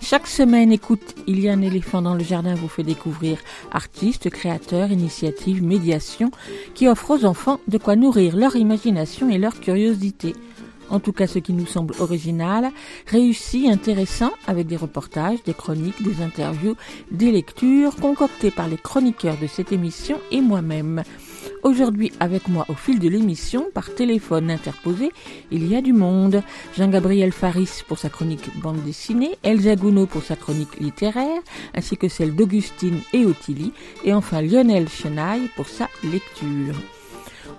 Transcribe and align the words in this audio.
Chaque 0.00 0.26
semaine, 0.26 0.72
écoute, 0.72 1.14
il 1.26 1.40
y 1.40 1.48
a 1.48 1.52
un 1.52 1.60
éléphant 1.60 2.02
dans 2.02 2.14
le 2.14 2.24
jardin 2.24 2.54
vous 2.54 2.68
fait 2.68 2.82
découvrir 2.82 3.38
artistes, 3.72 4.30
créateurs, 4.30 4.90
initiatives, 4.90 5.62
médiations 5.62 6.30
qui 6.74 6.88
offrent 6.88 7.10
aux 7.10 7.24
enfants 7.24 7.60
de 7.68 7.78
quoi 7.78 7.96
nourrir 7.96 8.36
leur 8.36 8.56
imagination 8.56 9.28
et 9.28 9.38
leur 9.38 9.60
curiosité 9.60 10.34
en 10.90 11.00
tout 11.00 11.12
cas 11.12 11.26
ce 11.26 11.38
qui 11.38 11.52
nous 11.52 11.66
semble 11.66 11.94
original, 12.00 12.70
réussi, 13.06 13.68
intéressant, 13.70 14.30
avec 14.46 14.66
des 14.66 14.76
reportages, 14.76 15.42
des 15.44 15.54
chroniques, 15.54 16.02
des 16.02 16.22
interviews, 16.22 16.76
des 17.10 17.30
lectures, 17.30 17.96
concoctées 17.96 18.50
par 18.50 18.68
les 18.68 18.78
chroniqueurs 18.78 19.36
de 19.36 19.46
cette 19.46 19.72
émission 19.72 20.18
et 20.30 20.40
moi-même. 20.40 21.02
Aujourd'hui, 21.62 22.12
avec 22.20 22.48
moi 22.48 22.64
au 22.68 22.74
fil 22.74 23.00
de 23.00 23.08
l'émission, 23.08 23.66
par 23.74 23.92
téléphone 23.94 24.50
interposé, 24.50 25.10
il 25.50 25.66
y 25.66 25.74
a 25.74 25.80
du 25.80 25.92
monde. 25.92 26.42
Jean-Gabriel 26.76 27.32
Faris 27.32 27.82
pour 27.86 27.98
sa 27.98 28.08
chronique 28.08 28.48
bande 28.60 28.82
dessinée, 28.84 29.36
Elsa 29.42 29.74
Gounod 29.74 30.08
pour 30.08 30.22
sa 30.22 30.36
chronique 30.36 30.78
littéraire, 30.78 31.40
ainsi 31.74 31.96
que 31.96 32.08
celle 32.08 32.36
d'Augustine 32.36 33.00
et 33.12 33.26
Ottilie, 33.26 33.72
et 34.04 34.14
enfin 34.14 34.40
Lionel 34.40 34.88
Chenaille 34.88 35.50
pour 35.56 35.68
sa 35.68 35.88
lecture. 36.04 36.76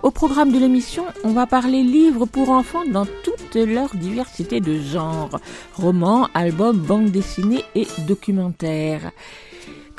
Au 0.02 0.10
programme 0.10 0.50
de 0.50 0.58
l'émission, 0.58 1.04
on 1.24 1.32
va 1.32 1.46
parler 1.46 1.82
livres 1.82 2.24
pour 2.24 2.48
enfants 2.48 2.86
dans 2.90 3.06
toute 3.22 3.54
leur 3.54 3.94
diversité 3.94 4.60
de 4.60 4.80
genres, 4.80 5.38
romans, 5.74 6.28
albums, 6.32 6.78
bandes 6.78 7.10
dessinées 7.10 7.64
et 7.74 7.86
documentaires. 8.08 9.12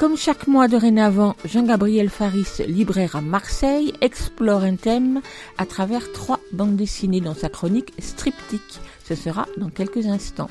Comme 0.01 0.17
chaque 0.17 0.47
mois 0.47 0.67
dorénavant, 0.67 1.35
Jean-Gabriel 1.45 2.09
Faris, 2.09 2.63
libraire 2.65 3.15
à 3.15 3.21
Marseille, 3.21 3.93
explore 4.01 4.63
un 4.63 4.75
thème 4.75 5.21
à 5.59 5.67
travers 5.67 6.11
trois 6.11 6.39
bandes 6.53 6.75
dessinées 6.75 7.21
dans 7.21 7.35
sa 7.35 7.49
chronique 7.49 7.93
Striptyque. 7.99 8.79
Ce 9.07 9.13
sera 9.13 9.45
dans 9.57 9.69
quelques 9.69 10.07
instants. 10.07 10.49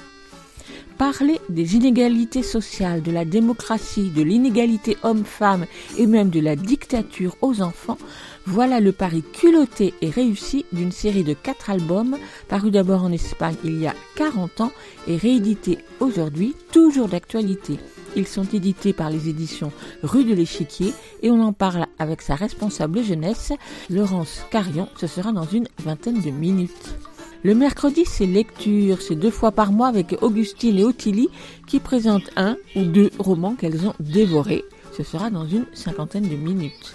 Parler 0.98 1.40
des 1.48 1.74
inégalités 1.74 2.44
sociales, 2.44 3.02
de 3.02 3.10
la 3.10 3.24
démocratie, 3.24 4.10
de 4.10 4.22
l'inégalité 4.22 4.96
homme-femme 5.02 5.66
et 5.98 6.06
même 6.06 6.30
de 6.30 6.38
la 6.38 6.54
dictature 6.54 7.36
aux 7.42 7.60
enfants, 7.60 7.98
voilà 8.46 8.78
le 8.78 8.92
pari 8.92 9.24
culotté 9.32 9.94
et 10.00 10.10
réussi 10.10 10.64
d'une 10.70 10.92
série 10.92 11.24
de 11.24 11.34
quatre 11.34 11.70
albums 11.70 12.16
parus 12.46 12.70
d'abord 12.70 13.02
en 13.02 13.10
Espagne 13.10 13.56
il 13.64 13.80
y 13.80 13.88
a 13.88 13.96
40 14.14 14.60
ans 14.60 14.72
et 15.08 15.16
réédités 15.16 15.78
aujourd'hui, 15.98 16.54
toujours 16.70 17.08
d'actualité. 17.08 17.80
Ils 18.16 18.26
sont 18.26 18.44
édités 18.44 18.92
par 18.92 19.10
les 19.10 19.28
éditions 19.28 19.72
Rue 20.02 20.24
de 20.24 20.34
l'Échiquier 20.34 20.92
et 21.22 21.30
on 21.30 21.42
en 21.42 21.52
parle 21.52 21.86
avec 21.98 22.22
sa 22.22 22.34
responsable 22.34 23.02
jeunesse, 23.02 23.52
Laurence 23.88 24.42
Carion. 24.50 24.88
Ce 24.96 25.06
sera 25.06 25.32
dans 25.32 25.44
une 25.44 25.68
vingtaine 25.78 26.20
de 26.20 26.30
minutes. 26.30 26.96
Le 27.42 27.54
mercredi, 27.54 28.04
c'est 28.04 28.26
lecture, 28.26 29.00
c'est 29.00 29.14
deux 29.14 29.30
fois 29.30 29.52
par 29.52 29.72
mois 29.72 29.88
avec 29.88 30.16
Augustine 30.20 30.78
et 30.78 30.84
Ottilie 30.84 31.30
qui 31.66 31.80
présentent 31.80 32.30
un 32.36 32.56
ou 32.76 32.82
deux 32.84 33.10
romans 33.18 33.54
qu'elles 33.54 33.86
ont 33.86 33.94
dévorés. 33.98 34.64
Ce 34.96 35.02
sera 35.02 35.30
dans 35.30 35.46
une 35.46 35.64
cinquantaine 35.72 36.28
de 36.28 36.36
minutes. 36.36 36.94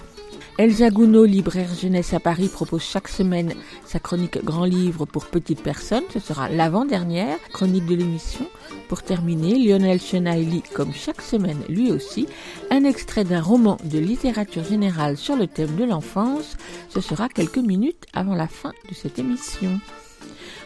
Elsa 0.58 0.90
Gounod, 0.90 1.30
libraire 1.30 1.74
jeunesse 1.74 2.14
à 2.14 2.22
Paris, 2.22 2.48
propose 2.48 2.82
chaque 2.82 3.10
semaine 3.10 3.54
sa 3.86 4.00
chronique 4.00 4.42
Grand 4.42 4.64
Livre 4.64 5.06
pour 5.06 5.26
petites 5.26 5.62
personnes. 5.62 6.06
Ce 6.14 6.20
sera 6.22 6.48
l'avant-dernière 6.48 7.38
chronique 7.52 7.86
de 7.86 7.96
l'émission. 7.96 8.48
Pour 8.88 9.04
terminer, 9.04 9.60
Lionel 9.60 10.00
Chenaille 10.00 10.46
lit, 10.46 10.64
comme 10.74 10.94
chaque 10.94 11.22
semaine 11.22 11.62
lui 11.68 11.92
aussi, 11.92 12.28
un 12.72 12.86
extrait 12.86 13.26
d'un 13.26 13.42
roman 13.42 13.78
de 13.84 14.00
littérature 14.00 14.64
générale 14.64 15.18
sur 15.18 15.36
le 15.36 15.48
thème 15.48 15.76
de 15.76 15.84
l'enfance. 15.84 16.56
Ce 16.88 17.02
sera 17.02 17.28
quelques 17.28 17.58
minutes 17.58 18.06
avant 18.14 18.36
la 18.36 18.48
fin 18.48 18.72
de 18.90 18.96
cette 18.96 19.20
émission. 19.20 19.82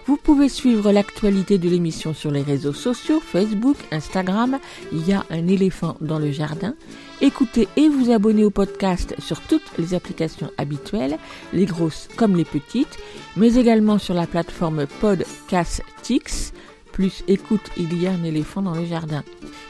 Vous 0.05 0.17
pouvez 0.17 0.49
suivre 0.49 0.91
l'actualité 0.91 1.57
de 1.57 1.69
l'émission 1.69 2.13
sur 2.13 2.31
les 2.31 2.41
réseaux 2.41 2.73
sociaux, 2.73 3.19
Facebook, 3.19 3.77
Instagram. 3.91 4.59
Il 4.91 5.07
y 5.07 5.13
a 5.13 5.25
un 5.29 5.47
éléphant 5.47 5.97
dans 6.01 6.19
le 6.19 6.31
jardin. 6.31 6.75
Écoutez 7.21 7.67
et 7.75 7.89
vous 7.89 8.11
abonnez 8.11 8.43
au 8.43 8.49
podcast 8.49 9.13
sur 9.19 9.41
toutes 9.41 9.77
les 9.77 9.93
applications 9.93 10.51
habituelles, 10.57 11.17
les 11.53 11.65
grosses 11.65 12.07
comme 12.15 12.35
les 12.35 12.45
petites, 12.45 12.97
mais 13.35 13.55
également 13.55 13.97
sur 13.97 14.13
la 14.13 14.25
plateforme 14.25 14.87
Podcastix. 14.99 16.53
Plus 16.91 17.23
écoute, 17.27 17.69
il 17.77 18.01
y 18.01 18.07
a 18.07 18.11
un 18.11 18.23
éléphant 18.23 18.61
dans 18.61 18.75
le 18.75 18.85
jardin. 18.85 19.23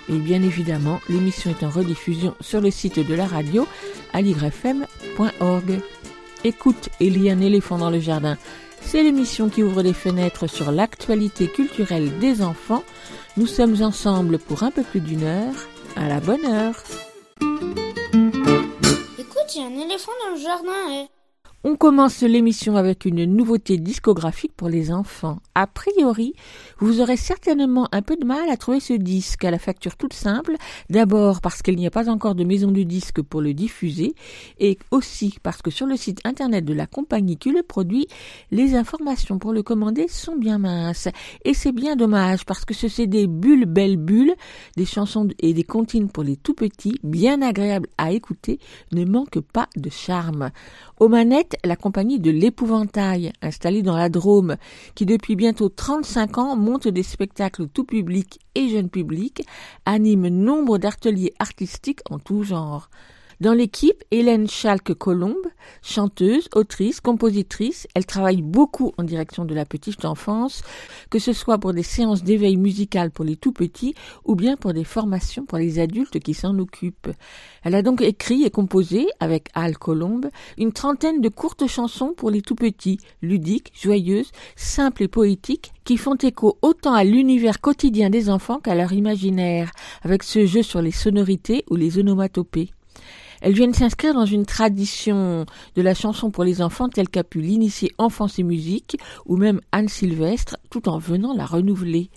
Et 0.10 0.18
bien 0.18 0.42
évidemment, 0.42 1.00
l'émission 1.10 1.52
est 1.52 1.64
en 1.64 1.70
rediffusion 1.70 2.36
sur 2.40 2.62
le 2.62 2.72
site 2.72 3.00
de 3.00 3.14
la 3.14 3.28
radio 3.28 3.68
aligrefm.org. 4.14 5.80
Écoute, 6.44 6.90
il 7.00 7.22
y 7.22 7.30
a 7.30 7.34
un 7.34 7.42
éléphant 7.42 7.78
dans 7.78 7.90
le 7.90 8.00
jardin. 8.00 8.38
C'est 8.82 9.04
l'émission 9.04 9.50
qui 9.50 9.64
ouvre 9.64 9.82
les 9.82 9.94
fenêtres 9.94 10.48
sur 10.48 10.72
l'actualité 10.72 11.48
culturelle 11.48 12.18
des 12.20 12.42
enfants. 12.42 12.84
Nous 13.38 13.48
sommes 13.48 13.82
ensemble 13.82 14.40
pour 14.40 14.64
un 14.64 14.72
peu 14.72 14.84
plus 14.84 15.00
d'une 15.02 15.24
heure. 15.24 15.54
À 15.96 16.08
la 16.08 16.20
bonne 16.20 16.46
heure. 16.46 16.76
Écoute, 19.18 19.56
il 19.56 19.62
y 19.62 19.64
a 19.64 19.68
un 19.68 19.80
éléphant 19.86 20.12
dans 20.26 20.36
le 20.36 20.42
jardin. 20.42 20.72
eh. 20.92 21.19
On 21.66 21.76
commence 21.76 22.22
l'émission 22.22 22.78
avec 22.78 23.04
une 23.04 23.26
nouveauté 23.26 23.78
discographique 23.78 24.54
pour 24.56 24.70
les 24.70 24.94
enfants. 24.94 25.40
A 25.56 25.68
priori, 25.68 26.34
vous 26.78 27.02
aurez 27.02 27.18
certainement 27.18 27.90
un 27.92 28.02
peu 28.02 28.16
de 28.16 28.24
mal 28.24 28.50
à 28.50 28.56
trouver 28.56 28.80
ce 28.80 28.94
disque 28.94 29.44
à 29.44 29.52
la 29.52 29.60
facture 29.60 29.98
toute 29.98 30.14
simple, 30.14 30.56
d'abord 30.90 31.42
parce 31.42 31.62
qu'il 31.62 31.76
n'y 31.76 31.86
a 31.86 31.92
pas 31.92 32.10
encore 32.10 32.34
de 32.34 32.46
maison 32.46 32.72
du 32.72 32.86
disque 32.86 33.22
pour 33.22 33.42
le 33.42 33.54
diffuser, 33.54 34.16
et 34.62 34.80
aussi 34.92 35.38
parce 35.44 35.62
que 35.62 35.70
sur 35.70 35.86
le 35.86 35.98
site 35.98 36.22
internet 36.24 36.64
de 36.64 36.74
la 36.74 36.88
compagnie 36.88 37.36
qui 37.36 37.52
le 37.52 37.62
produit, 37.62 38.08
les 38.52 38.76
informations 38.76 39.38
pour 39.38 39.52
le 39.52 39.62
commander 39.62 40.08
sont 40.08 40.38
bien 40.38 40.60
minces. 40.60 41.10
Et 41.44 41.54
c'est 41.54 41.74
bien 41.74 41.98
dommage 41.98 42.46
parce 42.46 42.64
que 42.64 42.74
ce 42.74 42.88
CD 42.88 43.28
Bulle 43.28 43.66
Belle 43.66 43.98
Bulle, 43.98 44.34
des 44.78 44.86
chansons 44.86 45.28
et 45.40 45.54
des 45.54 45.66
comptines 45.66 46.10
pour 46.10 46.24
les 46.24 46.38
tout 46.38 46.54
petits, 46.54 47.02
bien 47.04 47.42
agréables 47.42 47.90
à 47.98 48.14
écouter, 48.14 48.60
ne 48.94 49.04
manque 49.04 49.42
pas 49.42 49.68
de 49.76 49.90
charme. 49.90 50.52
La 51.64 51.76
compagnie 51.76 52.20
de 52.20 52.32
l'épouvantail, 52.32 53.34
installée 53.42 53.82
dans 53.82 53.98
la 53.98 54.10
Drôme, 54.10 54.58
qui 54.96 55.06
depuis 55.06 55.36
bientôt 55.36 55.70
35 55.70 56.38
ans 56.38 56.56
monte 56.56 56.88
des 56.88 57.04
spectacles 57.04 57.68
tout 57.68 57.86
public 57.86 58.40
et 58.56 58.70
jeune 58.70 58.90
public, 58.90 59.44
anime 59.86 60.28
nombre 60.28 60.78
d'ateliers 60.78 61.34
artistiques 61.40 62.02
en 62.10 62.20
tout 62.20 62.44
genre. 62.44 62.90
Dans 63.40 63.54
l'équipe, 63.54 64.04
Hélène 64.12 64.50
Schalke-Colombe, 64.50 65.48
chanteuse, 65.82 66.50
autrice, 66.56 67.00
compositrice, 67.00 67.88
elle 67.96 68.06
travaille 68.06 68.42
beaucoup 68.42 68.92
en 68.98 69.04
direction 69.04 69.46
de 69.46 69.56
la 69.56 69.64
petite 69.64 70.04
enfance, 70.04 70.62
que 71.10 71.20
ce 71.20 71.32
soit 71.32 71.58
pour 71.58 71.72
des 71.72 71.84
séances 71.84 72.22
d'éveil 72.22 72.58
musical 72.58 73.12
pour 73.12 73.24
les 73.24 73.38
tout 73.38 73.54
petits 73.54 73.96
ou 74.26 74.36
bien 74.36 74.58
pour 74.58 74.74
des 74.74 74.84
formations 74.84 75.46
pour 75.46 75.58
les 75.58 75.80
adultes 75.80 76.20
qui 76.20 76.34
s'en 76.34 76.60
occupent. 76.60 77.12
Elle 77.64 77.76
a 77.76 77.82
donc 77.82 78.02
écrit 78.02 78.44
et 78.44 78.50
composé, 78.50 79.08
avec 79.22 79.48
Al 79.54 79.78
Colombe, 79.78 80.28
une 80.58 80.74
trentaine 80.74 81.22
de 81.22 81.30
courtes 81.30 81.66
chansons 81.66 82.14
pour 82.14 82.32
les 82.32 82.42
tout 82.42 82.56
petits, 82.56 83.00
ludiques, 83.22 83.72
joyeuses, 83.74 84.34
simples 84.58 85.04
et 85.04 85.08
poétiques, 85.08 85.72
qui 85.86 85.96
font 85.96 86.16
écho 86.16 86.58
autant 86.62 86.94
à 86.94 87.06
l'univers 87.06 87.62
quotidien 87.62 88.10
des 88.10 88.30
enfants 88.30 88.60
qu'à 88.60 88.76
leur 88.76 88.92
imaginaire, 88.92 89.72
avec 90.02 90.24
ce 90.24 90.46
jeu 90.46 90.62
sur 90.62 90.82
les 90.82 90.92
sonorités 90.92 91.64
ou 91.70 91.78
les 91.78 92.00
onomatopées. 92.00 92.72
Elles 93.42 93.54
viennent 93.54 93.74
s'inscrire 93.74 94.14
dans 94.14 94.26
une 94.26 94.46
tradition 94.46 95.46
de 95.76 95.82
la 95.82 95.94
chanson 95.94 96.30
pour 96.30 96.44
les 96.44 96.62
enfants 96.62 96.90
telle 96.90 97.10
qu'a 97.10 97.24
pu 97.24 97.42
l'initier 97.42 97.92
Enfance 97.98 98.40
et 98.40 98.44
Musique 98.44 98.98
ou 99.26 99.38
même 99.38 99.62
Anne 99.72 99.88
Sylvestre 99.88 100.58
tout 100.70 100.90
en 100.90 100.98
venant 100.98 101.34
la 101.34 101.46
renouveler. 101.46 102.10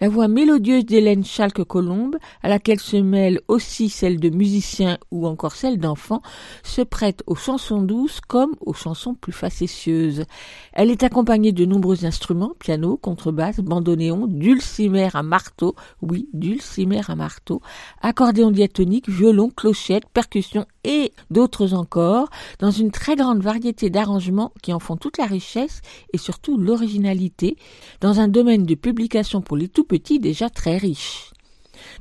La 0.00 0.08
voix 0.08 0.28
mélodieuse 0.28 0.86
d'Hélène 0.86 1.26
Schalke-Colombe, 1.26 2.16
à 2.42 2.48
laquelle 2.48 2.80
se 2.80 2.96
mêle 2.96 3.42
aussi 3.48 3.90
celle 3.90 4.18
de 4.18 4.30
musiciens 4.30 4.96
ou 5.10 5.26
encore 5.26 5.52
celle 5.54 5.78
d'enfants, 5.78 6.22
se 6.62 6.80
prête 6.80 7.22
aux 7.26 7.34
chansons 7.34 7.82
douces 7.82 8.22
comme 8.22 8.54
aux 8.62 8.72
chansons 8.72 9.14
plus 9.14 9.34
facétieuses. 9.34 10.24
Elle 10.72 10.90
est 10.90 11.02
accompagnée 11.02 11.52
de 11.52 11.66
nombreux 11.66 12.06
instruments, 12.06 12.54
piano, 12.58 12.96
contrebasse, 12.96 13.60
bandoneon, 13.60 14.26
dulcimer 14.26 15.10
à 15.12 15.22
marteau, 15.22 15.74
oui, 16.00 16.30
dulcimer 16.32 17.02
à 17.06 17.14
marteau, 17.14 17.60
accordéon 18.00 18.50
diatonique, 18.50 19.06
violon, 19.06 19.50
clochette, 19.50 20.08
percussion 20.14 20.64
et 20.82 21.12
d'autres 21.30 21.74
encore, 21.74 22.30
dans 22.58 22.70
une 22.70 22.90
très 22.90 23.16
grande 23.16 23.42
variété 23.42 23.90
d'arrangements 23.90 24.52
qui 24.62 24.72
en 24.72 24.78
font 24.78 24.96
toute 24.96 25.18
la 25.18 25.26
richesse 25.26 25.82
et 26.14 26.18
surtout 26.18 26.56
l'originalité, 26.56 27.58
dans 28.00 28.18
un 28.18 28.28
domaine 28.28 28.64
de 28.64 28.74
publication 28.74 29.42
pour 29.42 29.58
les 29.58 29.68
tout 29.68 29.84
petits 29.90 30.20
déjà 30.20 30.48
très 30.48 30.76
riche. 30.76 31.32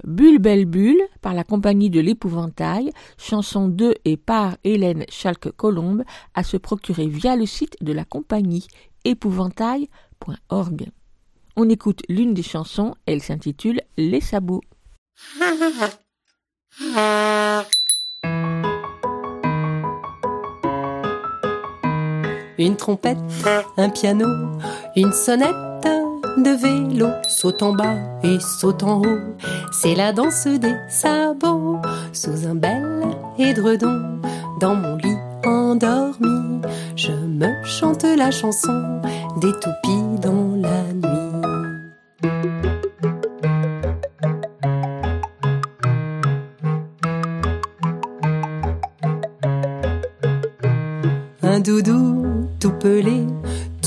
Bulle 0.03 0.37
Belle 0.37 0.67
Bulle 0.67 1.01
par 1.21 1.33
la 1.33 1.43
compagnie 1.43 1.89
de 1.89 1.99
l'épouvantail, 1.99 2.91
chanson 3.17 3.67
de 3.67 3.95
et 4.05 4.15
par 4.15 4.57
Hélène 4.63 5.05
Chalque-Colombe, 5.09 6.03
à 6.35 6.43
se 6.43 6.57
procurer 6.57 7.07
via 7.07 7.35
le 7.35 7.47
site 7.47 7.77
de 7.81 7.91
la 7.91 8.05
compagnie 8.05 8.67
épouvantail.org. 9.05 10.85
On 11.55 11.67
écoute 11.67 12.03
l'une 12.09 12.35
des 12.35 12.43
chansons, 12.43 12.93
elle 13.07 13.23
s'intitule 13.23 13.81
Les 13.97 14.21
sabots. 14.21 14.61
Une 22.59 22.75
trompette, 22.77 23.17
un 23.77 23.89
piano, 23.89 24.27
une 24.95 25.11
sonnette 25.11 25.87
de 26.43 26.51
vélo, 26.51 27.07
saute 27.27 27.61
en 27.61 27.73
bas 27.73 27.95
et 28.23 28.39
saute 28.39 28.83
en 28.83 29.01
haut. 29.01 29.35
C'est 29.71 29.95
la 29.95 30.13
danse 30.13 30.47
des 30.47 30.75
sabots 30.87 31.77
sous 32.13 32.47
un 32.47 32.55
bel 32.55 33.03
édredon. 33.37 34.19
Dans 34.59 34.75
mon 34.75 34.95
lit 34.97 35.17
endormi, 35.45 36.61
je 36.95 37.11
me 37.11 37.63
chante 37.63 38.03
la 38.03 38.31
chanson 38.31 39.01
des 39.41 39.51
toupies 39.53 40.19
dans 40.21 40.55
la 40.55 40.83
nuit. 40.93 41.29
Un 51.43 51.59
doudou 51.59 52.25
tout 52.59 52.71
pelé, 52.71 53.25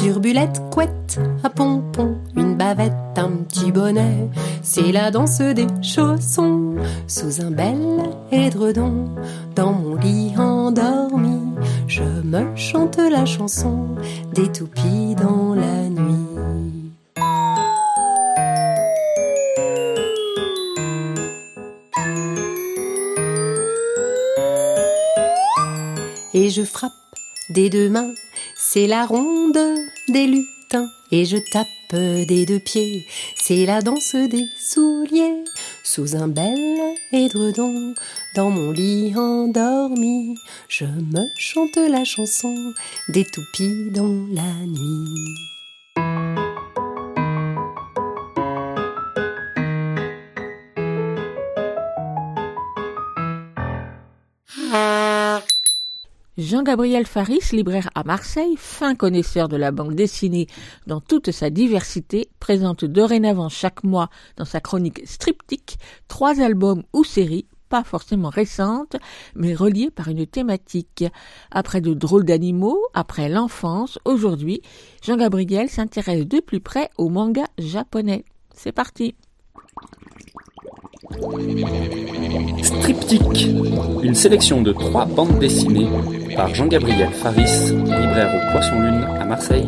turbulette, 0.02 0.60
couette, 0.72 1.20
à 1.44 1.48
pompon, 1.48 2.18
une 2.34 2.56
bavette, 2.56 2.92
un 3.16 3.30
petit 3.46 3.70
bonnet. 3.70 4.28
C'est 4.60 4.90
la 4.90 5.12
danse 5.12 5.40
des 5.40 5.66
chaussons 5.80 6.74
sous 7.06 7.40
un 7.40 7.52
bel 7.52 8.10
édredon. 8.32 9.10
Dans 9.54 9.72
mon 9.72 9.94
lit 9.94 10.32
endormi, 10.36 11.54
je 11.86 12.02
me 12.02 12.56
chante 12.56 12.96
la 12.96 13.24
chanson 13.24 13.94
des 14.34 14.50
toupies 14.50 15.14
dans 15.14 15.54
la 15.54 15.88
nuit. 15.88 16.02
Et 26.34 26.50
je 26.50 26.64
frappe 26.64 26.90
des 27.50 27.70
deux 27.70 27.88
mains, 27.88 28.10
c'est 28.72 28.86
la 28.86 29.04
ronde 29.04 29.58
des 30.08 30.26
lutins. 30.26 30.88
Et 31.10 31.26
je 31.26 31.36
tape 31.36 31.68
des 31.92 32.46
deux 32.46 32.58
pieds, 32.58 33.06
c'est 33.36 33.66
la 33.66 33.82
danse 33.82 34.14
des 34.14 34.46
souliers. 34.58 35.44
Sous 35.84 36.16
un 36.16 36.26
bel 36.26 36.80
édredon, 37.12 37.92
dans 38.34 38.48
mon 38.48 38.70
lit 38.70 39.12
endormi, 39.14 40.38
je 40.68 40.86
me 40.86 41.28
chante 41.36 41.76
la 41.76 42.04
chanson 42.04 42.54
des 43.10 43.26
toupies 43.26 43.90
dans 43.90 44.26
la 44.32 44.54
nuit. 44.64 45.51
Jean-Gabriel 56.42 57.06
Faris, 57.06 57.52
libraire 57.52 57.88
à 57.94 58.02
Marseille, 58.02 58.56
fin 58.56 58.96
connaisseur 58.96 59.48
de 59.48 59.56
la 59.56 59.70
bande 59.70 59.94
dessinée 59.94 60.48
dans 60.88 61.00
toute 61.00 61.30
sa 61.30 61.50
diversité, 61.50 62.28
présente 62.40 62.84
dorénavant 62.84 63.48
chaque 63.48 63.84
mois 63.84 64.10
dans 64.36 64.44
sa 64.44 64.60
chronique 64.60 65.02
Striptyque 65.04 65.78
trois 66.08 66.40
albums 66.40 66.82
ou 66.92 67.04
séries, 67.04 67.46
pas 67.68 67.84
forcément 67.84 68.28
récentes, 68.28 68.96
mais 69.36 69.54
reliées 69.54 69.90
par 69.90 70.08
une 70.08 70.26
thématique. 70.26 71.04
Après 71.52 71.80
de 71.80 71.94
drôles 71.94 72.24
d'animaux, 72.24 72.80
après 72.92 73.28
l'enfance, 73.28 74.00
aujourd'hui, 74.04 74.62
Jean-Gabriel 75.04 75.68
s'intéresse 75.68 76.26
de 76.26 76.40
plus 76.40 76.60
près 76.60 76.90
au 76.98 77.08
manga 77.08 77.44
japonais. 77.58 78.24
C'est 78.52 78.72
parti! 78.72 79.14
Striptyque, 82.62 83.48
une 84.04 84.14
sélection 84.14 84.62
de 84.62 84.72
trois 84.72 85.04
bandes 85.04 85.40
dessinées 85.40 85.88
par 86.36 86.54
Jean-Gabriel 86.54 87.10
Faris, 87.10 87.72
libraire 87.72 88.32
au 88.32 88.52
Poisson 88.52 88.80
Lune 88.80 89.02
à 89.02 89.24
Marseille. 89.24 89.66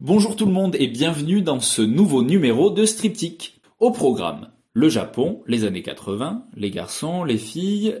Bonjour 0.00 0.36
tout 0.36 0.46
le 0.46 0.52
monde 0.52 0.74
et 0.78 0.86
bienvenue 0.86 1.42
dans 1.42 1.60
ce 1.60 1.82
nouveau 1.82 2.22
numéro 2.22 2.70
de 2.70 2.86
Striptyque. 2.86 3.60
Au 3.78 3.90
programme, 3.90 4.48
le 4.72 4.88
Japon, 4.88 5.42
les 5.46 5.64
années 5.64 5.82
80, 5.82 6.46
les 6.56 6.70
garçons, 6.70 7.24
les 7.24 7.36
filles 7.36 7.94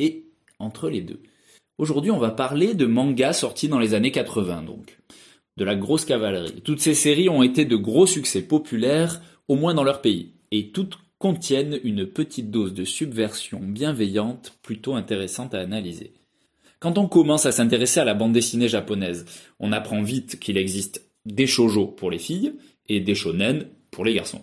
et 0.00 0.26
entre 0.58 0.90
les 0.90 1.02
deux. 1.02 1.22
Aujourd'hui, 1.78 2.10
on 2.10 2.18
va 2.18 2.32
parler 2.32 2.74
de 2.74 2.86
mangas 2.86 3.34
sortis 3.34 3.68
dans 3.68 3.78
les 3.78 3.94
années 3.94 4.10
80 4.10 4.62
donc 4.62 4.99
de 5.60 5.64
la 5.66 5.76
grosse 5.76 6.06
cavalerie. 6.06 6.62
Toutes 6.64 6.80
ces 6.80 6.94
séries 6.94 7.28
ont 7.28 7.42
été 7.42 7.66
de 7.66 7.76
gros 7.76 8.06
succès 8.06 8.40
populaires, 8.40 9.20
au 9.46 9.56
moins 9.56 9.74
dans 9.74 9.84
leur 9.84 10.00
pays, 10.00 10.32
et 10.52 10.70
toutes 10.70 10.98
contiennent 11.18 11.78
une 11.84 12.06
petite 12.06 12.50
dose 12.50 12.72
de 12.72 12.86
subversion 12.86 13.60
bienveillante 13.62 14.54
plutôt 14.62 14.94
intéressante 14.94 15.54
à 15.54 15.60
analyser. 15.60 16.14
Quand 16.78 16.96
on 16.96 17.08
commence 17.08 17.44
à 17.44 17.52
s'intéresser 17.52 18.00
à 18.00 18.06
la 18.06 18.14
bande 18.14 18.32
dessinée 18.32 18.68
japonaise, 18.68 19.26
on 19.58 19.72
apprend 19.72 20.00
vite 20.00 20.40
qu'il 20.40 20.56
existe 20.56 21.04
des 21.26 21.46
shoujo 21.46 21.88
pour 21.88 22.10
les 22.10 22.18
filles 22.18 22.54
et 22.88 23.00
des 23.00 23.14
shonen 23.14 23.66
pour 23.90 24.06
les 24.06 24.14
garçons. 24.14 24.40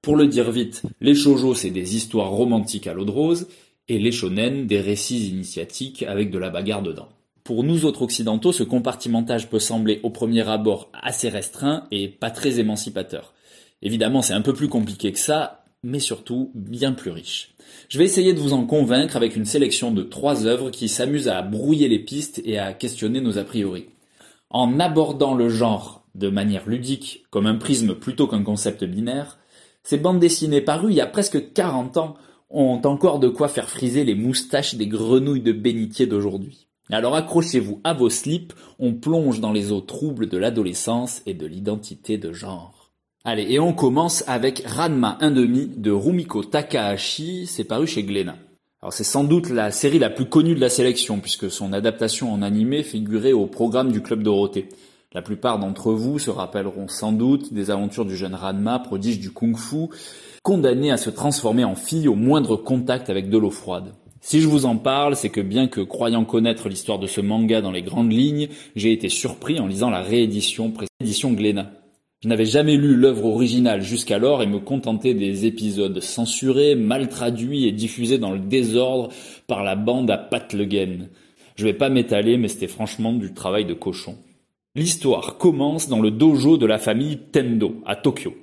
Pour 0.00 0.14
le 0.14 0.28
dire 0.28 0.52
vite, 0.52 0.82
les 1.00 1.16
shoujo 1.16 1.54
c'est 1.54 1.70
des 1.70 1.96
histoires 1.96 2.30
romantiques 2.30 2.86
à 2.86 2.94
l'eau 2.94 3.04
de 3.04 3.10
rose 3.10 3.48
et 3.88 3.98
les 3.98 4.12
shonen 4.12 4.68
des 4.68 4.80
récits 4.80 5.28
initiatiques 5.28 6.04
avec 6.04 6.30
de 6.30 6.38
la 6.38 6.50
bagarre 6.50 6.82
dedans. 6.82 7.08
Pour 7.46 7.62
nous 7.62 7.84
autres 7.84 8.02
occidentaux, 8.02 8.50
ce 8.50 8.64
compartimentage 8.64 9.48
peut 9.48 9.60
sembler 9.60 10.00
au 10.02 10.10
premier 10.10 10.48
abord 10.48 10.90
assez 10.92 11.28
restreint 11.28 11.86
et 11.92 12.08
pas 12.08 12.32
très 12.32 12.58
émancipateur. 12.58 13.34
Évidemment, 13.82 14.20
c'est 14.20 14.32
un 14.32 14.40
peu 14.40 14.52
plus 14.52 14.68
compliqué 14.68 15.12
que 15.12 15.18
ça, 15.20 15.64
mais 15.84 16.00
surtout 16.00 16.50
bien 16.56 16.90
plus 16.90 17.12
riche. 17.12 17.54
Je 17.88 17.98
vais 17.98 18.04
essayer 18.04 18.34
de 18.34 18.40
vous 18.40 18.52
en 18.52 18.66
convaincre 18.66 19.14
avec 19.14 19.36
une 19.36 19.44
sélection 19.44 19.92
de 19.92 20.02
trois 20.02 20.44
œuvres 20.44 20.72
qui 20.72 20.88
s'amusent 20.88 21.28
à 21.28 21.40
brouiller 21.42 21.86
les 21.86 22.00
pistes 22.00 22.42
et 22.44 22.58
à 22.58 22.72
questionner 22.72 23.20
nos 23.20 23.38
a 23.38 23.44
priori. 23.44 23.86
En 24.50 24.80
abordant 24.80 25.34
le 25.34 25.48
genre 25.48 26.04
de 26.16 26.28
manière 26.28 26.68
ludique, 26.68 27.26
comme 27.30 27.46
un 27.46 27.54
prisme 27.54 27.94
plutôt 27.94 28.26
qu'un 28.26 28.42
concept 28.42 28.82
binaire, 28.82 29.38
ces 29.84 29.98
bandes 29.98 30.18
dessinées 30.18 30.62
parues 30.62 30.90
il 30.90 30.96
y 30.96 31.00
a 31.00 31.06
presque 31.06 31.52
40 31.52 31.96
ans 31.96 32.16
ont 32.50 32.80
encore 32.82 33.20
de 33.20 33.28
quoi 33.28 33.46
faire 33.46 33.70
friser 33.70 34.02
les 34.02 34.16
moustaches 34.16 34.74
des 34.74 34.88
grenouilles 34.88 35.42
de 35.42 35.52
bénitier 35.52 36.06
d'aujourd'hui. 36.06 36.66
Alors 36.90 37.16
accrochez-vous 37.16 37.80
à 37.82 37.94
vos 37.94 38.10
slips, 38.10 38.52
on 38.78 38.94
plonge 38.94 39.40
dans 39.40 39.52
les 39.52 39.72
eaux 39.72 39.80
troubles 39.80 40.28
de 40.28 40.38
l'adolescence 40.38 41.20
et 41.26 41.34
de 41.34 41.46
l'identité 41.46 42.16
de 42.16 42.32
genre. 42.32 42.92
Allez, 43.24 43.46
et 43.50 43.58
on 43.58 43.72
commence 43.72 44.22
avec 44.28 44.62
Ranma 44.64 45.18
1,5 45.20 45.80
de 45.80 45.90
Rumiko 45.90 46.44
Takahashi, 46.44 47.46
c'est 47.46 47.64
paru 47.64 47.88
chez 47.88 48.04
Glénat. 48.04 48.36
Alors 48.80 48.92
c'est 48.92 49.02
sans 49.02 49.24
doute 49.24 49.50
la 49.50 49.72
série 49.72 49.98
la 49.98 50.10
plus 50.10 50.26
connue 50.26 50.54
de 50.54 50.60
la 50.60 50.68
sélection, 50.68 51.18
puisque 51.18 51.50
son 51.50 51.72
adaptation 51.72 52.32
en 52.32 52.40
animé 52.40 52.84
figurait 52.84 53.32
au 53.32 53.46
programme 53.46 53.90
du 53.90 54.00
Club 54.00 54.22
Dorothée. 54.22 54.68
La 55.12 55.22
plupart 55.22 55.58
d'entre 55.58 55.92
vous 55.92 56.20
se 56.20 56.30
rappelleront 56.30 56.86
sans 56.86 57.10
doute 57.10 57.52
des 57.52 57.72
aventures 57.72 58.04
du 58.04 58.16
jeune 58.16 58.36
Ranma, 58.36 58.78
prodige 58.78 59.18
du 59.18 59.32
kung-fu, 59.32 59.88
condamné 60.44 60.92
à 60.92 60.96
se 60.96 61.10
transformer 61.10 61.64
en 61.64 61.74
fille 61.74 62.06
au 62.06 62.14
moindre 62.14 62.54
contact 62.54 63.10
avec 63.10 63.28
de 63.28 63.38
l'eau 63.38 63.50
froide. 63.50 63.92
Si 64.28 64.40
je 64.40 64.48
vous 64.48 64.66
en 64.66 64.76
parle, 64.76 65.14
c'est 65.14 65.28
que 65.28 65.40
bien 65.40 65.68
que 65.68 65.80
croyant 65.80 66.24
connaître 66.24 66.68
l'histoire 66.68 66.98
de 66.98 67.06
ce 67.06 67.20
manga 67.20 67.60
dans 67.60 67.70
les 67.70 67.82
grandes 67.82 68.10
lignes, 68.10 68.48
j'ai 68.74 68.90
été 68.90 69.08
surpris 69.08 69.60
en 69.60 69.68
lisant 69.68 69.88
la 69.88 70.02
réédition 70.02 70.72
préédition 70.72 71.30
Glénat. 71.30 71.70
Je 72.24 72.28
n'avais 72.28 72.44
jamais 72.44 72.76
lu 72.76 72.96
l'œuvre 72.96 73.26
originale 73.26 73.82
jusqu'alors 73.82 74.42
et 74.42 74.48
me 74.48 74.58
contentais 74.58 75.14
des 75.14 75.46
épisodes 75.46 76.00
censurés, 76.00 76.74
mal 76.74 77.08
traduits 77.08 77.68
et 77.68 77.70
diffusés 77.70 78.18
dans 78.18 78.32
le 78.32 78.40
désordre 78.40 79.10
par 79.46 79.62
la 79.62 79.76
bande 79.76 80.10
à 80.10 80.18
Pat 80.18 80.52
Le 80.52 80.64
Guen. 80.64 81.08
Je 81.54 81.62
vais 81.62 81.72
pas 81.72 81.88
m'étaler, 81.88 82.36
mais 82.36 82.48
c'était 82.48 82.66
franchement 82.66 83.12
du 83.12 83.32
travail 83.32 83.64
de 83.64 83.74
cochon. 83.74 84.16
L'histoire 84.74 85.38
commence 85.38 85.88
dans 85.88 86.00
le 86.00 86.10
dojo 86.10 86.56
de 86.56 86.66
la 86.66 86.78
famille 86.78 87.18
Tendo, 87.30 87.76
à 87.86 87.94
Tokyo. 87.94 88.34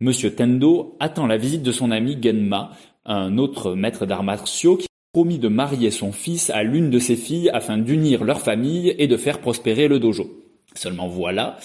Monsieur 0.00 0.34
Tendo 0.34 0.96
attend 0.98 1.26
la 1.26 1.36
visite 1.36 1.62
de 1.62 1.72
son 1.72 1.90
ami 1.90 2.16
Genma, 2.22 2.70
un 3.04 3.36
autre 3.36 3.74
maître 3.74 4.06
d'arts 4.06 4.24
martiaux 4.24 4.78
qui 4.78 4.86
promis 5.16 5.38
de 5.38 5.48
marier 5.48 5.90
son 5.90 6.12
fils 6.12 6.50
à 6.50 6.62
l'une 6.62 6.90
de 6.90 6.98
ses 6.98 7.16
filles 7.16 7.48
afin 7.48 7.78
d'unir 7.78 8.22
leur 8.22 8.38
famille 8.38 8.94
et 8.98 9.06
de 9.06 9.16
faire 9.16 9.40
prospérer 9.40 9.88
le 9.88 9.98
dojo. 9.98 10.28
Seulement 10.74 11.08
voilà, 11.08 11.56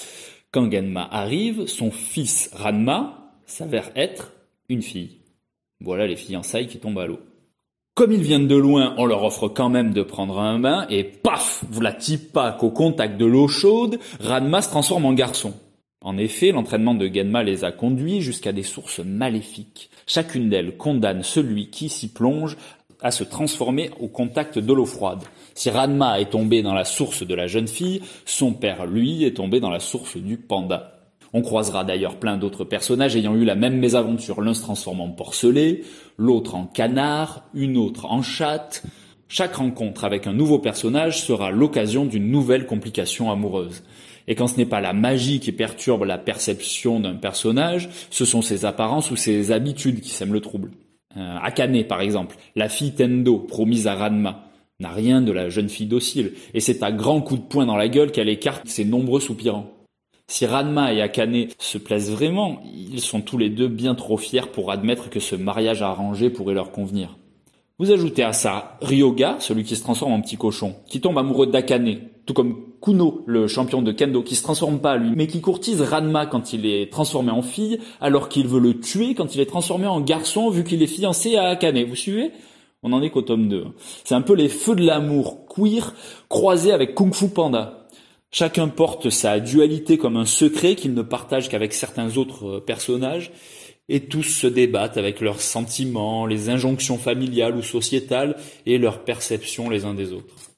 quand 0.51 0.72
Genma 0.72 1.05
arrive, 1.12 1.65
son 1.65 1.91
fils 1.91 2.50
Ranma 2.53 3.34
s'avère 3.46 3.91
être 3.98 4.31
une 4.70 4.81
fille. 4.81 5.17
Voilà 5.81 6.08
les 6.08 6.15
fiançailles 6.15 6.67
qui 6.67 6.77
tombent 6.77 7.00
à 7.00 7.08
l'eau. 7.08 7.20
Comme 7.93 8.13
ils 8.13 8.22
viennent 8.22 8.48
de 8.48 8.55
loin, 8.55 8.96
on 8.98 9.05
leur 9.05 9.25
offre 9.25 9.50
quand 9.50 9.67
même 9.67 9.91
de 9.91 10.01
prendre 10.01 10.39
un 10.39 10.58
bain 10.58 10.88
et 10.89 11.03
paf, 11.03 11.65
type 12.00 12.31
pas 12.31 12.53
qu'au 12.53 12.72
contact 12.72 13.17
de 13.17 13.25
l'eau 13.25 13.50
chaude, 13.50 14.00
Ranma 14.22 14.62
se 14.62 14.70
transforme 14.70 15.03
en 15.03 15.13
garçon. 15.13 15.53
En 16.03 16.17
effet, 16.17 16.51
l'entraînement 16.51 16.96
de 16.96 17.08
Genma 17.08 17.43
les 17.43 17.63
a 17.63 17.72
conduits 17.72 18.22
jusqu'à 18.22 18.51
des 18.51 18.63
sources 18.63 19.01
maléfiques. 19.01 19.91
Chacune 20.08 20.50
d'elles 20.50 20.75
condamne 20.75 21.22
celui 21.22 21.70
qui 21.70 21.89
s'y 21.89 22.12
plonge 22.12 22.58
à 23.01 23.12
se 23.12 23.24
transformer 23.24 23.89
au 24.00 24.08
contact 24.08 24.60
de 24.60 24.74
l'eau 24.74 24.86
froide. 24.86 25.24
Si 25.53 25.70
Ranma 25.70 26.20
est 26.20 26.31
tombé 26.31 26.62
dans 26.62 26.74
la 26.74 26.86
source 26.86 27.25
de 27.25 27.36
la 27.36 27.48
jeune 27.48 27.67
fille, 27.67 28.01
son 28.25 28.53
père, 28.53 28.86
lui, 28.86 29.24
est 29.24 29.38
tombé 29.38 29.60
dans 29.60 29.70
la 29.70 29.79
source 29.79 30.17
du 30.17 30.38
panda. 30.38 30.98
On 31.34 31.41
croisera 31.41 31.84
d'ailleurs 31.84 32.17
plein 32.17 32.38
d'autres 32.38 32.65
personnages 32.65 33.15
ayant 33.15 33.36
eu 33.36 33.46
la 33.46 33.55
même 33.55 33.77
mésaventure, 33.77 34.41
l'un 34.41 34.53
se 34.53 34.62
transformant 34.62 35.05
en 35.05 35.12
porcelet, 35.12 35.81
l'autre 36.17 36.55
en 36.55 36.65
canard, 36.65 37.46
une 37.53 37.77
autre 37.77 38.05
en 38.05 38.22
chatte. 38.22 38.84
Chaque 39.29 39.55
rencontre 39.55 40.03
avec 40.03 40.27
un 40.27 40.34
nouveau 40.34 40.60
personnage 40.60 41.22
sera 41.22 41.51
l'occasion 41.51 42.05
d'une 42.05 42.29
nouvelle 42.29 42.65
complication 42.65 43.31
amoureuse. 43.31 43.81
Et 44.27 44.36
quand 44.36 44.48
ce 44.48 44.58
n'est 44.58 44.65
pas 44.65 44.81
la 44.81 44.93
magie 44.93 45.39
qui 45.39 45.53
perturbe 45.53 46.03
la 46.03 46.17
perception 46.17 47.00
d'un 47.00 47.15
personnage, 47.15 47.89
ce 48.10 48.25
sont 48.25 48.41
ses 48.41 48.65
apparences 48.65 49.10
ou 49.10 49.15
ses 49.15 49.51
habitudes 49.51 50.01
qui 50.01 50.10
sèment 50.10 50.34
le 50.34 50.41
trouble. 50.41 50.72
Euh, 51.18 51.38
Akane, 51.41 51.84
par 51.84 52.01
exemple, 52.01 52.36
la 52.56 52.70
fille 52.70 52.94
Tendo, 52.94 53.39
promise 53.39 53.88
à 53.88 53.96
Ranma, 53.96 54.46
n'a 54.80 54.89
rien 54.89 55.22
de 55.22 55.32
la 55.32 55.50
jeune 55.50 55.70
fille 55.70 55.88
docile, 55.88 56.34
et 56.53 56.60
c'est 56.60 56.84
à 56.84 56.91
grands 56.91 57.22
coups 57.22 57.41
de 57.41 57.46
poing 57.46 57.65
dans 57.65 57.75
la 57.75 57.88
gueule 57.88 58.12
qu'elle 58.12 58.30
écarte 58.30 58.68
ses 58.68 58.86
nombreux 58.86 59.20
soupirants. 59.20 59.72
Si 60.27 60.46
Ranma 60.46 60.94
et 60.94 61.01
Akane 61.01 61.48
se 61.60 61.77
plaisent 61.77 62.12
vraiment, 62.12 62.62
ils 62.74 63.01
sont 63.01 63.22
tous 63.22 63.38
les 63.38 63.50
deux 63.50 63.68
bien 63.68 63.96
trop 63.96 64.18
fiers 64.18 64.48
pour 64.51 64.72
admettre 64.72 65.10
que 65.10 65.20
ce 65.20 65.36
mariage 65.36 65.82
arrangé 65.82 66.30
pourrait 66.30 66.53
leur 66.53 66.72
convenir. 66.72 67.18
Vous 67.80 67.91
ajoutez 67.91 68.24
à 68.24 68.32
ça 68.32 68.77
Ryoga, 68.82 69.38
celui 69.39 69.63
qui 69.63 69.75
se 69.75 69.84
transforme 69.84 70.13
en 70.13 70.22
petit 70.22 70.38
cochon, 70.38 70.75
qui 70.88 71.01
tombe 71.01 71.18
amoureux 71.18 71.48
d'Akane, 71.48 71.98
tout 72.25 72.34
comme 72.34 72.66
Kuno, 72.82 73.24
le 73.25 73.48
champion 73.48 73.82
de 73.82 73.92
kendo, 73.92 74.24
qui 74.24 74.36
se 74.36 74.44
transforme 74.44 74.80
pas 74.80 74.98
lui, 74.98 75.13
mais 75.16 75.28
qui 75.28 75.42
courtise 75.42 75.82
Ranma 75.82 76.25
quand 76.25 76.54
il 76.54 76.66
est 76.66 76.92
transformé 76.92 77.32
en 77.32 77.42
fille, 77.42 77.80
alors 78.00 78.30
qu'il 78.30 78.48
veut 78.48 78.60
le 78.60 78.80
tuer 78.80 79.13
quand 79.16 79.36
il 79.36 79.42
est 79.42 79.46
transformé 79.46 79.88
en 79.88 80.01
garçon, 80.01 80.50
vu 80.50 80.63
qu'il 80.63 80.82
est 80.84 80.88
fiancé 80.88 81.36
à 81.36 81.50
Akane. 81.50 81.84
Vous 81.84 81.96
suivez? 81.96 82.32
On 82.84 82.94
en 82.94 83.01
est 83.04 83.12
qu'au 83.12 83.22
tome 83.22 83.48
2. 83.48 83.66
C'est 84.04 84.16
un 84.16 84.22
peu 84.22 84.34
les 84.34 84.50
feux 84.50 84.75
de 84.75 84.84
l'amour 84.84 85.46
queer 85.48 85.94
croisés 86.30 86.72
avec 86.72 86.96
Kung 86.96 87.13
Fu 87.13 87.30
Panda. 87.30 87.88
Chacun 88.32 88.70
porte 88.70 89.10
sa 89.10 89.40
dualité 89.40 89.98
comme 89.98 90.18
un 90.18 90.25
secret 90.25 90.75
qu'il 90.75 90.94
ne 90.94 91.01
partage 91.01 91.50
qu'avec 91.50 91.74
certains 91.74 92.18
autres 92.18 92.48
euh, 92.48 92.60
personnages, 92.60 93.32
et 93.90 94.08
tous 94.08 94.24
se 94.24 94.48
débattent 94.48 94.98
avec 94.98 95.20
leurs 95.20 95.42
sentiments, 95.42 96.25
les 96.25 96.50
injonctions 96.50 96.98
familiales 96.98 97.58
ou 97.58 97.62
sociétales, 97.62 98.38
et 98.66 98.78
leurs 98.78 99.04
perceptions 99.04 99.70
les 99.70 99.84
uns 99.84 99.94
des 99.94 100.13
autres. 100.13 100.50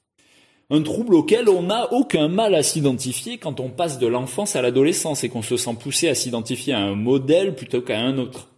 Un 0.70 0.80
trouble 0.82 1.14
auquel 1.14 1.50
on 1.50 1.64
n'a 1.64 1.92
aucun 1.92 2.28
mal 2.28 2.54
à 2.54 2.62
s'identifier 2.62 3.36
quand 3.36 3.60
on 3.60 3.68
passe 3.68 3.98
de 3.98 4.06
l'enfance 4.06 4.56
à 4.56 4.62
l'adolescence 4.62 5.22
et 5.22 5.28
qu'on 5.28 5.42
se 5.42 5.58
sent 5.58 5.76
poussé 5.78 6.08
à 6.08 6.14
s'identifier 6.14 6.72
à 6.72 6.80
un 6.80 6.94
modèle 6.94 7.54
plutôt 7.54 7.82
qu'à 7.82 8.00
un 8.00 8.16
autre. 8.16 8.48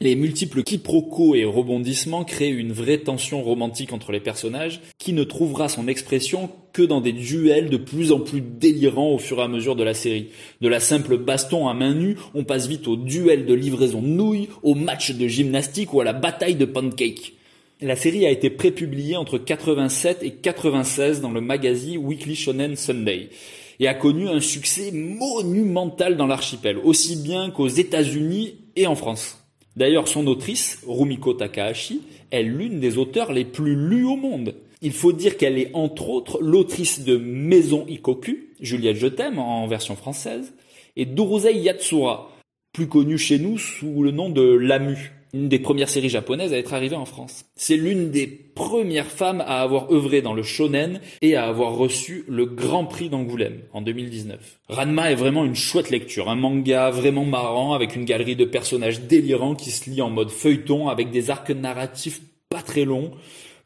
Les 0.00 0.16
multiples 0.16 0.62
quiproquos 0.62 1.34
et 1.34 1.44
rebondissements 1.44 2.24
créent 2.24 2.48
une 2.48 2.72
vraie 2.72 2.96
tension 2.96 3.42
romantique 3.42 3.92
entre 3.92 4.12
les 4.12 4.20
personnages 4.20 4.80
qui 4.96 5.12
ne 5.12 5.24
trouvera 5.24 5.68
son 5.68 5.86
expression 5.86 6.48
que 6.72 6.80
dans 6.80 7.02
des 7.02 7.12
duels 7.12 7.68
de 7.68 7.76
plus 7.76 8.10
en 8.10 8.20
plus 8.20 8.40
délirants 8.40 9.12
au 9.12 9.18
fur 9.18 9.40
et 9.40 9.42
à 9.42 9.48
mesure 9.48 9.76
de 9.76 9.84
la 9.84 9.92
série. 9.92 10.30
De 10.62 10.68
la 10.68 10.80
simple 10.80 11.18
baston 11.18 11.68
à 11.68 11.74
main 11.74 11.92
nue, 11.92 12.16
on 12.32 12.44
passe 12.44 12.66
vite 12.66 12.88
au 12.88 12.96
duel 12.96 13.44
de 13.44 13.52
livraison 13.52 14.00
de 14.00 14.06
nouilles, 14.06 14.48
au 14.62 14.74
match 14.74 15.10
de 15.10 15.28
gymnastique 15.28 15.92
ou 15.92 16.00
à 16.00 16.04
la 16.04 16.14
bataille 16.14 16.54
de 16.54 16.64
pancake. 16.64 17.34
La 17.82 17.96
série 17.96 18.26
a 18.26 18.30
été 18.30 18.50
prépubliée 18.50 19.16
entre 19.16 19.38
87 19.38 20.22
et 20.22 20.32
96 20.32 21.22
dans 21.22 21.30
le 21.30 21.40
magazine 21.40 21.96
Weekly 21.96 22.36
Shonen 22.36 22.76
Sunday 22.76 23.30
et 23.78 23.88
a 23.88 23.94
connu 23.94 24.28
un 24.28 24.40
succès 24.40 24.92
monumental 24.92 26.18
dans 26.18 26.26
l'archipel, 26.26 26.76
aussi 26.76 27.16
bien 27.16 27.50
qu'aux 27.50 27.68
États-Unis 27.68 28.56
et 28.76 28.86
en 28.86 28.94
France. 28.96 29.42
D'ailleurs, 29.76 30.08
son 30.08 30.26
autrice, 30.26 30.82
Rumiko 30.86 31.32
Takahashi, 31.32 32.02
est 32.30 32.42
l'une 32.42 32.80
des 32.80 32.98
auteurs 32.98 33.32
les 33.32 33.46
plus 33.46 33.74
lues 33.74 34.04
au 34.04 34.16
monde. 34.16 34.56
Il 34.82 34.92
faut 34.92 35.12
dire 35.12 35.38
qu'elle 35.38 35.56
est 35.56 35.70
entre 35.72 36.10
autres 36.10 36.38
l'autrice 36.42 37.02
de 37.02 37.16
Maison 37.16 37.86
Ikoku, 37.88 38.50
Juliette 38.60 38.96
Je 38.96 39.06
t'aime 39.06 39.38
en 39.38 39.66
version 39.66 39.96
française, 39.96 40.52
et 40.96 41.06
d'Urusei 41.06 41.56
Yatsura, 41.56 42.30
plus 42.74 42.88
connue 42.88 43.16
chez 43.16 43.38
nous 43.38 43.56
sous 43.56 44.02
le 44.02 44.10
nom 44.10 44.28
de 44.28 44.42
Lamu, 44.42 45.12
une 45.32 45.48
des 45.48 45.58
premières 45.58 45.88
séries 45.88 46.08
japonaises 46.08 46.52
à 46.52 46.58
être 46.58 46.74
arrivée 46.74 46.96
en 46.96 47.04
France. 47.04 47.44
C'est 47.56 47.76
l'une 47.76 48.10
des 48.10 48.26
premières 48.26 49.06
femmes 49.06 49.40
à 49.40 49.62
avoir 49.62 49.92
œuvré 49.92 50.22
dans 50.22 50.34
le 50.34 50.42
shonen 50.42 51.00
et 51.22 51.36
à 51.36 51.46
avoir 51.46 51.76
reçu 51.76 52.24
le 52.28 52.46
Grand 52.46 52.84
Prix 52.84 53.08
d'Angoulême 53.08 53.62
en 53.72 53.82
2019. 53.82 54.38
Ranma 54.68 55.10
est 55.10 55.16
vraiment 55.16 55.44
une 55.44 55.54
chouette 55.54 55.90
lecture, 55.90 56.28
un 56.28 56.36
manga 56.36 56.90
vraiment 56.90 57.24
marrant 57.24 57.74
avec 57.74 57.96
une 57.96 58.04
galerie 58.04 58.36
de 58.36 58.44
personnages 58.44 59.02
délirants 59.02 59.54
qui 59.54 59.70
se 59.70 59.88
lit 59.88 60.02
en 60.02 60.10
mode 60.10 60.30
feuilleton 60.30 60.88
avec 60.88 61.10
des 61.10 61.30
arcs 61.30 61.50
narratifs 61.50 62.20
pas 62.48 62.62
très 62.62 62.84
longs, 62.84 63.12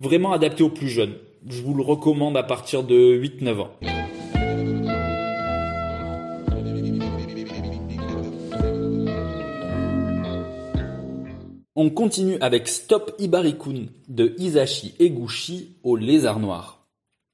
vraiment 0.01 0.33
adapté 0.33 0.63
aux 0.63 0.71
plus 0.71 0.89
jeunes. 0.89 1.15
Je 1.49 1.63
vous 1.63 1.75
le 1.75 1.83
recommande 1.83 2.37
à 2.37 2.43
partir 2.43 2.85
de 2.85 3.19
8-9 3.19 3.61
ans. 3.61 4.04
On 11.77 11.91
continue 11.91 12.37
avec 12.41 12.69
Stop 12.69 13.17
Ibarikun 13.19 13.87
de 14.07 14.33
Isashi 14.39 14.95
Eguchi 15.01 15.75
au 15.83 15.97
Lézard 15.97 16.39
Noir. 16.39 16.87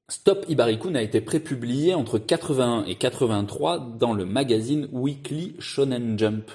Stop 0.09 0.47
Ibarikun 0.49 0.95
a 0.95 1.03
été 1.03 1.21
prépublié 1.21 1.93
entre 1.93 2.19
81 2.19 2.87
et 2.87 2.95
83 2.95 3.97
dans 3.99 4.15
le 4.15 4.25
magazine 4.25 4.89
Weekly 4.93 5.57
Shonen 5.59 6.19
Jump. 6.19 6.51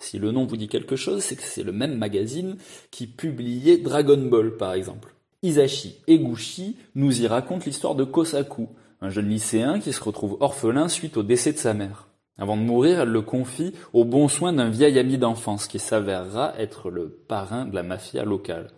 Si 0.00 0.18
le 0.18 0.32
nom 0.32 0.44
vous 0.44 0.56
dit 0.56 0.66
quelque 0.66 0.96
chose, 0.96 1.22
c'est 1.22 1.36
que 1.36 1.44
c'est 1.44 1.62
le 1.62 1.70
même 1.70 1.96
magazine 1.96 2.56
qui 2.90 3.06
publiait 3.06 3.78
Dragon 3.78 4.18
Ball 4.18 4.56
par 4.56 4.72
exemple. 4.72 5.14
Isashi 5.44 5.98
Eguchi 6.08 6.78
nous 6.96 7.22
y 7.22 7.28
raconte 7.28 7.64
l'histoire 7.64 7.94
de 7.94 8.02
Kosaku, 8.02 8.66
un 9.00 9.10
jeune 9.10 9.28
lycéen 9.28 9.78
qui 9.78 9.92
se 9.92 10.02
retrouve 10.02 10.36
orphelin 10.40 10.88
suite 10.88 11.16
au 11.16 11.22
décès 11.22 11.52
de 11.52 11.58
sa 11.58 11.74
mère. 11.74 12.09
Avant 12.40 12.56
de 12.56 12.62
mourir, 12.62 13.00
elle 13.00 13.10
le 13.10 13.20
confie 13.20 13.74
au 13.92 14.06
bon 14.06 14.26
soin 14.26 14.54
d'un 14.54 14.70
vieil 14.70 14.98
ami 14.98 15.18
d'enfance 15.18 15.66
qui 15.66 15.78
s'avérera 15.78 16.54
être 16.58 16.90
le 16.90 17.10
parrain 17.10 17.66
de 17.66 17.74
la 17.74 17.82
mafia 17.82 18.24
locale. 18.24 18.70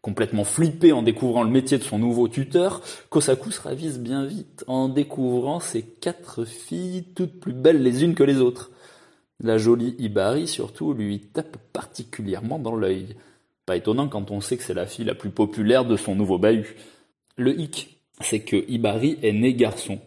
Complètement 0.00 0.44
flippé 0.44 0.92
en 0.92 1.02
découvrant 1.02 1.42
le 1.42 1.50
métier 1.50 1.76
de 1.76 1.82
son 1.82 1.98
nouveau 1.98 2.28
tuteur, 2.28 2.80
Kosaku 3.10 3.50
se 3.50 3.60
ravise 3.60 3.98
bien 3.98 4.24
vite 4.24 4.64
en 4.66 4.88
découvrant 4.88 5.60
ses 5.60 5.82
quatre 5.82 6.46
filles 6.46 7.04
toutes 7.14 7.38
plus 7.38 7.52
belles 7.52 7.82
les 7.82 8.04
unes 8.04 8.14
que 8.14 8.24
les 8.24 8.38
autres. 8.38 8.70
La 9.38 9.58
jolie 9.58 9.94
Ibari 9.98 10.48
surtout 10.48 10.94
lui 10.94 11.20
tape 11.20 11.58
particulièrement 11.74 12.58
dans 12.58 12.74
l'œil. 12.74 13.16
Pas 13.66 13.76
étonnant 13.76 14.08
quand 14.08 14.30
on 14.30 14.40
sait 14.40 14.56
que 14.56 14.62
c'est 14.62 14.72
la 14.72 14.86
fille 14.86 15.04
la 15.04 15.14
plus 15.14 15.30
populaire 15.30 15.84
de 15.84 15.98
son 15.98 16.14
nouveau 16.14 16.38
bahut. 16.38 16.74
Le 17.36 17.58
hic, 17.58 18.00
c'est 18.20 18.40
que 18.40 18.56
Ibari 18.70 19.18
est 19.22 19.32
né 19.32 19.52
garçon, 19.52 19.98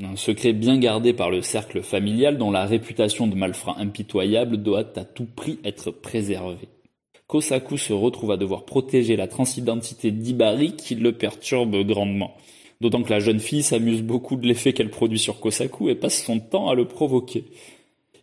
un 0.00 0.16
secret 0.16 0.52
bien 0.52 0.78
gardé 0.78 1.12
par 1.12 1.30
le 1.30 1.42
cercle 1.42 1.82
familial 1.82 2.38
dont 2.38 2.50
la 2.50 2.64
réputation 2.64 3.26
de 3.26 3.34
malfrat 3.34 3.76
impitoyable 3.78 4.56
doit 4.56 4.98
à 4.98 5.04
tout 5.04 5.26
prix 5.26 5.58
être 5.64 5.90
préservée. 5.90 6.68
Kosaku 7.26 7.78
se 7.78 7.92
retrouve 7.92 8.32
à 8.32 8.36
devoir 8.36 8.64
protéger 8.64 9.16
la 9.16 9.28
transidentité 9.28 10.10
d'Ibari 10.10 10.76
qui 10.76 10.94
le 10.94 11.12
perturbe 11.12 11.86
grandement. 11.86 12.36
D'autant 12.80 13.02
que 13.02 13.10
la 13.10 13.20
jeune 13.20 13.38
fille 13.38 13.62
s'amuse 13.62 14.02
beaucoup 14.02 14.36
de 14.36 14.46
l'effet 14.46 14.72
qu'elle 14.72 14.90
produit 14.90 15.18
sur 15.18 15.40
Kosaku 15.40 15.88
et 15.88 15.94
passe 15.94 16.24
son 16.24 16.40
temps 16.40 16.68
à 16.68 16.74
le 16.74 16.86
provoquer. 16.86 17.44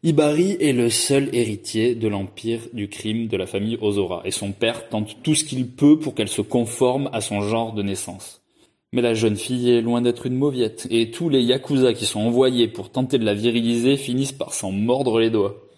Ibari 0.01 0.57
est 0.59 0.73
le 0.73 0.89
seul 0.89 1.29
héritier 1.33 1.93
de 1.93 2.07
l'empire 2.07 2.61
du 2.73 2.87
crime 2.87 3.27
de 3.27 3.37
la 3.37 3.45
famille 3.45 3.77
Ozora, 3.81 4.21
et 4.25 4.31
son 4.31 4.53
père 4.53 4.87
tente 4.89 5.17
tout 5.23 5.35
ce 5.35 5.43
qu'il 5.43 5.67
peut 5.67 5.99
pour 5.99 6.15
qu'elle 6.15 6.29
se 6.29 6.41
conforme 6.41 7.09
à 7.11 7.19
son 7.19 7.41
genre 7.41 7.73
de 7.73 7.83
naissance. 7.83 8.41
Mais 8.91 9.01
la 9.01 9.13
jeune 9.13 9.37
fille 9.37 9.69
est 9.69 9.81
loin 9.81 10.01
d'être 10.01 10.25
une 10.25 10.35
mauviette, 10.35 10.87
et 10.89 11.11
tous 11.11 11.29
les 11.29 11.43
yakuza 11.43 11.93
qui 11.93 12.05
sont 12.05 12.21
envoyés 12.21 12.67
pour 12.67 12.89
tenter 12.89 13.19
de 13.19 13.25
la 13.25 13.35
viriliser 13.35 13.97
finissent 13.97 14.31
par 14.31 14.53
s'en 14.53 14.71
mordre 14.71 15.19
les 15.19 15.29
doigts. 15.29 15.69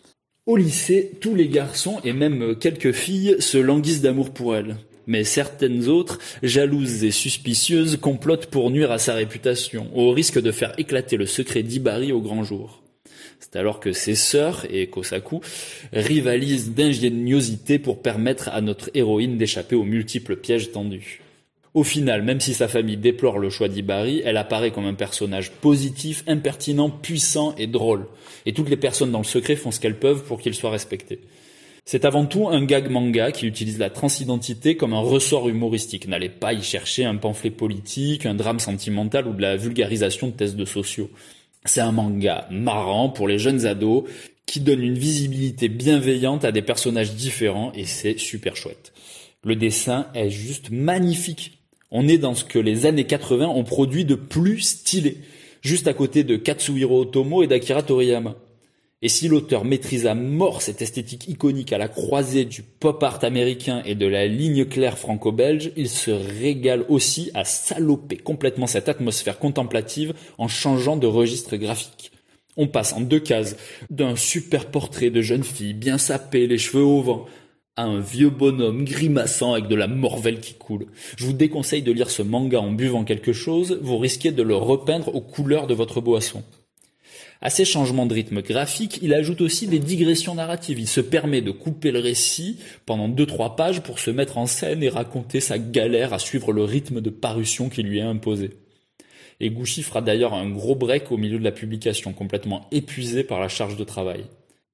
Au 0.45 0.55
lycée, 0.55 1.11
tous 1.19 1.35
les 1.35 1.49
garçons 1.49 1.99
et 2.03 2.13
même 2.13 2.55
quelques 2.55 2.93
filles 2.93 3.35
se 3.39 3.57
languissent 3.57 4.01
d'amour 4.01 4.31
pour 4.31 4.55
elle. 4.55 4.77
Mais 5.07 5.23
certaines 5.23 5.87
autres, 5.87 6.19
jalouses 6.41 7.03
et 7.03 7.11
suspicieuses, 7.11 7.97
complotent 7.97 8.45
pour 8.45 8.71
nuire 8.71 8.91
à 8.91 8.97
sa 8.97 9.13
réputation, 9.13 9.87
au 9.93 10.11
risque 10.11 10.41
de 10.41 10.51
faire 10.51 10.73
éclater 10.77 11.17
le 11.17 11.25
secret 11.25 11.63
d'Ibari 11.63 12.11
au 12.11 12.21
grand 12.21 12.43
jour. 12.43 12.81
C'est 13.39 13.57
alors 13.57 13.79
que 13.79 13.91
ses 13.91 14.15
sœurs 14.15 14.65
et 14.71 14.87
Kosaku 14.87 15.41
rivalisent 15.91 16.73
d'ingéniosité 16.73 17.77
pour 17.77 18.01
permettre 18.01 18.49
à 18.49 18.61
notre 18.61 18.89
héroïne 18.93 19.37
d'échapper 19.37 19.75
aux 19.75 19.83
multiples 19.83 20.37
pièges 20.37 20.71
tendus. 20.71 21.21
Au 21.73 21.83
final, 21.83 22.21
même 22.21 22.41
si 22.41 22.53
sa 22.53 22.67
famille 22.67 22.97
déplore 22.97 23.39
le 23.39 23.49
choix 23.49 23.69
d'Ibari, 23.69 24.21
elle 24.25 24.35
apparaît 24.35 24.71
comme 24.71 24.85
un 24.85 24.93
personnage 24.93 25.51
positif, 25.51 26.23
impertinent, 26.27 26.89
puissant 26.89 27.55
et 27.57 27.67
drôle. 27.67 28.07
Et 28.45 28.51
toutes 28.51 28.69
les 28.69 28.75
personnes 28.75 29.11
dans 29.11 29.19
le 29.19 29.23
secret 29.23 29.55
font 29.55 29.71
ce 29.71 29.79
qu'elles 29.79 29.99
peuvent 29.99 30.23
pour 30.23 30.41
qu'il 30.41 30.53
soit 30.53 30.69
respecté. 30.69 31.21
C'est 31.85 32.03
avant 32.05 32.25
tout 32.25 32.49
un 32.49 32.63
gag 32.65 32.89
manga 32.89 33.31
qui 33.31 33.47
utilise 33.47 33.79
la 33.79 33.89
transidentité 33.89 34.75
comme 34.75 34.93
un 34.93 34.99
ressort 34.99 35.47
humoristique. 35.47 36.07
N'allez 36.07 36.29
pas 36.29 36.53
y 36.53 36.61
chercher 36.61 37.05
un 37.05 37.15
pamphlet 37.15 37.51
politique, 37.51 38.25
un 38.25 38.35
drame 38.35 38.59
sentimental 38.59 39.27
ou 39.27 39.33
de 39.33 39.41
la 39.41 39.55
vulgarisation 39.55 40.27
de 40.27 40.33
tests 40.33 40.57
de 40.57 40.65
sociaux. 40.65 41.09
C'est 41.63 41.81
un 41.81 41.91
manga 41.91 42.47
marrant 42.51 43.09
pour 43.09 43.27
les 43.27 43.39
jeunes 43.39 43.65
ados 43.65 44.03
qui 44.45 44.59
donne 44.59 44.81
une 44.81 44.97
visibilité 44.97 45.69
bienveillante 45.69 46.43
à 46.43 46.51
des 46.51 46.61
personnages 46.61 47.13
différents 47.13 47.71
et 47.73 47.85
c'est 47.85 48.17
super 48.17 48.57
chouette. 48.57 48.91
Le 49.43 49.55
dessin 49.55 50.07
est 50.13 50.29
juste 50.29 50.69
magnifique. 50.69 51.60
On 51.91 52.07
est 52.07 52.17
dans 52.17 52.35
ce 52.35 52.45
que 52.45 52.57
les 52.57 52.85
années 52.85 53.05
80 53.05 53.47
ont 53.47 53.65
produit 53.65 54.05
de 54.05 54.15
plus 54.15 54.61
stylé, 54.61 55.17
juste 55.61 55.87
à 55.87 55.93
côté 55.93 56.23
de 56.23 56.37
Katsuhiro 56.37 57.01
Otomo 57.01 57.43
et 57.43 57.47
d'Akira 57.47 57.83
Toriyama. 57.83 58.35
Et 59.03 59.09
si 59.09 59.27
l'auteur 59.27 59.65
maîtrise 59.65 60.05
à 60.05 60.13
mort 60.13 60.61
cette 60.61 60.81
esthétique 60.81 61.27
iconique 61.27 61.73
à 61.73 61.77
la 61.77 61.87
croisée 61.87 62.45
du 62.45 62.61
pop 62.61 63.01
art 63.01 63.23
américain 63.23 63.81
et 63.83 63.95
de 63.95 64.05
la 64.05 64.27
ligne 64.27 64.63
claire 64.63 64.97
franco-belge, 64.97 65.71
il 65.75 65.89
se 65.89 66.11
régale 66.11 66.85
aussi 66.87 67.31
à 67.33 67.43
saloper 67.43 68.17
complètement 68.17 68.67
cette 68.67 68.89
atmosphère 68.89 69.39
contemplative 69.39 70.13
en 70.37 70.47
changeant 70.47 70.97
de 70.97 71.07
registre 71.07 71.57
graphique. 71.57 72.11
On 72.57 72.67
passe 72.67 72.93
en 72.93 73.01
deux 73.01 73.19
cases 73.19 73.57
d'un 73.89 74.15
super 74.15 74.67
portrait 74.67 75.09
de 75.09 75.21
jeune 75.21 75.43
fille 75.43 75.73
bien 75.73 75.97
sapée, 75.97 76.47
les 76.47 76.57
cheveux 76.57 76.83
au 76.83 77.01
vent, 77.01 77.25
à 77.77 77.83
un 77.83 77.99
vieux 77.99 78.29
bonhomme 78.29 78.83
grimaçant 78.83 79.53
avec 79.53 79.67
de 79.67 79.75
la 79.75 79.87
morvelle 79.87 80.41
qui 80.41 80.53
coule. 80.53 80.87
Je 81.17 81.25
vous 81.25 81.33
déconseille 81.33 81.81
de 81.81 81.91
lire 81.91 82.09
ce 82.09 82.21
manga 82.21 82.59
en 82.59 82.71
buvant 82.71 83.03
quelque 83.03 83.33
chose, 83.33 83.79
vous 83.81 83.97
risquez 83.97 84.31
de 84.31 84.43
le 84.43 84.55
repeindre 84.55 85.15
aux 85.15 85.21
couleurs 85.21 85.67
de 85.67 85.73
votre 85.73 86.01
boisson. 86.01 86.43
À 87.43 87.49
ces 87.49 87.65
changements 87.65 88.05
de 88.05 88.13
rythme 88.13 88.41
graphique, 88.41 88.99
il 89.01 89.15
ajoute 89.15 89.41
aussi 89.41 89.65
des 89.67 89.79
digressions 89.79 90.35
narratives. 90.35 90.79
Il 90.79 90.87
se 90.87 91.01
permet 91.01 91.41
de 91.41 91.49
couper 91.49 91.91
le 91.91 91.99
récit 91.99 92.59
pendant 92.85 93.07
deux 93.07 93.25
trois 93.25 93.55
pages 93.55 93.81
pour 93.81 93.97
se 93.97 94.11
mettre 94.11 94.37
en 94.37 94.45
scène 94.45 94.83
et 94.83 94.89
raconter 94.89 95.39
sa 95.39 95.57
galère 95.57 96.13
à 96.13 96.19
suivre 96.19 96.53
le 96.53 96.63
rythme 96.63 97.01
de 97.01 97.09
parution 97.09 97.69
qui 97.69 97.81
lui 97.81 97.97
est 97.97 98.03
imposé. 98.03 98.51
Et 99.39 99.49
fera 99.49 100.01
d'ailleurs 100.01 100.35
un 100.35 100.47
gros 100.51 100.75
break 100.75 101.11
au 101.11 101.17
milieu 101.17 101.39
de 101.39 101.43
la 101.43 101.51
publication, 101.51 102.13
complètement 102.13 102.67
épuisé 102.71 103.23
par 103.23 103.39
la 103.39 103.47
charge 103.47 103.75
de 103.75 103.83
travail. 103.83 104.25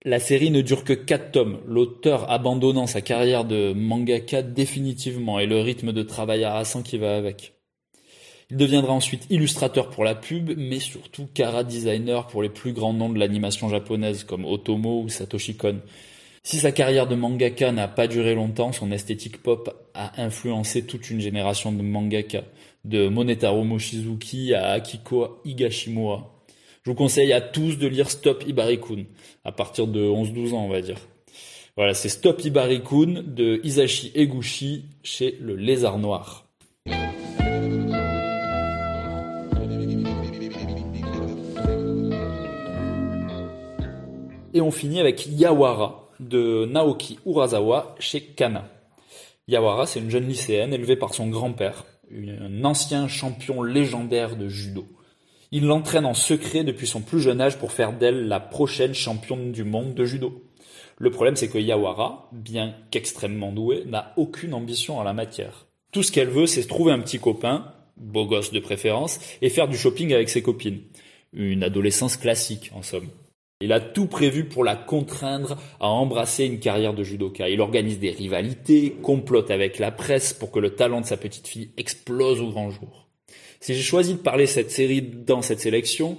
La 0.07 0.21
série 0.21 0.51
ne 0.51 0.61
dure 0.61 0.85
que 0.85 0.93
quatre 0.93 1.31
tomes, 1.31 1.59
l'auteur 1.67 2.31
abandonnant 2.31 2.87
sa 2.87 3.01
carrière 3.01 3.43
de 3.43 3.73
mangaka 3.73 4.41
définitivement 4.41 5.37
et 5.37 5.45
le 5.45 5.59
rythme 5.59 5.91
de 5.91 6.01
travail 6.01 6.45
harassant 6.45 6.81
qui 6.81 6.97
va 6.97 7.17
avec. 7.17 7.55
Il 8.49 8.55
deviendra 8.55 8.93
ensuite 8.93 9.27
illustrateur 9.29 9.89
pour 9.89 10.05
la 10.05 10.15
pub, 10.15 10.53
mais 10.55 10.79
surtout 10.79 11.27
Kara 11.33 11.65
designer 11.65 12.25
pour 12.27 12.41
les 12.41 12.47
plus 12.47 12.71
grands 12.71 12.93
noms 12.93 13.09
de 13.09 13.19
l'animation 13.19 13.67
japonaise 13.67 14.23
comme 14.23 14.45
Otomo 14.45 15.01
ou 15.01 15.09
Satoshi 15.09 15.57
Kon. 15.57 15.81
Si 16.41 16.55
sa 16.55 16.71
carrière 16.71 17.07
de 17.07 17.15
mangaka 17.15 17.73
n'a 17.73 17.89
pas 17.89 18.07
duré 18.07 18.33
longtemps, 18.33 18.71
son 18.71 18.93
esthétique 18.93 19.43
pop 19.43 19.89
a 19.93 20.23
influencé 20.23 20.85
toute 20.85 21.09
une 21.09 21.19
génération 21.19 21.73
de 21.73 21.81
mangaka, 21.81 22.43
de 22.85 23.09
Monetaro 23.09 23.65
Mochizuki 23.65 24.53
à 24.53 24.67
Akiko 24.67 25.41
Higashimura. 25.43 26.36
Je 26.87 26.91
vous 26.93 26.95
conseille 26.95 27.33
à 27.33 27.41
tous 27.41 27.77
de 27.77 27.85
lire 27.85 28.09
Stop 28.09 28.45
Ibarikun, 28.47 29.03
à 29.43 29.51
partir 29.51 29.87
de 29.87 29.99
11-12 29.99 30.53
ans 30.53 30.63
on 30.63 30.69
va 30.69 30.79
dire. 30.79 30.95
Voilà, 31.75 31.93
c'est 31.93 32.07
Stop 32.07 32.45
Ibarikun 32.45 33.23
de 33.27 33.59
Isashi 33.65 34.13
Eguchi 34.15 34.85
chez 35.03 35.37
Le 35.41 35.57
Lézard 35.57 35.97
Noir. 35.99 36.45
Et 44.53 44.61
on 44.61 44.71
finit 44.71 45.01
avec 45.01 45.27
Yawara 45.27 46.09
de 46.21 46.67
Naoki 46.67 47.19
Urasawa 47.25 47.95
chez 47.99 48.21
Kana. 48.21 48.63
Yawara, 49.49 49.87
c'est 49.87 49.99
une 49.99 50.09
jeune 50.09 50.29
lycéenne 50.29 50.73
élevée 50.73 50.95
par 50.95 51.13
son 51.13 51.27
grand-père, 51.27 51.83
un 52.15 52.63
ancien 52.63 53.09
champion 53.09 53.61
légendaire 53.61 54.37
de 54.37 54.47
judo. 54.47 54.87
Il 55.51 55.65
l'entraîne 55.65 56.05
en 56.05 56.13
secret 56.13 56.65
depuis 56.65 56.87
son 56.87 57.01
plus 57.01 57.21
jeune 57.21 57.39
âge 57.39 57.57
pour 57.57 57.71
faire 57.71 57.93
d'elle 57.93 58.27
la 58.27 58.41
prochaine 58.41 58.93
championne 58.93 59.53
du 59.53 59.63
monde 59.63 59.93
de 59.93 60.03
judo. 60.03 60.43
Le 60.97 61.09
problème, 61.09 61.35
c'est 61.35 61.47
que 61.47 61.57
Yawara, 61.57 62.29
bien 62.33 62.75
qu'extrêmement 62.91 63.51
douée, 63.51 63.83
n'a 63.85 64.13
aucune 64.17 64.53
ambition 64.53 64.97
en 64.97 65.03
la 65.03 65.13
matière. 65.13 65.67
Tout 65.93 66.03
ce 66.03 66.11
qu'elle 66.11 66.27
veut, 66.27 66.47
c'est 66.47 66.63
se 66.63 66.67
trouver 66.67 66.91
un 66.91 66.99
petit 66.99 67.19
copain, 67.19 67.71
beau 67.95 68.25
gosse 68.25 68.51
de 68.51 68.59
préférence, 68.59 69.19
et 69.41 69.49
faire 69.49 69.69
du 69.69 69.77
shopping 69.77 70.13
avec 70.13 70.29
ses 70.29 70.41
copines. 70.41 70.81
Une 71.33 71.63
adolescence 71.63 72.17
classique, 72.17 72.71
en 72.75 72.81
somme. 72.81 73.07
Il 73.61 73.71
a 73.71 73.79
tout 73.79 74.07
prévu 74.07 74.45
pour 74.45 74.63
la 74.63 74.75
contraindre 74.75 75.57
à 75.79 75.87
embrasser 75.87 76.45
une 76.45 76.59
carrière 76.59 76.93
de 76.93 77.03
judoka. 77.03 77.49
Il 77.49 77.61
organise 77.61 77.99
des 77.99 78.11
rivalités, 78.11 78.97
complote 79.01 79.49
avec 79.49 79.79
la 79.79 79.91
presse 79.91 80.33
pour 80.33 80.51
que 80.51 80.59
le 80.59 80.75
talent 80.75 81.01
de 81.01 81.05
sa 81.05 81.17
petite 81.17 81.47
fille 81.47 81.71
explose 81.77 82.41
au 82.41 82.49
grand 82.49 82.69
jour. 82.69 83.06
Si 83.59 83.73
j'ai 83.73 83.81
choisi 83.81 84.13
de 84.13 84.19
parler 84.19 84.47
cette 84.47 84.71
série 84.71 85.01
dans 85.01 85.41
cette 85.41 85.59
sélection, 85.59 86.17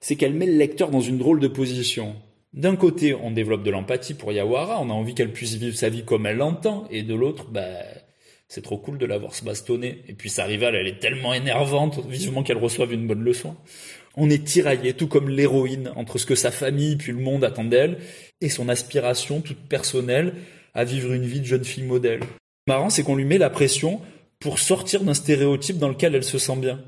c'est 0.00 0.16
qu'elle 0.16 0.34
met 0.34 0.46
le 0.46 0.56
lecteur 0.56 0.90
dans 0.90 1.00
une 1.00 1.18
drôle 1.18 1.40
de 1.40 1.48
position. 1.48 2.14
D'un 2.54 2.76
côté, 2.76 3.14
on 3.14 3.30
développe 3.30 3.62
de 3.62 3.70
l'empathie 3.70 4.14
pour 4.14 4.32
Yawara, 4.32 4.80
on 4.80 4.90
a 4.90 4.92
envie 4.92 5.14
qu'elle 5.14 5.32
puisse 5.32 5.54
vivre 5.54 5.76
sa 5.76 5.88
vie 5.88 6.04
comme 6.04 6.26
elle 6.26 6.38
l'entend, 6.38 6.86
et 6.90 7.02
de 7.02 7.14
l'autre, 7.14 7.46
bah, 7.50 7.66
c'est 8.48 8.62
trop 8.62 8.78
cool 8.78 8.96
de 8.96 9.04
la 9.04 9.18
voir 9.18 9.34
se 9.34 9.44
bastonner. 9.44 10.02
Et 10.08 10.14
puis 10.14 10.30
sa 10.30 10.44
rivale, 10.44 10.74
elle 10.74 10.86
est 10.86 10.98
tellement 10.98 11.34
énervante, 11.34 12.00
vivement 12.08 12.42
qu'elle 12.42 12.58
reçoive 12.58 12.92
une 12.92 13.06
bonne 13.06 13.22
leçon. 13.22 13.54
On 14.16 14.30
est 14.30 14.44
tiraillé, 14.44 14.94
tout 14.94 15.06
comme 15.06 15.28
l'héroïne, 15.28 15.92
entre 15.94 16.18
ce 16.18 16.26
que 16.26 16.34
sa 16.34 16.50
famille 16.50 16.96
puis 16.96 17.12
le 17.12 17.18
monde 17.18 17.44
attend 17.44 17.64
d'elle, 17.64 17.98
et 18.40 18.48
son 18.48 18.68
aspiration 18.68 19.40
toute 19.40 19.68
personnelle 19.68 20.34
à 20.74 20.84
vivre 20.84 21.12
une 21.12 21.26
vie 21.26 21.40
de 21.40 21.44
jeune 21.44 21.64
fille 21.64 21.84
modèle. 21.84 22.20
Le 22.20 22.72
marrant, 22.72 22.88
c'est 22.90 23.02
qu'on 23.02 23.16
lui 23.16 23.24
met 23.24 23.38
la 23.38 23.50
pression 23.50 24.00
pour 24.40 24.58
sortir 24.58 25.02
d'un 25.02 25.14
stéréotype 25.14 25.78
dans 25.78 25.88
lequel 25.88 26.14
elle 26.14 26.24
se 26.24 26.38
sent 26.38 26.56
bien. 26.56 26.80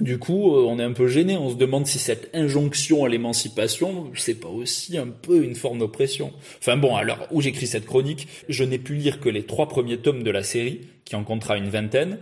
Du 0.00 0.18
coup, 0.18 0.56
euh, 0.56 0.64
on 0.66 0.80
est 0.80 0.84
un 0.84 0.92
peu 0.92 1.06
gêné, 1.06 1.36
on 1.36 1.50
se 1.50 1.54
demande 1.54 1.86
si 1.86 2.00
cette 2.00 2.34
injonction 2.34 3.04
à 3.04 3.08
l'émancipation, 3.08 4.10
c'est 4.16 4.40
pas 4.40 4.48
aussi 4.48 4.98
un 4.98 5.06
peu 5.06 5.44
une 5.44 5.54
forme 5.54 5.78
d'oppression. 5.78 6.32
Enfin 6.58 6.76
bon, 6.76 6.96
à 6.96 7.04
l'heure 7.04 7.28
où 7.30 7.40
j'écris 7.40 7.68
cette 7.68 7.86
chronique, 7.86 8.26
je 8.48 8.64
n'ai 8.64 8.78
pu 8.78 8.94
lire 8.94 9.20
que 9.20 9.28
les 9.28 9.44
trois 9.44 9.68
premiers 9.68 9.98
tomes 9.98 10.24
de 10.24 10.30
la 10.32 10.42
série, 10.42 10.80
qui 11.04 11.14
en 11.14 11.22
comptera 11.22 11.56
une 11.56 11.68
vingtaine, 11.68 12.18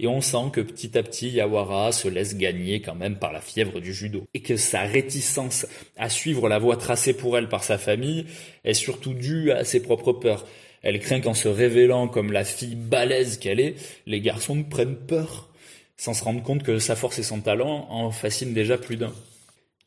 et 0.00 0.06
on 0.06 0.20
sent 0.20 0.50
que 0.52 0.60
petit 0.60 0.98
à 0.98 1.02
petit 1.02 1.30
Yawara 1.30 1.92
se 1.92 2.08
laisse 2.08 2.36
gagner 2.36 2.82
quand 2.82 2.94
même 2.94 3.16
par 3.16 3.32
la 3.32 3.40
fièvre 3.40 3.80
du 3.80 3.94
judo 3.94 4.24
et 4.34 4.40
que 4.40 4.56
sa 4.56 4.80
réticence 4.80 5.66
à 5.96 6.08
suivre 6.08 6.48
la 6.48 6.58
voie 6.58 6.76
tracée 6.76 7.14
pour 7.14 7.38
elle 7.38 7.48
par 7.48 7.62
sa 7.62 7.78
famille 7.78 8.26
est 8.64 8.74
surtout 8.74 9.14
due 9.14 9.52
à 9.52 9.64
ses 9.64 9.80
propres 9.80 10.12
peurs. 10.12 10.46
Elle 10.84 11.00
craint 11.00 11.20
qu'en 11.20 11.32
se 11.32 11.48
révélant 11.48 12.08
comme 12.08 12.30
la 12.30 12.44
fille 12.44 12.76
balèze 12.76 13.38
qu'elle 13.38 13.58
est, 13.58 13.74
les 14.06 14.20
garçons 14.20 14.54
ne 14.54 14.62
prennent 14.62 14.96
peur, 14.96 15.48
sans 15.96 16.12
se 16.12 16.22
rendre 16.22 16.42
compte 16.42 16.62
que 16.62 16.78
sa 16.78 16.94
force 16.94 17.18
et 17.18 17.22
son 17.22 17.40
talent 17.40 17.86
en 17.88 18.10
fascinent 18.10 18.52
déjà 18.52 18.76
plus 18.76 18.96
d'un. 18.96 19.14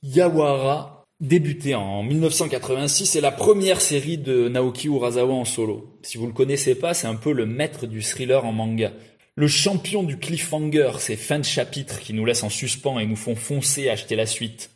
Yawara, 0.02 1.06
débuté 1.20 1.76
en 1.76 2.02
1986, 2.02 3.16
est 3.16 3.22
la 3.22 3.32
première 3.32 3.80
série 3.80 4.18
de 4.18 4.50
Naoki 4.50 4.88
Urasawa 4.88 5.36
en 5.36 5.46
solo. 5.46 6.00
Si 6.02 6.18
vous 6.18 6.26
le 6.26 6.34
connaissez 6.34 6.74
pas, 6.74 6.96
c'est 6.96 7.08
un 7.08 7.16
peu 7.16 7.32
le 7.32 7.46
maître 7.46 7.86
du 7.86 8.02
thriller 8.02 8.44
en 8.44 8.52
manga. 8.52 8.92
Le 9.36 9.48
champion 9.48 10.02
du 10.02 10.18
cliffhanger, 10.18 10.94
ces 10.98 11.16
fins 11.16 11.38
de 11.38 11.46
chapitre 11.46 12.00
qui 12.00 12.14
nous 12.14 12.26
laissent 12.26 12.42
en 12.42 12.50
suspens 12.50 12.98
et 12.98 13.06
nous 13.06 13.16
font 13.16 13.36
foncer 13.36 13.88
acheter 13.88 14.16
la 14.16 14.26
suite. 14.26 14.72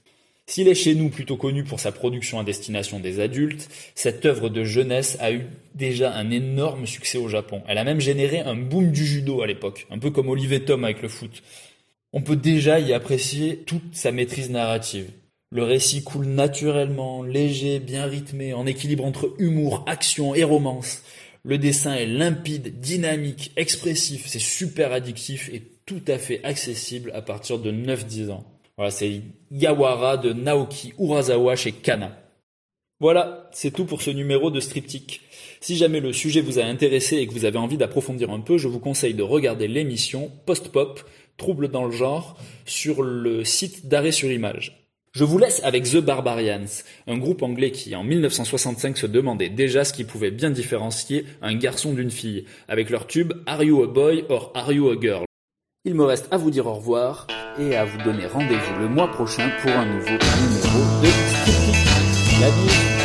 S'il 0.51 0.67
est 0.67 0.75
chez 0.75 0.95
nous 0.95 1.07
plutôt 1.07 1.37
connu 1.37 1.63
pour 1.63 1.79
sa 1.79 1.93
production 1.93 2.37
à 2.37 2.43
destination 2.43 2.99
des 2.99 3.21
adultes, 3.21 3.69
cette 3.95 4.25
œuvre 4.25 4.49
de 4.49 4.65
jeunesse 4.65 5.15
a 5.21 5.31
eu 5.31 5.47
déjà 5.75 6.13
un 6.13 6.29
énorme 6.29 6.85
succès 6.85 7.17
au 7.17 7.29
Japon. 7.29 7.63
Elle 7.69 7.77
a 7.77 7.85
même 7.85 8.01
généré 8.01 8.41
un 8.41 8.57
boom 8.57 8.91
du 8.91 9.05
judo 9.05 9.41
à 9.41 9.47
l'époque, 9.47 9.87
un 9.89 9.97
peu 9.97 10.11
comme 10.11 10.27
Olivier 10.27 10.65
Tom 10.65 10.83
avec 10.83 11.01
le 11.01 11.07
foot. 11.07 11.41
On 12.11 12.21
peut 12.21 12.35
déjà 12.35 12.81
y 12.81 12.91
apprécier 12.91 13.59
toute 13.59 13.95
sa 13.95 14.11
maîtrise 14.11 14.49
narrative. 14.49 15.09
Le 15.53 15.63
récit 15.63 16.03
coule 16.03 16.25
naturellement, 16.25 17.23
léger, 17.23 17.79
bien 17.79 18.03
rythmé, 18.03 18.53
en 18.53 18.65
équilibre 18.65 19.05
entre 19.05 19.33
humour, 19.39 19.85
action 19.87 20.35
et 20.35 20.43
romance. 20.43 21.03
Le 21.45 21.59
dessin 21.59 21.93
est 21.93 22.05
limpide, 22.05 22.81
dynamique, 22.81 23.53
expressif, 23.55 24.25
c'est 24.27 24.39
super 24.39 24.91
addictif 24.91 25.49
et 25.53 25.63
tout 25.85 26.03
à 26.09 26.17
fait 26.17 26.43
accessible 26.43 27.09
à 27.15 27.21
partir 27.21 27.57
de 27.57 27.71
9-10 27.71 28.31
ans. 28.31 28.43
Voilà, 28.81 28.89
c'est 28.89 29.21
Yawara 29.51 30.17
de 30.17 30.33
Naoki 30.33 30.95
Urasawa 30.97 31.55
chez 31.55 31.71
Kana. 31.71 32.17
Voilà, 32.99 33.47
c'est 33.51 33.69
tout 33.69 33.85
pour 33.85 34.01
ce 34.01 34.09
numéro 34.09 34.49
de 34.49 34.59
Striptique. 34.59 35.21
Si 35.59 35.77
jamais 35.77 35.99
le 35.99 36.11
sujet 36.13 36.41
vous 36.41 36.57
a 36.57 36.63
intéressé 36.63 37.17
et 37.17 37.27
que 37.27 37.31
vous 37.31 37.45
avez 37.45 37.59
envie 37.59 37.77
d'approfondir 37.77 38.31
un 38.31 38.39
peu, 38.39 38.57
je 38.57 38.67
vous 38.67 38.79
conseille 38.79 39.13
de 39.13 39.21
regarder 39.21 39.67
l'émission 39.67 40.31
Post-Pop, 40.47 40.99
Trouble 41.37 41.67
dans 41.67 41.85
le 41.85 41.91
genre, 41.91 42.39
sur 42.65 43.03
le 43.03 43.45
site 43.45 43.87
d'arrêt 43.87 44.11
sur 44.11 44.31
image. 44.31 44.89
Je 45.13 45.25
vous 45.25 45.37
laisse 45.37 45.61
avec 45.63 45.83
The 45.83 45.97
Barbarians, 45.97 46.65
un 47.05 47.19
groupe 47.19 47.43
anglais 47.43 47.69
qui 47.69 47.95
en 47.95 48.03
1965 48.03 48.97
se 48.97 49.05
demandait 49.05 49.49
déjà 49.49 49.83
ce 49.83 49.93
qui 49.93 50.05
pouvait 50.05 50.31
bien 50.31 50.49
différencier 50.49 51.25
un 51.43 51.53
garçon 51.53 51.93
d'une 51.93 52.09
fille, 52.09 52.45
avec 52.67 52.89
leur 52.89 53.05
tube 53.05 53.33
Are 53.45 53.61
You 53.61 53.83
a 53.83 53.87
Boy 53.87 54.25
or 54.29 54.51
Are 54.55 54.73
You 54.73 54.89
a 54.89 54.99
Girl? 54.99 55.25
Il 55.83 55.95
me 55.95 56.03
reste 56.03 56.27
à 56.29 56.37
vous 56.37 56.51
dire 56.51 56.67
au 56.67 56.75
revoir 56.75 57.25
et 57.57 57.75
à 57.75 57.85
vous 57.85 57.97
donner 58.03 58.27
rendez-vous 58.27 58.79
le 58.79 58.87
mois 58.87 59.07
prochain 59.07 59.49
pour 59.63 59.71
un 59.71 59.85
nouveau 59.85 60.11
numéro 60.11 61.01
de 61.01 61.07
Striptease. 61.07 63.00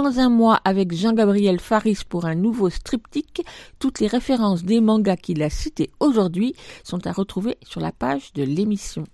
Dans 0.00 0.18
un 0.18 0.30
mois 0.30 0.58
avec 0.64 0.94
Jean-Gabriel 0.94 1.60
Faris 1.60 1.98
pour 2.08 2.24
un 2.24 2.34
nouveau 2.34 2.70
striptyque. 2.70 3.44
Toutes 3.78 4.00
les 4.00 4.06
références 4.06 4.62
des 4.62 4.80
mangas 4.80 5.18
qu'il 5.18 5.42
a 5.42 5.50
cités 5.50 5.90
aujourd'hui 6.00 6.54
sont 6.82 7.06
à 7.06 7.12
retrouver 7.12 7.58
sur 7.62 7.82
la 7.82 7.92
page 7.92 8.32
de 8.32 8.42
l'émission. 8.42 9.04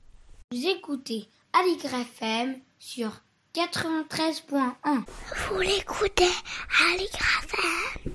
Vous 0.53 0.67
écoutez 0.69 1.27
FM 1.53 2.55
sur 2.79 3.11
93.1. 3.55 4.71
Vous 5.51 5.59
l'écoutez 5.59 6.31
Aligre 6.95 7.27
FM 7.43 8.13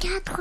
80 0.00 0.40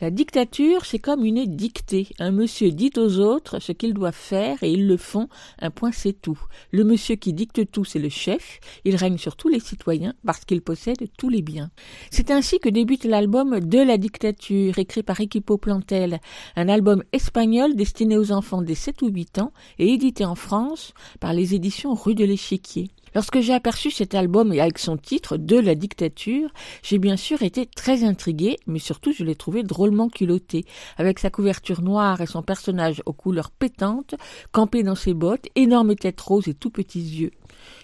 La 0.00 0.10
dictature, 0.10 0.84
c'est 0.84 0.98
comme 0.98 1.24
une 1.24 1.44
dictée. 1.46 2.08
Un 2.18 2.32
monsieur 2.32 2.72
dit 2.72 2.90
aux 2.96 3.20
autres 3.20 3.60
ce 3.60 3.70
qu'ils 3.70 3.94
doivent 3.94 4.12
faire 4.12 4.60
et 4.64 4.72
ils 4.72 4.88
le 4.88 4.96
font. 4.96 5.28
Un 5.60 5.70
point, 5.70 5.92
c'est 5.92 6.20
tout. 6.20 6.38
Le 6.72 6.82
monsieur 6.82 7.14
qui 7.14 7.32
dicte 7.32 7.70
tout, 7.70 7.84
c'est 7.84 8.00
le 8.00 8.08
chef. 8.08 8.58
Il 8.84 8.96
règne 8.96 9.18
sur 9.18 9.36
tous 9.36 9.48
les 9.48 9.60
citoyens 9.60 10.14
parce 10.26 10.44
qu'il 10.44 10.62
possède 10.62 11.06
tous 11.16 11.28
les 11.28 11.42
biens. 11.42 11.70
C'est 12.10 12.32
ainsi 12.32 12.58
que 12.58 12.68
débute 12.68 13.04
l'album 13.04 13.60
De 13.60 13.78
la 13.78 13.96
dictature, 13.96 14.78
écrit 14.78 15.04
par 15.04 15.20
Equipo 15.20 15.58
Plantel. 15.58 16.18
Un 16.56 16.68
album 16.68 17.04
espagnol 17.12 17.76
destiné 17.76 18.18
aux 18.18 18.32
enfants 18.32 18.62
des 18.62 18.74
7 18.74 19.00
ou 19.02 19.08
8 19.08 19.38
ans 19.38 19.52
et 19.78 19.92
édité 19.92 20.24
en 20.24 20.34
France 20.34 20.92
par 21.20 21.32
les 21.32 21.54
éditions 21.54 21.94
Rue 21.94 22.16
de 22.16 22.24
l'Échiquier. 22.24 22.90
Lorsque 23.14 23.40
j'ai 23.40 23.54
aperçu 23.54 23.90
cet 23.90 24.14
album 24.14 24.52
et 24.52 24.60
avec 24.60 24.78
son 24.78 24.96
titre 24.96 25.36
De 25.36 25.56
la 25.56 25.74
dictature, 25.74 26.50
j'ai 26.82 26.98
bien 26.98 27.16
sûr 27.16 27.42
été 27.42 27.66
très 27.66 28.02
intriguée, 28.02 28.56
mais 28.66 28.80
surtout 28.80 29.12
je 29.12 29.22
l'ai 29.22 29.36
trouvé 29.36 29.62
drôlement 29.62 30.08
culotté, 30.08 30.64
avec 30.96 31.20
sa 31.20 31.30
couverture 31.30 31.82
noire 31.82 32.20
et 32.20 32.26
son 32.26 32.42
personnage 32.42 33.02
aux 33.06 33.12
couleurs 33.12 33.50
pétantes, 33.50 34.16
campé 34.50 34.82
dans 34.82 34.96
ses 34.96 35.14
bottes, 35.14 35.46
énorme 35.54 35.94
tête 35.94 36.20
rose 36.20 36.48
et 36.48 36.54
tout 36.54 36.70
petits 36.70 37.00
yeux. 37.00 37.30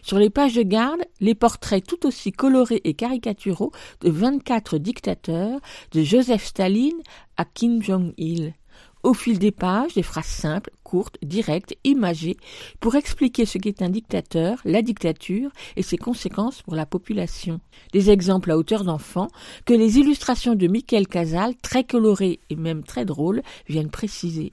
Sur 0.02 0.18
les 0.18 0.30
pages 0.30 0.54
de 0.54 0.62
garde, 0.62 1.00
les 1.20 1.34
portraits 1.34 1.86
tout 1.86 2.06
aussi 2.06 2.32
colorés 2.32 2.80
et 2.84 2.94
caricaturaux 2.94 3.72
de 4.00 4.10
24 4.10 4.78
dictateurs, 4.78 5.60
de 5.92 6.02
Joseph 6.02 6.44
Staline 6.44 7.00
à 7.36 7.44
Kim 7.44 7.82
Jong-il 7.82 8.54
au 9.02 9.14
fil 9.14 9.38
des 9.38 9.50
pages 9.50 9.94
des 9.94 10.02
phrases 10.02 10.26
simples, 10.26 10.70
courtes, 10.82 11.18
directes, 11.22 11.74
imagées, 11.84 12.36
pour 12.80 12.96
expliquer 12.96 13.46
ce 13.46 13.58
qu'est 13.58 13.82
un 13.82 13.88
dictateur, 13.88 14.58
la 14.64 14.82
dictature 14.82 15.50
et 15.76 15.82
ses 15.82 15.96
conséquences 15.96 16.62
pour 16.62 16.74
la 16.74 16.86
population. 16.86 17.60
Des 17.92 18.10
exemples 18.10 18.50
à 18.50 18.58
hauteur 18.58 18.84
d'enfant 18.84 19.28
que 19.64 19.74
les 19.74 19.98
illustrations 19.98 20.54
de 20.54 20.66
Michael 20.66 21.06
Casal, 21.06 21.54
très 21.56 21.84
colorées 21.84 22.40
et 22.50 22.56
même 22.56 22.82
très 22.82 23.04
drôles, 23.04 23.42
viennent 23.68 23.90
préciser. 23.90 24.52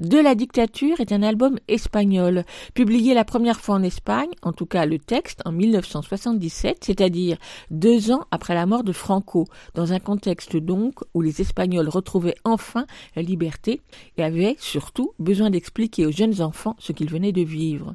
De 0.00 0.16
la 0.16 0.34
dictature 0.34 0.98
est 1.00 1.12
un 1.12 1.22
album 1.22 1.58
espagnol, 1.68 2.44
publié 2.72 3.12
la 3.12 3.26
première 3.26 3.60
fois 3.60 3.74
en 3.74 3.82
Espagne, 3.82 4.30
en 4.40 4.54
tout 4.54 4.64
cas 4.64 4.86
le 4.86 4.98
texte, 4.98 5.42
en 5.44 5.52
1977, 5.52 6.78
c'est-à-dire 6.80 7.36
deux 7.70 8.10
ans 8.10 8.24
après 8.30 8.54
la 8.54 8.64
mort 8.64 8.82
de 8.82 8.92
Franco, 8.92 9.44
dans 9.74 9.92
un 9.92 9.98
contexte 9.98 10.56
donc 10.56 10.94
où 11.12 11.20
les 11.20 11.42
Espagnols 11.42 11.90
retrouvaient 11.90 12.36
enfin 12.44 12.86
la 13.14 13.20
liberté 13.20 13.82
et 14.16 14.24
avaient 14.24 14.56
surtout 14.58 15.12
besoin 15.18 15.50
d'expliquer 15.50 16.06
aux 16.06 16.12
jeunes 16.12 16.40
enfants 16.40 16.76
ce 16.78 16.92
qu'ils 16.92 17.10
venaient 17.10 17.32
de 17.32 17.42
vivre 17.42 17.94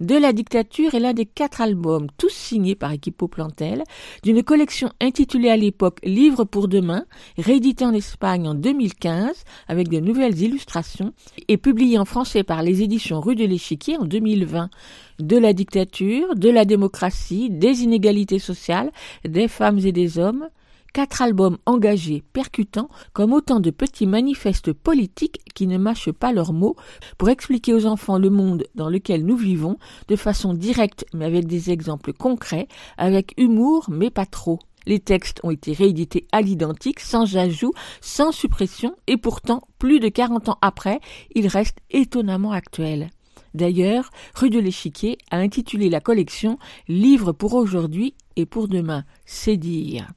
de 0.00 0.16
la 0.16 0.32
dictature 0.32 0.94
est 0.94 1.00
l'un 1.00 1.12
des 1.12 1.26
quatre 1.26 1.60
albums, 1.60 2.06
tous 2.16 2.32
signés 2.32 2.74
par 2.74 2.92
Equipo 2.92 3.28
Plantel, 3.28 3.84
d'une 4.22 4.42
collection 4.42 4.90
intitulée 5.00 5.50
à 5.50 5.56
l'époque 5.56 6.00
Livre 6.02 6.44
pour 6.44 6.68
demain, 6.68 7.04
réédité 7.36 7.84
en 7.84 7.92
Espagne 7.92 8.48
en 8.48 8.54
2015 8.54 9.44
avec 9.68 9.88
de 9.88 10.00
nouvelles 10.00 10.40
illustrations 10.40 11.12
et 11.48 11.58
publié 11.58 11.98
en 11.98 12.06
français 12.06 12.44
par 12.44 12.62
les 12.62 12.82
éditions 12.82 13.20
Rue 13.20 13.36
de 13.36 13.44
l'Échiquier 13.44 13.98
en 13.98 14.04
2020. 14.04 14.70
De 15.18 15.36
la 15.36 15.52
dictature, 15.52 16.34
de 16.34 16.48
la 16.48 16.64
démocratie, 16.64 17.50
des 17.50 17.82
inégalités 17.82 18.38
sociales, 18.38 18.90
des 19.28 19.48
femmes 19.48 19.80
et 19.80 19.92
des 19.92 20.18
hommes, 20.18 20.48
quatre 20.92 21.22
albums 21.22 21.58
engagés, 21.66 22.22
percutants, 22.32 22.88
comme 23.12 23.32
autant 23.32 23.60
de 23.60 23.70
petits 23.70 24.06
manifestes 24.06 24.72
politiques 24.72 25.40
qui 25.54 25.66
ne 25.66 25.78
mâchent 25.78 26.12
pas 26.12 26.32
leurs 26.32 26.52
mots 26.52 26.76
pour 27.18 27.28
expliquer 27.28 27.74
aux 27.74 27.86
enfants 27.86 28.18
le 28.18 28.30
monde 28.30 28.64
dans 28.74 28.88
lequel 28.88 29.24
nous 29.24 29.36
vivons 29.36 29.78
de 30.08 30.16
façon 30.16 30.54
directe 30.54 31.04
mais 31.14 31.24
avec 31.24 31.46
des 31.46 31.70
exemples 31.70 32.12
concrets, 32.12 32.68
avec 32.98 33.34
humour 33.36 33.86
mais 33.88 34.10
pas 34.10 34.26
trop. 34.26 34.58
Les 34.86 34.98
textes 34.98 35.40
ont 35.42 35.50
été 35.50 35.72
réédités 35.72 36.26
à 36.32 36.40
l'identique, 36.40 37.00
sans 37.00 37.36
ajout, 37.36 37.72
sans 38.00 38.32
suppression, 38.32 38.96
et 39.06 39.18
pourtant, 39.18 39.62
plus 39.78 40.00
de 40.00 40.08
40 40.08 40.48
ans 40.48 40.58
après, 40.62 41.00
ils 41.34 41.48
restent 41.48 41.80
étonnamment 41.90 42.52
actuels. 42.52 43.10
D'ailleurs, 43.52 44.10
Rue 44.34 44.50
de 44.50 44.60
l'Échiquier 44.60 45.18
a 45.30 45.38
intitulé 45.38 45.90
la 45.90 46.00
collection 46.00 46.58
Livres 46.88 47.32
pour 47.32 47.54
aujourd'hui 47.54 48.14
et 48.36 48.46
pour 48.46 48.68
demain. 48.68 49.04
C'est 49.26 49.56
dire. 49.56 50.08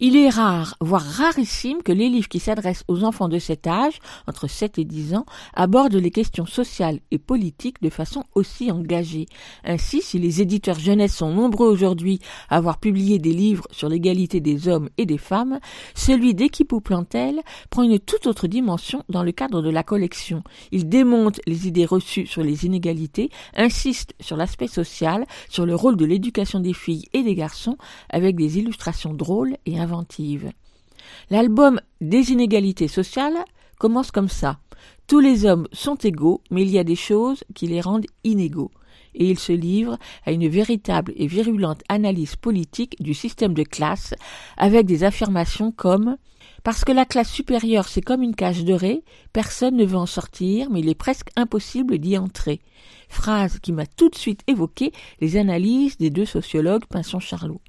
Il 0.00 0.14
est 0.14 0.28
rare, 0.28 0.76
voire 0.80 1.02
rarissime, 1.02 1.82
que 1.82 1.90
les 1.90 2.08
livres 2.08 2.28
qui 2.28 2.38
s'adressent 2.38 2.84
aux 2.86 3.02
enfants 3.02 3.28
de 3.28 3.40
cet 3.40 3.66
âge, 3.66 3.98
entre 4.28 4.46
7 4.46 4.78
et 4.78 4.84
10 4.84 5.16
ans, 5.16 5.26
abordent 5.54 5.96
les 5.96 6.12
questions 6.12 6.46
sociales 6.46 7.00
et 7.10 7.18
politiques 7.18 7.82
de 7.82 7.90
façon 7.90 8.22
aussi 8.36 8.70
engagée. 8.70 9.26
Ainsi, 9.64 10.00
si 10.00 10.20
les 10.20 10.40
éditeurs 10.40 10.78
jeunesse 10.78 11.16
sont 11.16 11.32
nombreux 11.32 11.66
aujourd'hui 11.66 12.20
à 12.48 12.58
avoir 12.58 12.78
publié 12.78 13.18
des 13.18 13.32
livres 13.32 13.66
sur 13.72 13.88
l'égalité 13.88 14.38
des 14.38 14.68
hommes 14.68 14.88
et 14.98 15.04
des 15.04 15.18
femmes, 15.18 15.58
celui 15.96 16.32
d'Equipo 16.32 16.78
Plantel 16.78 17.40
prend 17.68 17.82
une 17.82 17.98
toute 17.98 18.28
autre 18.28 18.46
dimension 18.46 19.02
dans 19.08 19.24
le 19.24 19.32
cadre 19.32 19.62
de 19.62 19.70
la 19.70 19.82
collection. 19.82 20.44
Il 20.70 20.88
démonte 20.88 21.40
les 21.48 21.66
idées 21.66 21.86
reçues 21.86 22.28
sur 22.28 22.44
les 22.44 22.64
inégalités, 22.64 23.30
insiste 23.56 24.14
sur 24.20 24.36
l'aspect 24.36 24.68
social, 24.68 25.26
sur 25.48 25.66
le 25.66 25.74
rôle 25.74 25.96
de 25.96 26.04
l'éducation 26.04 26.60
des 26.60 26.72
filles 26.72 27.06
et 27.14 27.24
des 27.24 27.34
garçons, 27.34 27.76
avec 28.10 28.36
des 28.36 28.58
illustrations 28.58 29.12
drôles 29.12 29.56
et 29.66 29.80
L'album 31.30 31.80
Des 32.00 32.32
inégalités 32.32 32.88
sociales 32.88 33.44
commence 33.78 34.10
comme 34.10 34.28
ça. 34.28 34.58
Tous 35.06 35.20
les 35.20 35.46
hommes 35.46 35.68
sont 35.72 35.96
égaux, 35.96 36.42
mais 36.50 36.62
il 36.62 36.70
y 36.70 36.78
a 36.78 36.84
des 36.84 36.96
choses 36.96 37.44
qui 37.54 37.66
les 37.66 37.80
rendent 37.80 38.06
inégaux. 38.24 38.70
Et 39.14 39.30
il 39.30 39.38
se 39.38 39.52
livre 39.52 39.98
à 40.24 40.32
une 40.32 40.48
véritable 40.48 41.12
et 41.16 41.26
virulente 41.26 41.82
analyse 41.88 42.36
politique 42.36 43.00
du 43.00 43.14
système 43.14 43.54
de 43.54 43.62
classe, 43.62 44.14
avec 44.56 44.86
des 44.86 45.04
affirmations 45.04 45.72
comme 45.72 46.16
parce 46.64 46.84
que 46.84 46.92
la 46.92 47.04
classe 47.04 47.30
supérieure 47.30 47.88
c'est 47.88 48.02
comme 48.02 48.22
une 48.22 48.34
cage 48.34 48.64
dorée, 48.64 49.02
personne 49.32 49.76
ne 49.76 49.84
veut 49.84 49.96
en 49.96 50.06
sortir, 50.06 50.68
mais 50.70 50.80
il 50.80 50.88
est 50.88 50.94
presque 50.94 51.30
impossible 51.36 51.98
d'y 51.98 52.18
entrer. 52.18 52.60
Phrase 53.08 53.58
qui 53.60 53.72
m'a 53.72 53.86
tout 53.86 54.10
de 54.10 54.16
suite 54.16 54.42
évoqué 54.46 54.92
les 55.20 55.36
analyses 55.36 55.96
des 55.96 56.10
deux 56.10 56.26
sociologues 56.26 56.84
Pinson-Charlot. 56.86 57.60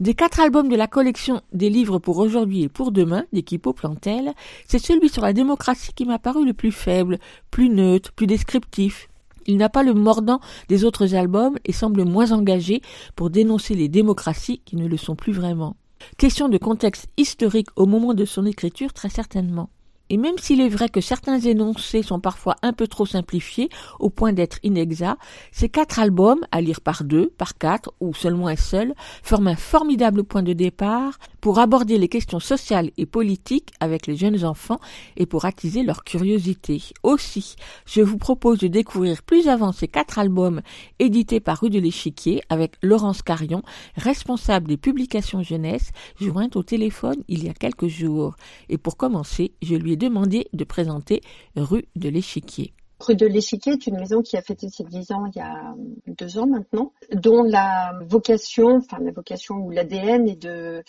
Des 0.00 0.14
quatre 0.14 0.40
albums 0.40 0.68
de 0.68 0.76
la 0.76 0.86
collection 0.86 1.40
des 1.52 1.70
livres 1.70 1.98
pour 1.98 2.18
aujourd'hui 2.18 2.62
et 2.62 2.68
pour 2.68 2.92
demain 2.92 3.24
d'Equipo 3.32 3.72
Plantel, 3.72 4.32
c'est 4.66 4.78
celui 4.78 5.08
sur 5.08 5.22
la 5.22 5.32
démocratie 5.32 5.92
qui 5.94 6.04
m'a 6.04 6.18
paru 6.18 6.44
le 6.44 6.52
plus 6.52 6.72
faible, 6.72 7.18
plus 7.50 7.68
neutre, 7.68 8.12
plus 8.12 8.26
descriptif. 8.26 9.08
Il 9.46 9.56
n'a 9.56 9.68
pas 9.68 9.82
le 9.82 9.94
mordant 9.94 10.40
des 10.68 10.84
autres 10.84 11.14
albums 11.14 11.58
et 11.64 11.72
semble 11.72 12.04
moins 12.04 12.32
engagé 12.32 12.82
pour 13.16 13.30
dénoncer 13.30 13.74
les 13.74 13.88
démocraties 13.88 14.60
qui 14.64 14.76
ne 14.76 14.86
le 14.86 14.96
sont 14.96 15.16
plus 15.16 15.32
vraiment. 15.32 15.76
Question 16.18 16.48
de 16.48 16.58
contexte 16.58 17.08
historique 17.16 17.68
au 17.76 17.86
moment 17.86 18.14
de 18.14 18.24
son 18.24 18.46
écriture 18.46 18.92
très 18.92 19.08
certainement. 19.08 19.70
Et 20.10 20.16
même 20.16 20.38
s'il 20.38 20.60
est 20.60 20.68
vrai 20.68 20.88
que 20.88 21.00
certains 21.00 21.38
énoncés 21.40 22.02
sont 22.02 22.20
parfois 22.20 22.56
un 22.62 22.72
peu 22.72 22.86
trop 22.86 23.06
simplifiés 23.06 23.68
au 23.98 24.10
point 24.10 24.32
d'être 24.32 24.58
inexacts, 24.62 25.20
ces 25.52 25.68
quatre 25.68 25.98
albums, 25.98 26.40
à 26.50 26.60
lire 26.60 26.80
par 26.80 27.04
deux, 27.04 27.28
par 27.36 27.58
quatre 27.58 27.92
ou 28.00 28.14
seulement 28.14 28.48
un 28.48 28.56
seul, 28.56 28.94
forment 29.22 29.48
un 29.48 29.56
formidable 29.56 30.24
point 30.24 30.42
de 30.42 30.52
départ 30.52 31.18
pour 31.40 31.58
aborder 31.58 31.98
les 31.98 32.08
questions 32.08 32.40
sociales 32.40 32.90
et 32.96 33.06
politiques 33.06 33.70
avec 33.80 34.06
les 34.06 34.16
jeunes 34.16 34.44
enfants 34.44 34.80
et 35.16 35.26
pour 35.26 35.44
attiser 35.44 35.82
leur 35.82 36.04
curiosité. 36.04 36.82
Aussi, 37.02 37.56
je 37.86 38.00
vous 38.00 38.18
propose 38.18 38.58
de 38.58 38.68
découvrir 38.68 39.22
plus 39.22 39.48
avant 39.48 39.72
ces 39.72 39.88
quatre 39.88 40.18
albums 40.18 40.62
édités 40.98 41.40
par 41.40 41.60
Rue 41.60 41.70
de 41.70 41.78
l'Échiquier 41.78 42.42
avec 42.48 42.76
Laurence 42.82 43.22
Carion, 43.22 43.62
responsable 43.96 44.68
des 44.68 44.76
publications 44.76 45.42
jeunesse, 45.42 45.90
jointe 46.20 46.56
au 46.56 46.62
téléphone 46.62 47.22
il 47.28 47.44
y 47.44 47.48
a 47.48 47.54
quelques 47.54 47.88
jours. 47.88 48.36
Et 48.68 48.78
pour 48.78 48.96
commencer, 48.96 49.52
je 49.62 49.74
lui 49.74 49.92
ai 49.92 49.96
demandé 49.98 50.48
de 50.52 50.64
présenter 50.64 51.20
Rue 51.56 51.86
de 51.96 52.08
l'Échiquier. 52.08 52.72
Rue 53.00 53.14
de 53.14 53.26
l'Échiquier 53.26 53.72
est 53.74 53.86
une 53.86 53.98
maison 53.98 54.22
qui 54.22 54.36
a 54.36 54.42
fêté 54.42 54.68
ses 54.68 54.82
10 54.82 55.12
ans 55.12 55.24
il 55.26 55.38
y 55.38 55.40
a 55.40 55.74
deux 56.06 56.38
ans 56.38 56.46
maintenant, 56.46 56.92
dont 57.12 57.44
la 57.44 57.92
vocation, 58.06 58.76
enfin 58.76 58.98
la 59.00 59.12
vocation 59.12 59.56
ou 59.56 59.70
l'ADN 59.70 60.28
est 60.28 60.42
de 60.42 60.82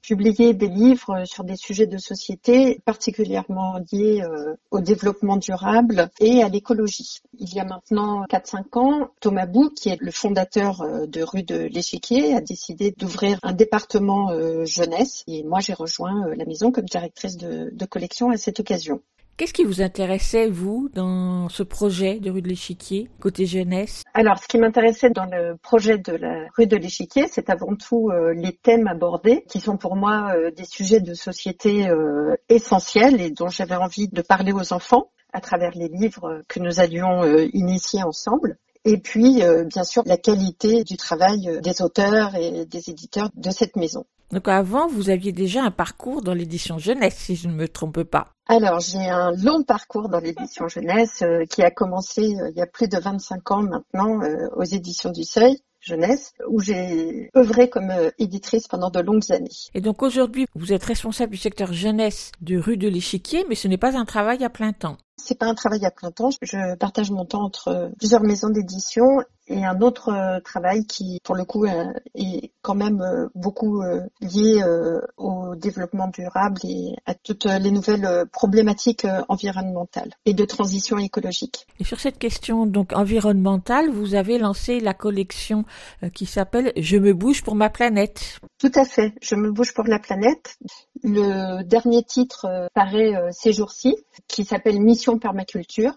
publier 0.00 0.54
des 0.54 0.68
livres 0.68 1.24
sur 1.24 1.42
des 1.42 1.56
sujets 1.56 1.88
de 1.88 1.98
société 1.98 2.78
particulièrement 2.84 3.80
liés 3.90 4.22
euh, 4.22 4.54
au 4.70 4.80
développement 4.80 5.36
durable 5.36 6.08
et 6.20 6.44
à 6.44 6.48
l'écologie. 6.48 7.18
Il 7.38 7.52
y 7.52 7.58
a 7.58 7.64
maintenant 7.64 8.24
4-5 8.26 8.78
ans, 8.78 9.08
Thomas 9.20 9.46
Bou, 9.46 9.70
qui 9.70 9.88
est 9.88 10.00
le 10.00 10.12
fondateur 10.12 10.82
euh, 10.82 11.06
de 11.06 11.22
Rue 11.22 11.42
de 11.42 11.56
l'Échiquier, 11.56 12.34
a 12.36 12.40
décidé 12.40 12.92
d'ouvrir 12.92 13.40
un 13.42 13.52
département 13.52 14.30
euh, 14.30 14.64
jeunesse 14.64 15.24
et 15.26 15.42
moi 15.42 15.58
j'ai 15.58 15.74
rejoint 15.74 16.28
la 16.36 16.44
maison 16.44 16.70
comme 16.70 16.84
directrice 16.84 17.36
de 17.36 17.84
collection 17.86 18.30
à 18.30 18.36
cette 18.36 18.60
occasion. 18.60 19.02
Qu'est-ce 19.36 19.52
qui 19.52 19.64
vous 19.64 19.82
intéressait, 19.82 20.48
vous, 20.48 20.88
dans 20.94 21.50
ce 21.50 21.62
projet 21.62 22.20
de 22.20 22.30
rue 22.30 22.40
de 22.40 22.48
l'Échiquier, 22.48 23.10
côté 23.20 23.44
jeunesse? 23.44 24.02
Alors, 24.14 24.38
ce 24.38 24.48
qui 24.48 24.56
m'intéressait 24.56 25.10
dans 25.10 25.26
le 25.26 25.58
projet 25.62 25.98
de 25.98 26.12
la 26.12 26.46
rue 26.56 26.66
de 26.66 26.74
l'Échiquier, 26.74 27.26
c'est 27.30 27.50
avant 27.50 27.76
tout 27.76 28.08
euh, 28.08 28.32
les 28.32 28.56
thèmes 28.56 28.86
abordés, 28.86 29.44
qui 29.46 29.60
sont 29.60 29.76
pour 29.76 29.94
moi 29.94 30.32
euh, 30.34 30.50
des 30.52 30.64
sujets 30.64 31.00
de 31.00 31.12
société 31.12 31.86
euh, 31.86 32.34
essentiels 32.48 33.20
et 33.20 33.30
dont 33.30 33.48
j'avais 33.48 33.74
envie 33.74 34.08
de 34.08 34.22
parler 34.22 34.52
aux 34.52 34.72
enfants 34.72 35.10
à 35.34 35.42
travers 35.42 35.72
les 35.74 35.88
livres 35.88 36.42
que 36.48 36.58
nous 36.58 36.80
allions 36.80 37.26
initier 37.52 38.02
ensemble. 38.04 38.56
Et 38.86 38.96
puis, 38.96 39.42
bien 39.66 39.84
sûr, 39.84 40.02
la 40.06 40.16
qualité 40.16 40.82
du 40.82 40.96
travail 40.96 41.60
des 41.62 41.82
auteurs 41.82 42.34
et 42.36 42.64
des 42.64 42.88
éditeurs 42.88 43.28
de 43.34 43.50
cette 43.50 43.76
maison. 43.76 44.06
Donc 44.32 44.48
avant, 44.48 44.86
vous 44.86 45.10
aviez 45.10 45.32
déjà 45.32 45.62
un 45.62 45.70
parcours 45.70 46.22
dans 46.22 46.32
l'édition 46.32 46.78
jeunesse, 46.78 47.16
si 47.18 47.36
je 47.36 47.48
ne 47.48 47.52
me 47.52 47.68
trompe 47.68 48.02
pas. 48.04 48.35
Alors, 48.48 48.78
j'ai 48.78 49.08
un 49.08 49.32
long 49.32 49.64
parcours 49.64 50.08
dans 50.08 50.20
l'édition 50.20 50.68
jeunesse 50.68 51.22
euh, 51.22 51.44
qui 51.46 51.62
a 51.62 51.72
commencé 51.72 52.36
euh, 52.36 52.50
il 52.50 52.56
y 52.56 52.62
a 52.62 52.66
plus 52.66 52.86
de 52.86 52.96
25 52.96 53.50
ans 53.50 53.62
maintenant 53.62 54.22
euh, 54.22 54.48
aux 54.54 54.62
éditions 54.62 55.10
du 55.10 55.24
Seuil 55.24 55.58
jeunesse, 55.80 56.32
où 56.48 56.60
j'ai 56.60 57.30
œuvré 57.36 57.68
comme 57.68 57.92
éditrice 58.18 58.66
pendant 58.66 58.90
de 58.90 58.98
longues 58.98 59.30
années. 59.30 59.50
Et 59.72 59.80
donc 59.80 60.02
aujourd'hui, 60.02 60.46
vous 60.56 60.72
êtes 60.72 60.82
responsable 60.82 61.30
du 61.30 61.38
secteur 61.38 61.72
jeunesse 61.72 62.32
de 62.40 62.58
rue 62.58 62.76
de 62.76 62.88
l'Échiquier, 62.88 63.44
mais 63.48 63.54
ce 63.54 63.68
n'est 63.68 63.78
pas 63.78 63.96
un 63.96 64.04
travail 64.04 64.42
à 64.42 64.50
plein 64.50 64.72
temps. 64.72 64.96
C'est 65.16 65.38
pas 65.38 65.46
un 65.46 65.54
travail 65.54 65.84
à 65.84 65.92
plein 65.92 66.10
temps. 66.10 66.30
Je 66.42 66.74
partage 66.74 67.12
mon 67.12 67.24
temps 67.24 67.44
entre 67.44 67.92
plusieurs 67.98 68.22
maisons 68.22 68.50
d'édition 68.50 69.04
et 69.48 69.64
un 69.64 69.80
autre 69.80 70.08
euh, 70.08 70.40
travail 70.40 70.86
qui, 70.86 71.20
pour 71.22 71.36
le 71.36 71.44
coup, 71.44 71.66
euh, 71.66 71.92
est 72.14 72.50
quand 72.62 72.74
même 72.74 73.00
euh, 73.00 73.28
beaucoup 73.34 73.82
lié 74.20 74.62
au 75.16 75.54
développement 75.54 76.08
durable 76.08 76.60
et 76.64 76.96
à 77.06 77.14
toutes 77.14 77.44
les 77.44 77.70
nouvelles 77.70 78.26
problématiques 78.36 79.06
environnementales 79.28 80.12
et 80.26 80.34
de 80.34 80.44
transition 80.44 80.98
écologique. 80.98 81.66
Et 81.80 81.84
sur 81.84 81.98
cette 81.98 82.18
question 82.18 82.66
donc 82.66 82.92
environnementale, 82.92 83.88
vous 83.90 84.14
avez 84.14 84.36
lancé 84.36 84.78
la 84.78 84.92
collection 84.92 85.64
qui 86.12 86.26
s'appelle 86.26 86.70
Je 86.76 86.98
me 86.98 87.14
bouge 87.14 87.42
pour 87.42 87.54
ma 87.54 87.70
planète. 87.70 88.38
Tout 88.58 88.72
à 88.74 88.84
fait, 88.84 89.14
Je 89.22 89.36
me 89.36 89.50
bouge 89.50 89.72
pour 89.72 89.86
la 89.86 89.98
planète. 89.98 90.58
Le 91.02 91.62
dernier 91.62 92.02
titre 92.02 92.68
paraît 92.74 93.14
ces 93.32 93.54
jours-ci, 93.54 93.96
qui 94.28 94.44
s'appelle 94.44 94.82
Mission 94.82 95.18
permaculture. 95.18 95.94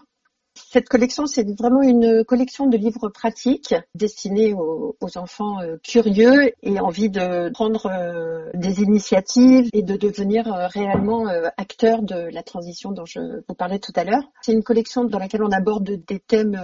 Cette 0.72 0.88
collection, 0.88 1.26
c'est 1.26 1.42
vraiment 1.58 1.82
une 1.82 2.22
collection 2.24 2.68
de 2.68 2.76
livres 2.76 3.08
pratiques 3.08 3.74
destinés 3.96 4.54
aux, 4.54 4.94
enfants 5.16 5.60
euh, 5.60 5.76
curieux 5.82 6.52
et 6.62 6.78
envie 6.78 7.10
de 7.10 7.50
prendre 7.50 7.86
euh, 7.86 8.48
des 8.54 8.80
initiatives 8.80 9.68
et 9.72 9.82
de 9.82 9.96
devenir 9.96 10.46
euh, 10.46 10.68
réellement 10.68 11.26
acteurs 11.56 12.02
de 12.02 12.28
la 12.32 12.44
transition 12.44 12.92
dont 12.92 13.04
je 13.04 13.40
vous 13.48 13.54
parlais 13.54 13.80
tout 13.80 13.92
à 13.96 14.04
l'heure. 14.04 14.22
C'est 14.42 14.52
une 14.52 14.62
collection 14.62 15.02
dans 15.02 15.18
laquelle 15.18 15.42
on 15.42 15.50
aborde 15.50 15.90
des 16.06 16.20
thèmes 16.20 16.56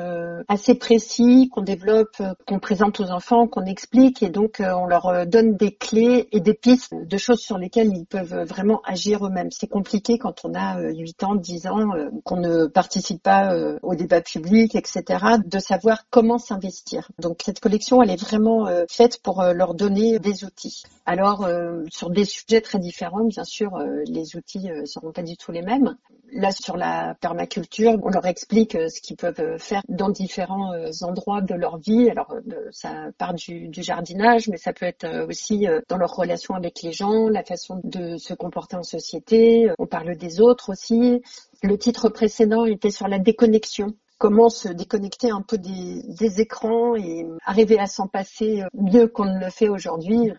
assez 0.47 0.77
précis, 0.77 1.49
qu'on 1.53 1.63
développe, 1.63 2.23
qu'on 2.47 2.61
présente 2.61 3.01
aux 3.01 3.11
enfants, 3.11 3.49
qu'on 3.49 3.65
explique 3.65 4.23
et 4.23 4.29
donc 4.29 4.61
on 4.61 4.87
leur 4.87 5.27
donne 5.27 5.57
des 5.57 5.73
clés 5.73 6.29
et 6.31 6.39
des 6.39 6.55
pistes 6.55 6.95
de 6.95 7.17
choses 7.17 7.41
sur 7.41 7.59
lesquelles 7.59 7.91
ils 7.93 8.07
peuvent 8.07 8.45
vraiment 8.45 8.81
agir 8.85 9.27
eux-mêmes. 9.27 9.51
C'est 9.51 9.67
compliqué 9.67 10.19
quand 10.19 10.45
on 10.45 10.55
a 10.55 10.81
8 10.81 11.25
ans, 11.25 11.35
10 11.35 11.67
ans, 11.67 11.89
qu'on 12.25 12.37
ne 12.37 12.67
participe 12.67 13.23
pas 13.23 13.57
au 13.83 13.96
débat 13.97 14.21
public, 14.21 14.75
etc., 14.75 15.03
de 15.45 15.59
savoir 15.59 16.05
comment 16.11 16.39
s'investir. 16.39 17.11
Donc 17.19 17.41
cette 17.45 17.61
collection, 17.61 18.03
elle 18.03 18.11
est 18.11 18.21
vraiment 18.21 18.67
euh, 18.67 18.85
faite 18.89 19.21
pour 19.23 19.41
euh, 19.41 19.53
leur 19.53 19.75
donner 19.75 20.19
des 20.19 20.45
outils. 20.45 20.85
Alors 21.05 21.45
euh, 21.45 21.83
sur 21.91 22.11
des 22.11 22.25
sujets 22.25 22.61
très 22.61 22.79
différents, 22.79 23.25
bien 23.25 23.45
sûr, 23.45 23.79
les 24.07 24.37
outils 24.37 24.69
ne 24.69 24.85
seront 24.85 25.13
pas 25.13 25.23
du 25.23 25.37
tout 25.37 25.53
les 25.53 25.63
mêmes. 25.63 25.97
Là, 26.33 26.51
sur 26.51 26.77
la 26.77 27.15
permaculture, 27.21 27.99
on 28.03 28.09
leur 28.09 28.27
explique 28.27 28.73
ce 28.73 29.01
qu'ils 29.01 29.17
peuvent 29.17 29.59
faire 29.59 29.83
dans 29.89 30.11
différents 30.11 30.73
endroits 31.03 31.41
de 31.41 31.55
leur 31.55 31.79
vie. 31.79 32.11
Alors 32.11 32.35
ça 32.73 33.07
part 33.19 33.35
du, 33.35 33.71
jardinage, 33.73 34.49
mais 34.49 34.57
ça 34.57 34.73
peut 34.73 34.87
être 34.87 35.27
aussi 35.29 35.67
dans 35.89 35.97
leur 35.97 36.15
relation 36.15 36.55
avec 36.55 36.83
les 36.83 36.93
gens, 36.93 37.29
la 37.29 37.45
façon 37.45 37.81
de 37.85 38.17
se 38.17 38.35
comporter 38.35 38.77
en 38.77 38.83
société. 38.83 39.71
On 39.79 39.87
parle 39.87 40.17
des 40.17 40.41
autres 40.41 40.71
aussi. 40.73 41.23
Le 41.63 41.79
titre 41.79 42.09
précédent 42.09 42.65
était 42.65 42.91
sur 42.91 43.09
la 43.09 43.19
déconnexion 43.19 43.95
comment 44.19 44.49
se 44.49 44.69
déconnecter 44.69 45.31
un 45.31 45.43
peu 45.43 45.59
des, 45.59 46.41
écrans 46.41 46.97
et 46.97 47.27
arriver 47.45 47.79
à 47.79 47.87
s'en 47.87 48.09
passer 48.09 48.63
mieux 48.75 49.09
qu'on 49.09 49.27
ne 49.27 49.39
le 49.39 49.51
fait 49.51 49.69
aujourd'hui. 49.69 50.33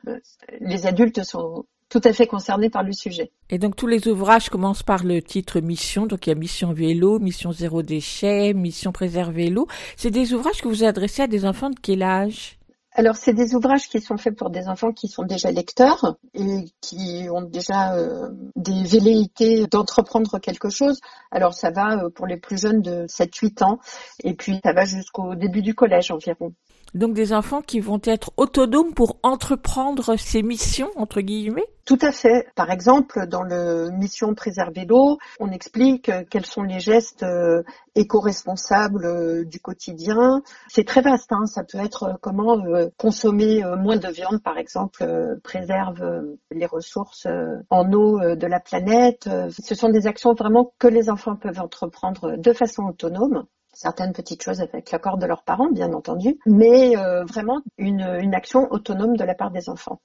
Les 0.60 0.88
adultes 0.88 1.24
sont 1.24 1.66
tout 1.90 2.02
à 2.04 2.14
fait 2.14 2.28
concernés 2.28 2.70
par 2.70 2.84
le 2.84 2.92
sujet. 2.92 3.32
Et 3.50 3.58
donc 3.58 3.76
tous 3.76 3.88
les 3.88 4.08
ouvrages 4.08 4.50
commencent 4.50 4.84
par 4.84 5.04
le 5.04 5.22
titre 5.22 5.60
mission. 5.60 6.06
Donc 6.06 6.28
il 6.28 6.30
y 6.32 6.34
a 6.34 6.36
mission 6.36 6.74
vélo, 6.74 7.20
mission 7.20 7.52
zéro 7.52 7.82
déchet, 7.82 8.54
mission 8.54 8.92
préserver 8.92 9.50
l'eau. 9.50 9.68
C'est 9.96 10.12
des 10.12 10.34
ouvrages 10.34 10.62
que 10.62 10.68
vous 10.68 10.84
adressez 10.84 11.24
à 11.24 11.28
des 11.28 11.46
enfants 11.46 11.70
de 11.70 11.80
quel 11.82 12.04
âge? 12.04 12.58
Alors, 12.98 13.16
c'est 13.16 13.34
des 13.34 13.54
ouvrages 13.54 13.90
qui 13.90 14.02
sont 14.02 14.18
faits 14.18 14.36
pour 14.36 14.50
des 14.50 14.68
enfants 14.68 14.92
qui 14.92 15.08
sont 15.08 15.22
déjà 15.22 15.52
lecteurs 15.52 16.18
et 16.34 16.66
qui 16.82 17.28
ont 17.32 17.44
déjà 17.44 17.94
euh, 17.94 18.30
des 18.56 18.84
velléités 18.86 19.68
d'entreprendre 19.68 20.40
quelque 20.40 20.70
chose. 20.70 21.00
Alors, 21.30 21.54
ça 21.54 21.70
va 21.70 22.06
euh, 22.06 22.10
pour 22.10 22.26
les 22.26 22.38
plus 22.38 22.60
jeunes 22.60 22.82
de 22.82 23.06
7-8 23.06 23.64
ans 23.64 23.78
et 24.24 24.34
puis 24.34 24.60
ça 24.64 24.74
va 24.74 24.86
jusqu'au 24.86 25.36
début 25.36 25.62
du 25.62 25.76
collège 25.76 26.10
environ. 26.10 26.56
Donc 26.98 27.14
des 27.14 27.32
enfants 27.32 27.62
qui 27.62 27.80
vont 27.80 28.02
être 28.04 28.32
autonomes 28.38 28.96
pour 28.96 29.20
entreprendre 29.22 30.16
ces 30.18 30.42
missions, 30.42 30.90
entre 30.96 31.22
guillemets? 31.22 31.68
Tout 31.86 32.00
à 32.02 32.12
fait. 32.12 32.48
Par 32.56 32.72
exemple, 32.72 33.28
dans 33.28 33.44
le 33.44 33.92
mission 33.92 34.34
Préserver 34.34 34.86
l'eau, 34.86 35.20
on 35.40 35.52
explique 35.52 36.12
quels 36.32 36.46
sont 36.48 36.64
les 36.64 36.80
gestes 36.80 37.22
euh, 37.22 37.62
éco-responsables 37.94 39.06
euh, 39.06 39.46
du 39.46 39.60
quotidien. 39.60 40.42
C'est 40.68 40.86
très 40.86 41.02
vaste, 41.02 41.32
hein. 41.32 41.46
ça 41.46 41.64
peut 41.64 41.78
être 41.78 42.04
euh, 42.04 42.14
comment 42.20 42.58
consommer 42.98 43.64
moins 43.78 43.98
de 43.98 44.08
viande, 44.08 44.42
par 44.42 44.58
exemple, 44.58 45.06
préserve 45.44 46.04
les 46.50 46.66
ressources 46.66 47.28
en 47.70 47.94
eau 47.94 48.20
de 48.36 48.48
la 48.48 48.60
planète. 48.60 49.30
Ce 49.50 49.76
sont 49.76 49.90
des 49.90 50.08
actions 50.08 50.34
vraiment 50.34 50.74
que 50.80 50.88
les 50.88 51.12
enfants 51.12 51.36
peuvent 51.36 51.62
entreprendre 51.62 52.38
de 52.38 52.54
façon 52.54 52.86
autonome 52.86 53.46
certaines 53.78 54.12
petites 54.12 54.42
choses 54.42 54.60
avec 54.60 54.92
l'accord 54.92 55.18
de 55.18 55.28
leurs 55.28 55.44
parents, 55.44 55.70
bien 55.70 55.94
entendu, 55.94 56.40
mais 56.48 56.98
euh, 56.98 57.24
vraiment 57.26 57.62
une, 57.78 58.02
une 58.20 58.34
action 58.34 58.68
autonome 58.72 59.16
de 59.16 59.24
la 59.24 59.36
part 59.36 59.52
des 59.52 59.70
enfants. 59.70 60.00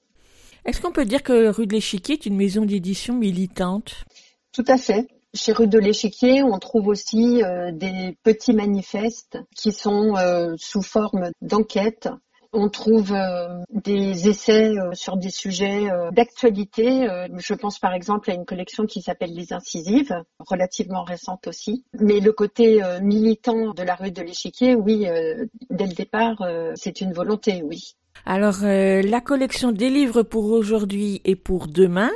Est-ce 0.65 0.79
qu'on 0.79 0.91
peut 0.91 1.05
dire 1.05 1.23
que 1.23 1.49
Rue 1.49 1.65
de 1.65 1.73
l'Échiquier 1.73 2.13
est 2.13 2.25
une 2.27 2.37
maison 2.37 2.65
d'édition 2.65 3.15
militante? 3.15 4.05
Tout 4.51 4.63
à 4.67 4.77
fait. 4.77 5.07
Chez 5.33 5.51
Rue 5.51 5.67
de 5.67 5.79
l'Échiquier, 5.79 6.43
on 6.43 6.59
trouve 6.59 6.87
aussi 6.87 7.43
euh, 7.43 7.71
des 7.71 8.15
petits 8.21 8.53
manifestes 8.53 9.39
qui 9.55 9.71
sont 9.71 10.15
euh, 10.17 10.53
sous 10.57 10.83
forme 10.83 11.31
d'enquête 11.41 12.09
on 12.53 12.69
trouve 12.69 13.11
euh, 13.11 13.63
des 13.71 14.29
essais 14.29 14.77
euh, 14.77 14.93
sur 14.93 15.17
des 15.17 15.31
sujets 15.31 15.89
euh, 15.89 16.11
d'actualité. 16.11 17.07
je 17.37 17.53
pense 17.55 17.79
par 17.79 17.93
exemple 17.93 18.29
à 18.29 18.35
une 18.35 18.45
collection 18.45 18.85
qui 18.85 19.01
s'appelle 19.01 19.33
Les 19.33 19.53
Incisives, 19.53 20.15
relativement 20.39 21.03
récente 21.03 21.47
aussi. 21.47 21.83
Mais 21.99 22.19
le 22.19 22.31
côté 22.31 22.81
militant 23.01 23.73
de 23.73 23.83
la 23.83 23.95
rue 23.95 24.11
de 24.11 24.21
l'échiquier, 24.21 24.75
oui, 24.75 25.05
dès 25.69 25.87
le 25.87 25.93
départ, 25.93 26.37
c'est 26.75 27.01
une 27.01 27.13
volonté, 27.13 27.63
oui. 27.63 27.95
Alors, 28.25 28.59
euh, 28.63 29.01
la 29.01 29.19
collection 29.19 29.73
des 29.73 29.89
livres 29.89 30.23
pour 30.23 30.45
aujourd'hui 30.45 31.21
et 31.25 31.35
pour 31.35 31.67
demain, 31.67 32.09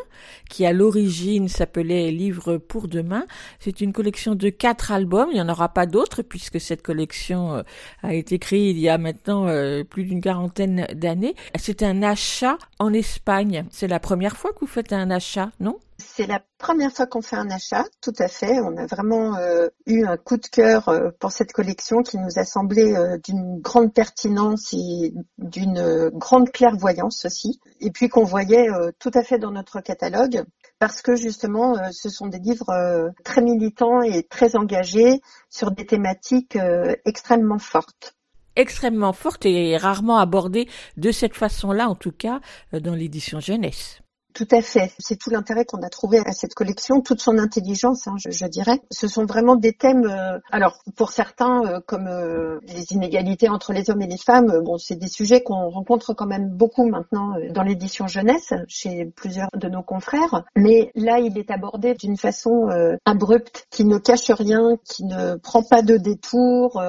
qui 0.50 0.66
à 0.66 0.72
l'origine 0.72 1.50
s'appelait 1.50 2.12
Livres 2.12 2.58
pour 2.58 2.88
demain, 2.88 3.26
c'est 3.60 3.82
une 3.82 3.92
collection 3.92 4.34
de 4.34 4.50
quatre 4.50 4.94
albums. 4.94 5.28
Il 5.32 5.36
n'y 5.36 5.42
en 5.42 5.50
aura 5.50 5.70
pas 5.70 5.86
d'autres 5.86 6.22
puisque 6.22 6.62
cette 6.62 6.82
collection 6.82 7.56
euh, 7.56 7.64
a 8.04 8.14
été 8.14 8.40
créée 8.40 8.70
il 8.70 8.80
y 8.80 8.88
a 8.88 8.98
maintenant 8.98 9.48
euh, 9.48 9.84
plus 9.84 10.06
d'une 10.06 10.22
quarantaine 10.22 10.88
d'années. 10.94 11.36
C'est 11.56 11.84
un 11.84 12.02
achat 12.02 12.58
en 12.80 12.94
Espagne. 12.94 13.66
C'est 13.70 13.90
la 13.90 14.00
première 14.00 14.38
fois 14.38 14.54
que 14.54 14.62
vous 14.62 14.68
faites 14.68 14.94
un 14.94 15.12
achat, 15.12 15.52
non? 15.60 15.78
C'est 16.00 16.28
la 16.28 16.42
première 16.58 16.92
fois 16.92 17.08
qu'on 17.08 17.22
fait 17.22 17.36
un 17.36 17.50
achat, 17.50 17.86
tout 18.02 18.14
à 18.20 18.28
fait. 18.28 18.60
On 18.60 18.78
a 18.78 18.86
vraiment 18.86 19.36
euh, 19.38 19.68
eu 19.86 20.06
un 20.06 20.18
coup 20.18 20.38
de 20.38 20.46
cœur 20.46 20.90
euh, 20.90 21.10
pour 21.20 21.32
cette 21.32 21.52
collection 21.54 22.04
qui 22.04 22.18
nous 22.18 22.38
a 22.38 22.44
semblé 22.44 22.94
euh, 22.94 23.18
d'une 23.18 23.60
grande 23.60 23.94
pertinence 23.94 24.74
et 24.74 25.14
d'une 25.38 26.10
grande 26.14 26.52
clairvoyance 26.52 27.26
aussi. 27.26 27.60
Et 27.80 27.92
puis 27.92 28.10
qu'on 28.10 28.24
voyait 28.24 28.68
tout 29.00 29.12
à 29.14 29.24
fait 29.24 29.40
dans 29.40 29.52
notre 29.52 29.82
catalogue 29.82 30.44
parce 30.80 31.02
que 31.02 31.16
justement, 31.16 31.76
ce 31.92 32.10
sont 32.10 32.28
des 32.28 32.40
livres 32.40 33.12
très 33.24 33.42
militants 33.42 34.02
et 34.02 34.24
très 34.24 34.56
engagés 34.56 35.22
sur 35.50 35.72
des 35.72 35.86
thématiques 35.86 36.58
extrêmement 37.06 37.60
fortes 37.60 38.14
extrêmement 38.56 39.14
fortes 39.14 39.46
et 39.46 39.78
rarement 39.78 40.18
abordées 40.18 40.68
de 40.98 41.12
cette 41.12 41.36
façon-là, 41.36 41.90
en 41.90 41.96
tout 41.96 42.12
cas 42.12 42.40
dans 42.74 42.96
l'édition 42.96 43.40
jeunesse. 43.40 44.02
Tout 44.38 44.47
à 44.52 44.62
fait. 44.62 44.91
C'est 45.00 45.15
tout 45.15 45.32
l'intérêt 45.32 45.65
qu'on 45.65 45.82
a 45.82 45.89
trouvé 45.89 46.19
à 46.19 46.32
cette 46.32 46.54
collection, 46.54 47.02
toute 47.02 47.19
son 47.21 47.39
intelligence, 47.39 48.08
hein, 48.08 48.17
je, 48.23 48.30
je, 48.30 48.45
dirais. 48.45 48.80
Ce 48.91 49.08
sont 49.08 49.26
vraiment 49.26 49.56
des 49.56 49.73
thèmes. 49.73 50.06
Euh, 50.06 50.38
alors, 50.52 50.78
pour 50.95 51.10
certains, 51.10 51.63
euh, 51.65 51.80
comme 51.84 52.06
euh, 52.06 52.60
les 52.67 52.91
inégalités 52.91 53.50
entre 53.50 53.73
les 53.73 53.89
hommes 53.89 54.04
et 54.04 54.08
les 54.08 54.19
femmes, 54.19 54.62
bon, 54.63 54.78
c'est 54.78 54.95
des 54.95 55.08
sujets 55.08 55.41
qu'on 55.41 55.71
rencontre 55.71 56.13
quand 56.13 56.28
même 56.28 56.50
beaucoup 56.50 56.88
maintenant 56.88 57.34
dans 57.50 57.63
l'édition 57.63 58.06
jeunesse 58.06 58.54
chez 58.67 59.06
plusieurs 59.06 59.50
de 59.56 59.69
nos 59.69 59.82
confrères. 59.82 60.43
Mais 60.56 60.91
là, 60.93 61.17
il 61.17 61.36
est 61.39 61.50
abordé 61.50 61.95
d'une 61.95 62.15
façon 62.15 62.67
abrupte, 63.06 63.65
qui 63.71 63.86
ne 63.86 63.97
cache 63.97 64.30
rien, 64.30 64.78
qui 64.84 65.04
ne 65.06 65.38
prend 65.38 65.63
pas 65.63 65.82
de 65.82 65.97
détour 65.97 66.80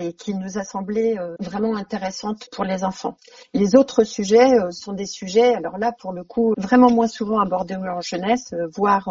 et 0.00 0.14
qui 0.14 0.32
nous 0.32 0.56
a 0.56 0.64
semblé 0.64 1.18
vraiment 1.38 1.76
intéressante 1.76 2.48
pour 2.50 2.64
les 2.64 2.82
enfants. 2.82 3.18
Les 3.52 3.76
autres 3.76 4.04
sujets 4.04 4.52
sont 4.70 4.94
des 4.94 5.06
sujets, 5.06 5.54
alors 5.54 5.76
là, 5.76 5.92
pour 5.92 6.14
le 6.14 6.24
coup, 6.24 6.54
vraiment 6.56 6.93
moins 6.94 7.08
souvent 7.08 7.40
abordés 7.40 7.76
en 7.76 8.00
jeunesse, 8.00 8.54
voire 8.74 9.08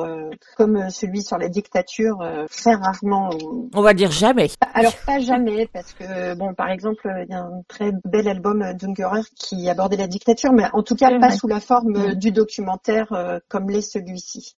comme 0.58 0.90
celui 0.90 1.22
sur 1.22 1.38
la 1.38 1.50
dictature, 1.50 2.18
très 2.50 2.74
rarement. 2.74 3.30
On 3.74 3.82
va 3.82 3.94
dire 3.94 4.12
jamais. 4.12 4.50
Alors 4.74 4.96
pas 5.06 5.20
jamais, 5.20 5.68
parce 5.68 5.94
que 5.94 6.36
bon, 6.36 6.54
par 6.54 6.70
exemple, 6.70 7.12
il 7.28 7.32
y 7.32 7.34
a 7.34 7.42
un 7.42 7.62
très 7.68 7.92
bel 8.06 8.28
album 8.28 8.74
d'Ungerer 8.74 9.22
qui 9.36 9.70
abordait 9.70 9.98
la 9.98 10.08
dictature, 10.08 10.54
mais 10.54 10.66
en 10.74 10.84
tout 10.84 10.96
cas 10.96 11.20
pas 11.20 11.32
sous 11.32 11.48
la 11.48 11.60
forme 11.60 12.16
du 12.16 12.32
documentaire 12.32 13.12
euh, 13.12 13.40
comme 13.50 13.70
l'est 13.70 13.82
celui-ci. 13.82 14.56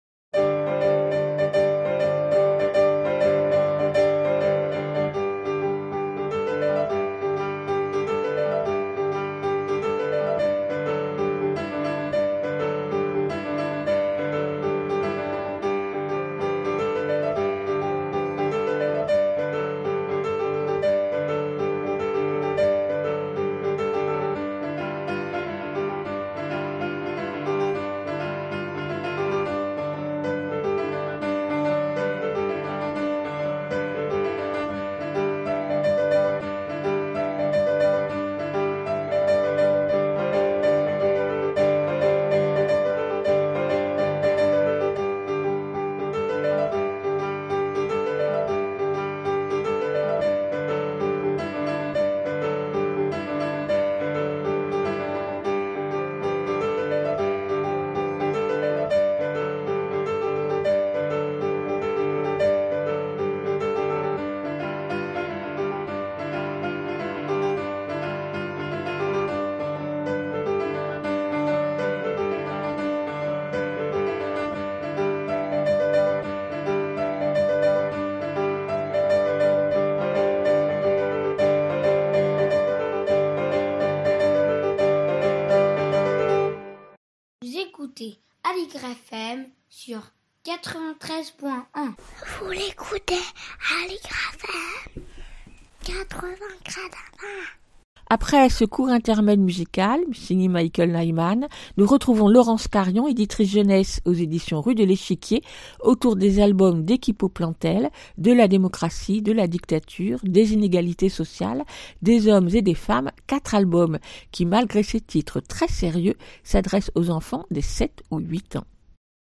Après 98.45 98.57
ce 98.57 98.67
court 98.67 98.91
intermède 98.91 99.41
musical, 99.41 100.01
signé 100.13 100.49
Michael 100.49 100.93
Nyman, 100.93 101.49
nous 101.79 101.87
retrouvons 101.87 102.29
Laurence 102.29 102.69
Carion, 102.69 103.09
éditrice 103.09 103.51
jeunesse 103.51 104.03
aux 104.05 104.13
éditions 104.13 104.61
Rue 104.61 104.75
de 104.75 104.85
l'Échiquier, 104.85 105.41
autour 105.81 106.15
des 106.15 106.41
albums 106.43 106.85
d'Equipo 106.85 107.31
Plantel, 107.31 107.89
de 108.19 108.33
la 108.33 108.47
démocratie, 108.47 109.23
de 109.23 109.33
la 109.33 109.47
dictature, 109.47 110.19
des 110.25 110.53
inégalités 110.53 111.09
sociales, 111.09 111.65
des 112.03 112.29
hommes 112.29 112.51
et 112.53 112.61
des 112.61 112.75
femmes, 112.75 113.11
quatre 113.27 113.55
albums 113.55 113.99
qui, 114.31 114.45
malgré 114.45 114.83
ces 114.83 115.01
titres 115.01 115.41
très 115.41 115.69
sérieux, 115.69 116.17
s'adressent 116.43 116.93
aux 116.95 117.09
enfants 117.09 117.47
des 117.51 117.63
7 117.63 118.03
ou 118.11 118.19
8 118.19 118.57
ans. 118.57 118.67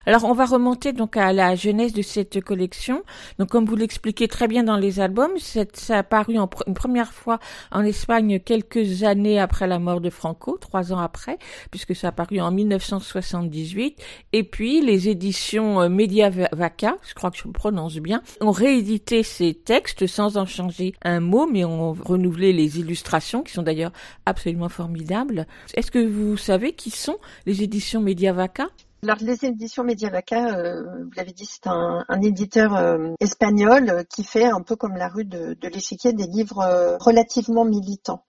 Alors 0.04 0.24
on 0.24 0.32
va 0.32 0.46
remonter 0.46 0.92
donc 0.92 1.16
à 1.16 1.32
la 1.32 1.54
jeunesse 1.54 1.92
de 1.92 2.02
cette 2.02 2.40
collection. 2.40 3.04
Donc 3.38 3.50
comme 3.50 3.64
vous 3.66 3.76
l'expliquez 3.76 4.26
très 4.26 4.48
bien 4.48 4.64
dans 4.64 4.76
les 4.76 4.98
albums, 4.98 5.32
ça 5.38 5.64
a 5.90 5.98
apparu 5.98 6.38
en 6.38 6.50
une 6.66 6.74
première 6.74 7.12
fois 7.12 7.38
en 7.70 7.84
Espagne 7.84 8.40
quelques 8.40 9.04
années 9.04 9.38
après 9.38 9.68
la 9.68 9.78
mort 9.78 10.00
de 10.00 10.10
Franco, 10.10 10.58
trois 10.60 10.92
ans 10.92 10.98
après, 10.98 11.38
puisque 11.70 11.94
ça 11.94 12.08
a 12.08 12.10
apparu 12.10 12.40
en 12.40 12.50
1978. 12.50 14.02
Et 14.32 14.42
puis 14.42 14.80
les 14.80 15.08
éditions 15.08 15.80
euh, 15.80 15.88
Mediavaca, 15.88 16.96
je 17.08 17.14
crois 17.14 17.30
que 17.30 17.38
je 17.38 17.46
prononce 17.46 17.96
bien, 17.98 18.22
ont 18.40 18.50
réédité 18.50 19.22
ces 19.22 19.54
textes 19.54 20.08
sans 20.08 20.36
en 20.36 20.46
changer 20.46 20.94
un 21.02 21.20
mot, 21.20 21.46
mais 21.46 21.64
ont 21.64 21.92
renouvelé 21.92 22.52
les 22.52 22.80
illustrations 22.80 23.42
qui 23.42 23.52
sont 23.52 23.62
d'ailleurs 23.62 23.92
absolument 24.26 24.68
formidables. 24.68 25.46
Est-ce 25.74 25.92
que 25.92 26.04
vous 26.04 26.36
savez 26.36 26.72
qui 26.72 26.90
sont 26.90 27.18
les 27.46 27.62
éditions 27.62 28.00
Mediavaca 28.00 28.66
alors 29.04 29.16
les 29.20 29.44
éditions 29.44 29.82
Mediavaca, 29.82 30.56
euh, 30.56 30.82
vous 31.02 31.10
l'avez 31.16 31.32
dit, 31.32 31.44
c'est 31.44 31.66
un, 31.66 32.04
éditeur 32.22 32.76
euh, 32.76 33.10
espagnol 33.18 33.90
euh, 33.90 34.02
qui 34.04 34.22
fait 34.22 34.44
un 34.44 34.60
peu 34.60 34.76
comme 34.76 34.94
la 34.94 35.08
rue 35.08 35.24
de, 35.24 35.56
de 35.60 35.68
l'échiquier 35.68 36.12
des 36.12 36.26
livres 36.28 36.98
relativement 37.00 37.64
militants. 37.64 38.24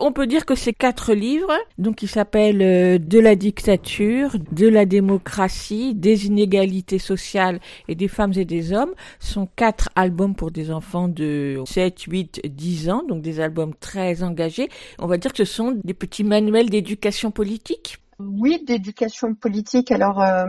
On 0.00 0.12
peut 0.12 0.26
dire 0.26 0.44
que 0.44 0.54
ces 0.54 0.74
quatre 0.74 1.14
livres, 1.14 1.52
donc 1.78 2.02
ils 2.02 2.08
s'appellent 2.08 2.58
De 2.58 3.18
la 3.18 3.36
dictature, 3.36 4.36
de 4.52 4.68
la 4.68 4.84
démocratie, 4.84 5.94
des 5.94 6.26
inégalités 6.26 6.98
sociales 6.98 7.58
et 7.88 7.94
des 7.94 8.08
femmes 8.08 8.32
et 8.36 8.44
des 8.44 8.74
hommes, 8.74 8.92
sont 9.18 9.48
quatre 9.56 9.88
albums 9.94 10.34
pour 10.34 10.50
des 10.50 10.70
enfants 10.70 11.08
de 11.08 11.62
7, 11.66 12.02
8, 12.02 12.40
10 12.44 12.90
ans, 12.90 13.02
donc 13.08 13.22
des 13.22 13.40
albums 13.40 13.74
très 13.74 14.22
engagés. 14.22 14.68
On 14.98 15.06
va 15.06 15.16
dire 15.16 15.32
que 15.32 15.44
ce 15.44 15.52
sont 15.52 15.72
des 15.82 15.94
petits 15.94 16.24
manuels 16.24 16.70
d'éducation 16.70 17.30
politique 17.30 18.01
oui, 18.38 18.62
d'éducation 18.64 19.34
politique. 19.34 19.90
Alors, 19.90 20.22
euh, 20.22 20.46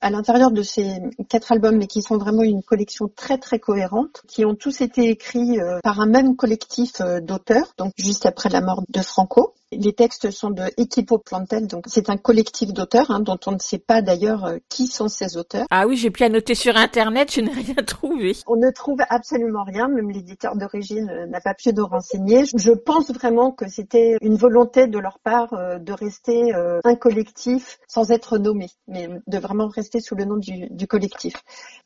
à 0.00 0.10
l'intérieur 0.10 0.50
de 0.50 0.62
ces 0.62 1.00
quatre 1.28 1.52
albums, 1.52 1.76
mais 1.76 1.86
qui 1.86 2.02
sont 2.02 2.18
vraiment 2.18 2.42
une 2.42 2.62
collection 2.62 3.08
très 3.08 3.38
très 3.38 3.58
cohérente, 3.58 4.22
qui 4.28 4.44
ont 4.44 4.54
tous 4.54 4.80
été 4.80 5.10
écrits 5.10 5.60
euh, 5.60 5.80
par 5.82 6.00
un 6.00 6.06
même 6.06 6.36
collectif 6.36 7.00
euh, 7.00 7.20
d'auteurs, 7.20 7.74
donc 7.78 7.92
juste 7.96 8.26
après 8.26 8.48
la 8.48 8.60
mort 8.60 8.82
de 8.88 9.00
Franco. 9.00 9.55
Les 9.72 9.92
textes 9.92 10.30
sont 10.30 10.50
de 10.50 10.62
Equipo 10.76 11.18
Plantel, 11.18 11.66
donc 11.66 11.86
c'est 11.88 12.08
un 12.08 12.16
collectif 12.16 12.72
d'auteurs 12.72 13.10
hein, 13.10 13.18
dont 13.18 13.38
on 13.46 13.52
ne 13.52 13.58
sait 13.58 13.80
pas 13.80 14.00
d'ailleurs 14.00 14.44
euh, 14.44 14.58
qui 14.68 14.86
sont 14.86 15.08
ces 15.08 15.36
auteurs. 15.36 15.66
Ah 15.70 15.88
oui, 15.88 15.96
j'ai 15.96 16.12
pianoté 16.12 16.54
sur 16.54 16.76
Internet, 16.76 17.32
je 17.32 17.40
n'ai 17.40 17.52
rien 17.52 17.74
trouvé. 17.86 18.36
On 18.46 18.54
ne 18.54 18.70
trouve 18.70 19.00
absolument 19.08 19.64
rien, 19.64 19.88
même 19.88 20.08
l'éditeur 20.08 20.54
d'origine 20.54 21.10
euh, 21.10 21.26
n'a 21.26 21.40
pas 21.40 21.54
pu 21.54 21.72
nous 21.72 21.84
renseigner. 21.84 22.44
Je 22.56 22.70
pense 22.70 23.10
vraiment 23.10 23.50
que 23.50 23.68
c'était 23.68 24.16
une 24.20 24.36
volonté 24.36 24.86
de 24.86 25.00
leur 25.00 25.18
part 25.18 25.52
euh, 25.54 25.80
de 25.80 25.92
rester 25.92 26.52
un 26.84 26.94
collectif 26.94 27.78
sans 27.88 28.12
être 28.12 28.38
nommé, 28.38 28.68
mais 28.86 29.08
de 29.26 29.38
vraiment 29.38 29.66
rester 29.66 29.98
sous 29.98 30.14
le 30.14 30.26
nom 30.26 30.36
du, 30.36 30.68
du 30.70 30.86
collectif. 30.86 31.34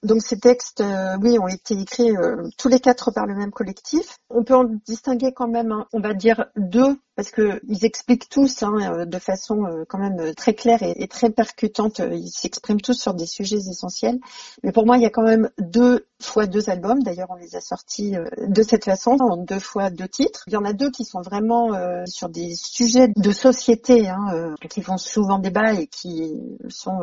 Donc 0.02 0.20
ces 0.20 0.38
textes, 0.38 0.82
oui, 1.22 1.38
ont 1.38 1.48
été 1.48 1.74
écrits 1.74 2.12
tous 2.58 2.68
les 2.68 2.80
quatre 2.80 3.10
par 3.10 3.26
le 3.26 3.34
même 3.34 3.50
collectif. 3.50 4.18
On 4.28 4.44
peut 4.44 4.54
en 4.54 4.64
distinguer 4.86 5.32
quand 5.32 5.48
même, 5.48 5.72
hein, 5.72 5.86
on 5.92 6.00
va 6.00 6.14
dire, 6.14 6.46
deux 6.56 6.96
parce 7.20 7.32
que 7.32 7.60
ils 7.68 7.84
expliquent 7.84 8.30
tous 8.30 8.62
hein, 8.62 8.72
euh, 8.80 9.04
de 9.04 9.18
façon 9.18 9.66
euh, 9.66 9.84
quand 9.86 9.98
même 9.98 10.18
euh, 10.20 10.32
très 10.32 10.54
claire 10.54 10.78
et, 10.82 11.06
très 11.06 11.28
percutante. 11.28 11.98
Ils 11.98 12.30
s'expriment 12.30 12.80
tous 12.80 12.94
sur 12.94 13.12
des 13.12 13.26
sujets 13.26 13.58
essentiels. 13.58 14.18
Mais 14.62 14.72
pour 14.72 14.86
moi, 14.86 14.96
il 14.96 15.02
y 15.02 15.06
a 15.06 15.10
quand 15.10 15.24
même 15.24 15.50
deux 15.58 16.06
fois 16.18 16.46
deux 16.46 16.70
albums. 16.70 17.02
D'ailleurs, 17.02 17.28
on 17.28 17.34
les 17.34 17.56
a 17.56 17.60
sortis 17.60 18.14
de 18.38 18.62
cette 18.62 18.84
façon, 18.84 19.16
en 19.20 19.36
deux 19.36 19.58
fois 19.58 19.90
deux 19.90 20.08
titres. 20.08 20.44
Il 20.46 20.54
y 20.54 20.56
en 20.56 20.64
a 20.64 20.72
deux 20.72 20.90
qui 20.90 21.04
sont 21.04 21.20
vraiment 21.20 21.70
sur 22.06 22.28
des 22.28 22.54
sujets 22.56 23.08
de 23.16 23.32
société 23.32 24.08
hein, 24.08 24.54
qui 24.68 24.82
font 24.82 24.98
souvent 24.98 25.38
débat 25.38 25.72
et 25.72 25.86
qui 25.86 26.38
sont 26.68 27.00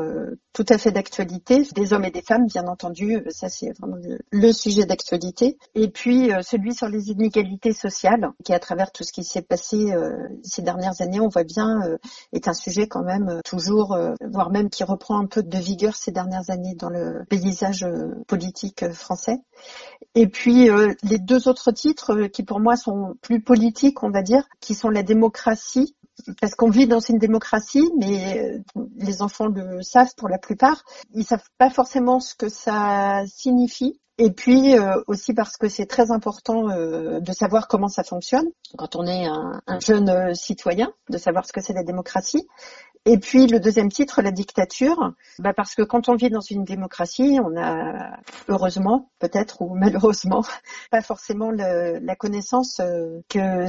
tout 0.53 0.65
à 0.69 0.77
fait 0.77 0.91
d'actualité. 0.91 1.67
Des 1.73 1.93
hommes 1.93 2.05
et 2.05 2.11
des 2.11 2.21
femmes, 2.21 2.45
bien 2.45 2.67
entendu, 2.67 3.23
ça 3.29 3.49
c'est 3.49 3.71
vraiment 3.79 3.97
le, 4.31 4.51
sujet 4.53 4.85
d'actualité. 4.85 5.57
Et 5.73 5.89
puis 5.89 6.29
celui 6.43 6.75
sur 6.75 6.87
les 6.87 7.09
inégalités 7.09 7.73
sociales, 7.73 8.29
qui 8.45 8.53
à 8.53 8.59
travers 8.59 8.91
tout 8.91 9.03
ce 9.03 9.11
qui 9.11 9.23
s'est 9.23 9.41
passé 9.41 9.93
ces 10.43 10.61
dernières 10.61 11.01
années, 11.01 11.19
on 11.19 11.27
voit 11.27 11.43
bien, 11.43 11.81
est 12.33 12.47
un 12.47 12.53
sujet 12.53 12.87
quand 12.87 13.03
même 13.03 13.41
toujours, 13.45 13.97
voire 14.21 14.51
même 14.51 14.69
qui 14.69 14.83
reprend 14.83 15.19
un 15.19 15.25
peu 15.25 15.43
de 15.43 15.57
vigueur 15.57 15.95
ces 15.95 16.11
dernières 16.11 16.49
années 16.49 16.75
dans 16.75 16.89
le 16.89 17.25
paysage 17.29 17.85
politique 18.27 18.89
français. 18.91 19.37
Et 20.15 20.27
puis 20.27 20.69
les 21.03 21.17
deux 21.19 21.47
autres 21.47 21.71
titres 21.71 22.27
qui 22.27 22.43
pour 22.43 22.59
moi 22.59 22.75
sont 22.75 23.15
plus 23.21 23.41
politiques, 23.41 24.03
on 24.03 24.11
va 24.11 24.21
dire, 24.21 24.43
qui 24.59 24.73
sont 24.73 24.89
la 24.89 25.03
démocratie 25.03 25.95
parce 26.41 26.55
qu'on 26.55 26.69
vit 26.69 26.87
dans 26.87 26.99
une 26.99 27.17
démocratie, 27.17 27.89
mais 27.97 28.39
euh, 28.39 28.81
les 28.97 29.21
enfants 29.21 29.47
le 29.47 29.81
savent 29.81 30.13
pour 30.15 30.29
la 30.29 30.37
plupart. 30.37 30.83
Ils 31.13 31.25
savent 31.25 31.47
pas 31.57 31.69
forcément 31.69 32.19
ce 32.19 32.35
que 32.35 32.49
ça 32.49 33.23
signifie. 33.27 33.99
Et 34.19 34.31
puis 34.31 34.77
euh, 34.77 35.01
aussi 35.05 35.33
parce 35.33 35.57
que 35.57 35.69
c'est 35.69 35.85
très 35.85 36.09
important 36.09 36.69
euh, 36.69 37.19
de 37.19 37.31
savoir 37.33 37.67
comment 37.67 37.87
ça 37.87 38.03
fonctionne 38.03 38.47
quand 38.75 38.95
on 38.95 39.05
est 39.05 39.25
un, 39.25 39.61
un 39.67 39.79
jeune 39.79 40.33
citoyen, 40.33 40.91
de 41.09 41.17
savoir 41.17 41.45
ce 41.45 41.53
que 41.53 41.61
c'est 41.61 41.73
la 41.73 41.83
démocratie. 41.83 42.47
Et 43.09 43.17
puis 43.19 43.47
le 43.47 43.61
deuxième 43.61 43.89
titre, 43.89 44.21
la 44.21 44.31
dictature, 44.31 45.13
bah 45.39 45.53
parce 45.53 45.75
que 45.75 45.81
quand 45.81 46.09
on 46.09 46.15
vit 46.15 46.29
dans 46.29 46.41
une 46.41 46.65
démocratie, 46.65 47.39
on 47.41 47.55
a 47.55 48.17
heureusement, 48.49 49.09
peut-être 49.19 49.61
ou 49.61 49.75
malheureusement, 49.75 50.43
pas 50.91 51.01
forcément 51.01 51.49
la 51.49 52.15
connaissance 52.17 52.81
euh, 52.81 53.21
que 53.29 53.65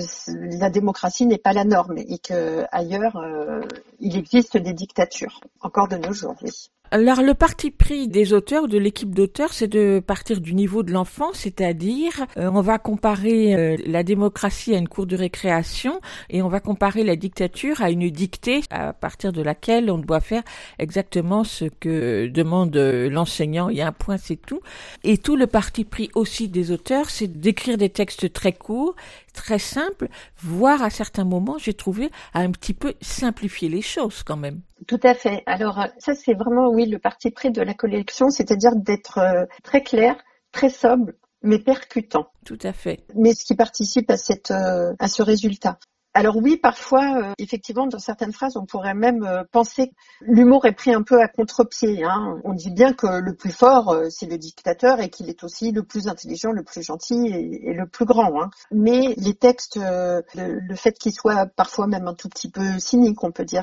la 0.58 0.70
démocratie 0.70 1.24
n'est 1.26 1.38
pas 1.38 1.52
la 1.52 1.62
norme 1.62 1.98
et 1.98 2.18
que 2.18 2.64
ailleurs 2.72 3.16
euh, 3.16 3.60
il 4.00 4.16
existe 4.16 4.56
des 4.56 4.72
dictatures, 4.72 5.40
encore 5.60 5.86
de 5.86 5.98
nos 5.98 6.12
jours, 6.12 6.34
oui. 6.42 6.70
Alors 6.90 7.20
le 7.20 7.34
parti 7.34 7.70
pris 7.70 8.08
des 8.08 8.32
auteurs, 8.32 8.66
de 8.66 8.78
l'équipe 8.78 9.14
d'auteurs, 9.14 9.52
c'est 9.52 9.68
de 9.68 10.00
partir 10.00 10.40
du 10.40 10.54
niveau 10.54 10.82
de 10.82 10.90
l'enfant, 10.90 11.34
c'est-à-dire 11.34 12.24
euh, 12.38 12.50
on 12.50 12.62
va 12.62 12.78
comparer 12.78 13.54
euh, 13.54 13.76
la 13.84 14.02
démocratie 14.02 14.74
à 14.74 14.78
une 14.78 14.88
cour 14.88 15.04
de 15.04 15.14
récréation 15.14 16.00
et 16.30 16.40
on 16.40 16.48
va 16.48 16.60
comparer 16.60 17.04
la 17.04 17.14
dictature 17.14 17.82
à 17.82 17.90
une 17.90 18.08
dictée 18.08 18.62
à 18.70 18.94
partir 18.94 19.32
de 19.34 19.42
laquelle 19.42 19.90
on 19.90 19.98
doit 19.98 20.20
faire 20.20 20.42
exactement 20.78 21.44
ce 21.44 21.66
que 21.66 22.26
demande 22.28 22.74
euh, 22.78 23.10
l'enseignant. 23.10 23.68
Il 23.68 23.76
y 23.76 23.82
a 23.82 23.86
un 23.88 23.92
point, 23.92 24.16
c'est 24.16 24.36
tout. 24.40 24.60
Et 25.04 25.18
tout 25.18 25.36
le 25.36 25.46
parti 25.46 25.84
pris 25.84 26.08
aussi 26.14 26.48
des 26.48 26.70
auteurs, 26.70 27.10
c'est 27.10 27.28
d'écrire 27.28 27.76
des 27.76 27.90
textes 27.90 28.32
très 28.32 28.52
courts, 28.52 28.96
très 29.38 29.58
simples, 29.58 30.08
voire 30.36 30.82
à 30.82 30.90
certains 30.90 31.24
moments, 31.24 31.58
j'ai 31.58 31.74
trouvé, 31.74 32.10
à 32.34 32.40
un 32.40 32.50
petit 32.50 32.74
peu 32.74 32.94
simplifier 33.00 33.68
les 33.68 33.82
choses 33.82 34.22
quand 34.22 34.36
même. 34.36 34.60
Tout 34.86 35.00
à 35.02 35.14
fait. 35.14 35.42
Alors 35.46 35.86
ça, 35.98 36.14
c'est 36.14 36.34
vraiment, 36.34 36.68
oui, 36.68 36.86
le 36.86 36.98
parti 36.98 37.30
pris 37.30 37.50
de 37.50 37.62
la 37.62 37.74
collection, 37.74 38.30
c'est-à-dire 38.30 38.76
d'être 38.76 39.18
euh, 39.18 39.46
très 39.62 39.82
clair, 39.82 40.16
très 40.52 40.70
sobre, 40.70 41.12
mais 41.42 41.58
percutant. 41.58 42.28
Tout 42.44 42.58
à 42.62 42.72
fait. 42.72 43.04
Mais 43.14 43.32
ce 43.34 43.44
qui 43.44 43.54
participe 43.54 44.10
à 44.10 44.16
cette 44.16 44.50
euh, 44.50 44.92
à 44.98 45.08
ce 45.08 45.22
résultat. 45.22 45.78
Alors 46.18 46.36
oui, 46.38 46.56
parfois, 46.56 47.16
euh, 47.16 47.32
effectivement, 47.38 47.86
dans 47.86 48.00
certaines 48.00 48.32
phrases, 48.32 48.56
on 48.56 48.66
pourrait 48.66 48.92
même 48.92 49.22
euh, 49.22 49.44
penser 49.52 49.92
l'humour 50.20 50.66
est 50.66 50.72
pris 50.72 50.92
un 50.92 51.02
peu 51.02 51.22
à 51.22 51.28
contre-pied. 51.28 52.02
Hein. 52.02 52.40
On 52.42 52.54
dit 52.54 52.72
bien 52.72 52.92
que 52.92 53.06
le 53.06 53.36
plus 53.36 53.52
fort, 53.52 53.90
euh, 53.90 54.08
c'est 54.10 54.26
le 54.26 54.36
dictateur 54.36 54.98
et 54.98 55.10
qu'il 55.10 55.28
est 55.28 55.44
aussi 55.44 55.70
le 55.70 55.84
plus 55.84 56.08
intelligent, 56.08 56.50
le 56.50 56.64
plus 56.64 56.82
gentil 56.82 57.28
et, 57.28 57.72
le 57.72 57.86
plus 57.86 58.04
grand. 58.04 58.42
Hein. 58.42 58.50
Mais 58.72 59.14
les 59.16 59.34
textes, 59.34 59.76
le, 59.76 60.24
le, 60.34 60.74
fait 60.74 60.98
qu'ils 60.98 61.12
soient 61.12 61.46
parfois 61.46 61.86
même 61.86 62.08
un 62.08 62.14
tout 62.14 62.28
petit 62.28 62.50
peu 62.50 62.80
cyniques, 62.80 63.22
on 63.22 63.30
peut 63.30 63.44
dire, 63.44 63.62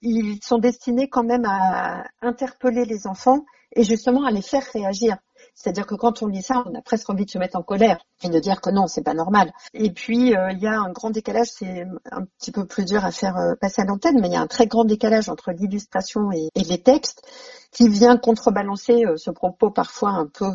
ils 0.00 0.42
sont 0.42 0.58
destinés 0.58 1.08
quand 1.08 1.22
même 1.22 1.44
à 1.44 2.02
interpeller 2.20 2.84
les 2.84 3.06
enfants 3.06 3.44
et 3.74 3.84
justement 3.84 4.24
à 4.24 4.30
les 4.30 4.42
faire 4.42 4.64
réagir. 4.72 5.16
C'est-à-dire 5.54 5.86
que 5.86 5.94
quand 5.94 6.22
on 6.22 6.28
lit 6.28 6.42
ça, 6.42 6.62
on 6.66 6.74
a 6.74 6.82
presque 6.82 7.10
envie 7.10 7.24
de 7.24 7.30
se 7.30 7.38
mettre 7.38 7.56
en 7.56 7.62
colère 7.62 7.98
et 8.22 8.28
de 8.28 8.38
dire 8.38 8.60
que 8.60 8.70
non, 8.70 8.86
c'est 8.86 9.02
pas 9.02 9.14
normal. 9.14 9.52
Et 9.74 9.90
puis 9.90 10.34
euh, 10.34 10.50
il 10.52 10.58
y 10.60 10.66
a 10.66 10.80
un 10.80 10.90
grand 10.90 11.10
décalage, 11.10 11.48
c'est 11.48 11.86
un 12.10 12.24
petit 12.38 12.52
peu 12.52 12.64
plus 12.64 12.84
dur 12.84 13.04
à 13.04 13.10
faire 13.10 13.36
euh, 13.36 13.54
passer 13.60 13.82
à 13.82 13.84
l'antenne, 13.84 14.20
mais 14.20 14.28
il 14.28 14.32
y 14.32 14.36
a 14.36 14.40
un 14.40 14.46
très 14.46 14.66
grand 14.66 14.84
décalage 14.84 15.28
entre 15.28 15.52
l'illustration 15.52 16.30
et, 16.32 16.48
les 16.54 16.82
textes 16.82 17.22
qui 17.70 17.88
vient 17.88 18.16
contrebalancer 18.16 19.04
euh, 19.04 19.16
ce 19.16 19.30
propos 19.30 19.70
parfois 19.70 20.10
un 20.10 20.26
peu 20.26 20.46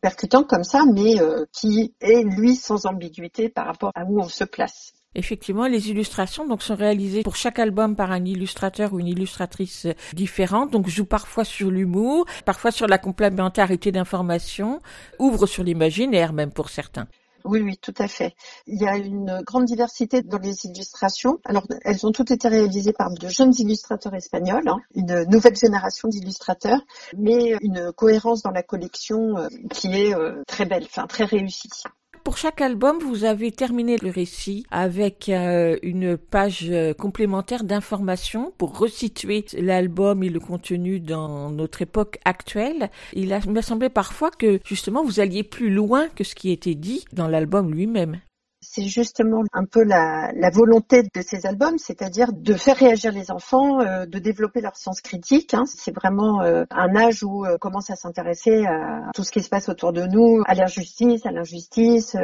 percutant 0.00 0.44
comme 0.44 0.64
ça, 0.64 0.84
mais 0.86 1.16
qui 1.52 1.94
est 2.00 2.22
lui 2.22 2.56
sans 2.56 2.86
ambiguïté 2.86 3.48
par 3.48 3.66
rapport 3.66 3.90
à 3.94 4.04
où 4.04 4.20
on 4.20 4.28
se 4.28 4.44
place. 4.44 4.92
Effectivement, 5.16 5.66
les 5.66 5.88
illustrations 5.88 6.46
donc 6.46 6.62
sont 6.62 6.76
réalisées 6.76 7.22
pour 7.22 7.36
chaque 7.36 7.58
album 7.58 7.96
par 7.96 8.12
un 8.12 8.22
illustrateur 8.26 8.92
ou 8.92 9.00
une 9.00 9.06
illustratrice 9.06 9.86
différente. 10.12 10.70
Donc 10.70 10.88
joue 10.88 11.06
parfois 11.06 11.44
sur 11.44 11.70
l'humour, 11.70 12.26
parfois 12.44 12.70
sur 12.70 12.86
la 12.86 12.98
complémentarité 12.98 13.90
d'informations, 13.92 14.82
ouvre 15.18 15.46
sur 15.46 15.64
l'imaginaire 15.64 16.34
même 16.34 16.52
pour 16.52 16.68
certains. 16.68 17.06
Oui, 17.46 17.60
oui, 17.62 17.78
tout 17.78 17.94
à 17.98 18.08
fait. 18.08 18.34
Il 18.66 18.78
y 18.78 18.86
a 18.86 18.96
une 18.96 19.40
grande 19.46 19.66
diversité 19.66 20.20
dans 20.22 20.38
les 20.38 20.66
illustrations. 20.66 21.38
Alors, 21.44 21.66
elles 21.82 22.04
ont 22.04 22.10
toutes 22.10 22.32
été 22.32 22.48
réalisées 22.48 22.92
par 22.92 23.10
de 23.10 23.28
jeunes 23.28 23.54
illustrateurs 23.56 24.14
espagnols, 24.14 24.68
hein, 24.68 24.80
une 24.96 25.24
nouvelle 25.30 25.56
génération 25.56 26.08
d'illustrateurs, 26.08 26.80
mais 27.16 27.56
une 27.62 27.92
cohérence 27.92 28.42
dans 28.42 28.50
la 28.50 28.64
collection 28.64 29.38
euh, 29.38 29.48
qui 29.70 29.94
est 29.94 30.14
euh, 30.14 30.42
très 30.48 30.64
belle, 30.64 30.84
enfin 30.84 31.06
très 31.06 31.24
réussie. 31.24 31.70
Pour 32.26 32.38
chaque 32.38 32.60
album, 32.60 32.98
vous 32.98 33.22
avez 33.22 33.52
terminé 33.52 33.98
le 33.98 34.10
récit 34.10 34.66
avec 34.72 35.28
euh, 35.28 35.76
une 35.84 36.16
page 36.16 36.66
euh, 36.70 36.92
complémentaire 36.92 37.62
d'informations 37.62 38.52
pour 38.58 38.76
resituer 38.76 39.44
l'album 39.56 40.24
et 40.24 40.28
le 40.28 40.40
contenu 40.40 40.98
dans 40.98 41.50
notre 41.50 41.82
époque 41.82 42.18
actuelle. 42.24 42.90
Il 43.12 43.28
m'a 43.28 43.62
semblé 43.62 43.90
parfois 43.90 44.32
que 44.32 44.58
justement 44.64 45.04
vous 45.04 45.20
alliez 45.20 45.44
plus 45.44 45.70
loin 45.70 46.08
que 46.08 46.24
ce 46.24 46.34
qui 46.34 46.50
était 46.50 46.74
dit 46.74 47.04
dans 47.12 47.28
l'album 47.28 47.72
lui-même 47.72 48.18
c'est 48.60 48.84
justement 48.84 49.42
un 49.52 49.64
peu 49.64 49.82
la, 49.84 50.32
volonté 50.52 51.02
de 51.02 51.22
ces 51.22 51.46
albums, 51.46 51.78
c'est-à-dire 51.78 52.32
de 52.32 52.54
faire 52.54 52.76
réagir 52.76 53.12
les 53.12 53.30
enfants, 53.30 53.80
euh, 53.80 54.06
de 54.06 54.18
développer 54.18 54.60
leur 54.60 54.76
sens 54.76 55.00
critique. 55.00 55.54
Hein. 55.54 55.64
C'est 55.66 55.94
vraiment 55.94 56.42
euh, 56.42 56.64
un 56.70 56.94
âge 56.96 57.22
où 57.22 57.44
euh, 57.44 57.58
commence 57.58 57.90
à 57.90 57.96
s'intéresser 57.96 58.64
à 58.64 59.10
tout 59.14 59.24
ce 59.24 59.32
qui 59.32 59.42
se 59.42 59.48
passe 59.48 59.68
autour 59.68 59.92
de 59.92 60.06
nous, 60.06 60.42
à 60.46 60.54
l'injustice, 60.54 61.26
à 61.26 61.32
l'injustice, 61.32 62.16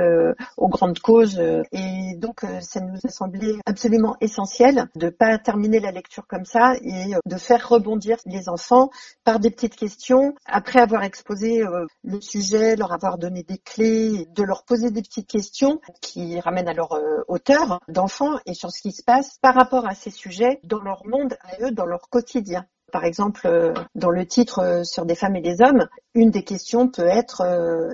aux 0.56 0.68
grandes 0.68 0.98
causes. 1.00 1.40
Et 1.72 2.14
donc, 2.16 2.40
ça 2.60 2.80
nous 2.80 2.98
a 3.04 3.08
semblé 3.08 3.56
absolument 3.66 4.16
essentiel 4.20 4.86
de 4.94 5.08
pas 5.08 5.38
terminer 5.38 5.80
la 5.80 5.90
lecture 5.90 6.26
comme 6.26 6.44
ça 6.44 6.74
et 6.82 7.12
de 7.24 7.36
faire 7.36 7.68
rebondir 7.68 8.16
les 8.26 8.48
enfants 8.48 8.90
par 9.24 9.40
des 9.40 9.50
petites 9.50 9.76
questions 9.76 10.34
après 10.46 10.80
avoir 10.80 11.02
exposé 11.02 11.64
le 12.04 12.20
sujet, 12.20 12.76
leur 12.76 12.92
avoir 12.92 13.18
donné 13.18 13.42
des 13.42 13.58
clés, 13.58 14.26
de 14.34 14.42
leur 14.42 14.64
poser 14.64 14.90
des 14.90 15.02
petites 15.02 15.28
questions 15.28 15.80
qui 16.00 16.21
ramènent 16.40 16.68
à 16.68 16.74
leur 16.74 16.92
euh, 16.92 17.22
hauteur 17.28 17.80
d'enfants 17.88 18.38
et 18.46 18.54
sur 18.54 18.70
ce 18.70 18.80
qui 18.80 18.92
se 18.92 19.02
passe 19.02 19.38
par 19.40 19.54
rapport 19.54 19.86
à 19.86 19.94
ces 19.94 20.10
sujets 20.10 20.60
dans 20.64 20.80
leur 20.80 21.06
monde 21.06 21.36
à 21.42 21.64
eux, 21.64 21.70
dans 21.70 21.86
leur 21.86 22.08
quotidien. 22.08 22.66
Par 22.92 23.04
exemple, 23.04 23.46
euh, 23.46 23.72
dans 23.94 24.10
le 24.10 24.26
titre 24.26 24.58
euh, 24.60 24.84
sur 24.84 25.06
des 25.06 25.14
femmes 25.14 25.36
et 25.36 25.40
des 25.40 25.62
hommes, 25.62 25.88
une 26.14 26.30
des 26.30 26.44
questions 26.44 26.88
peut 26.88 27.06
être 27.06 27.42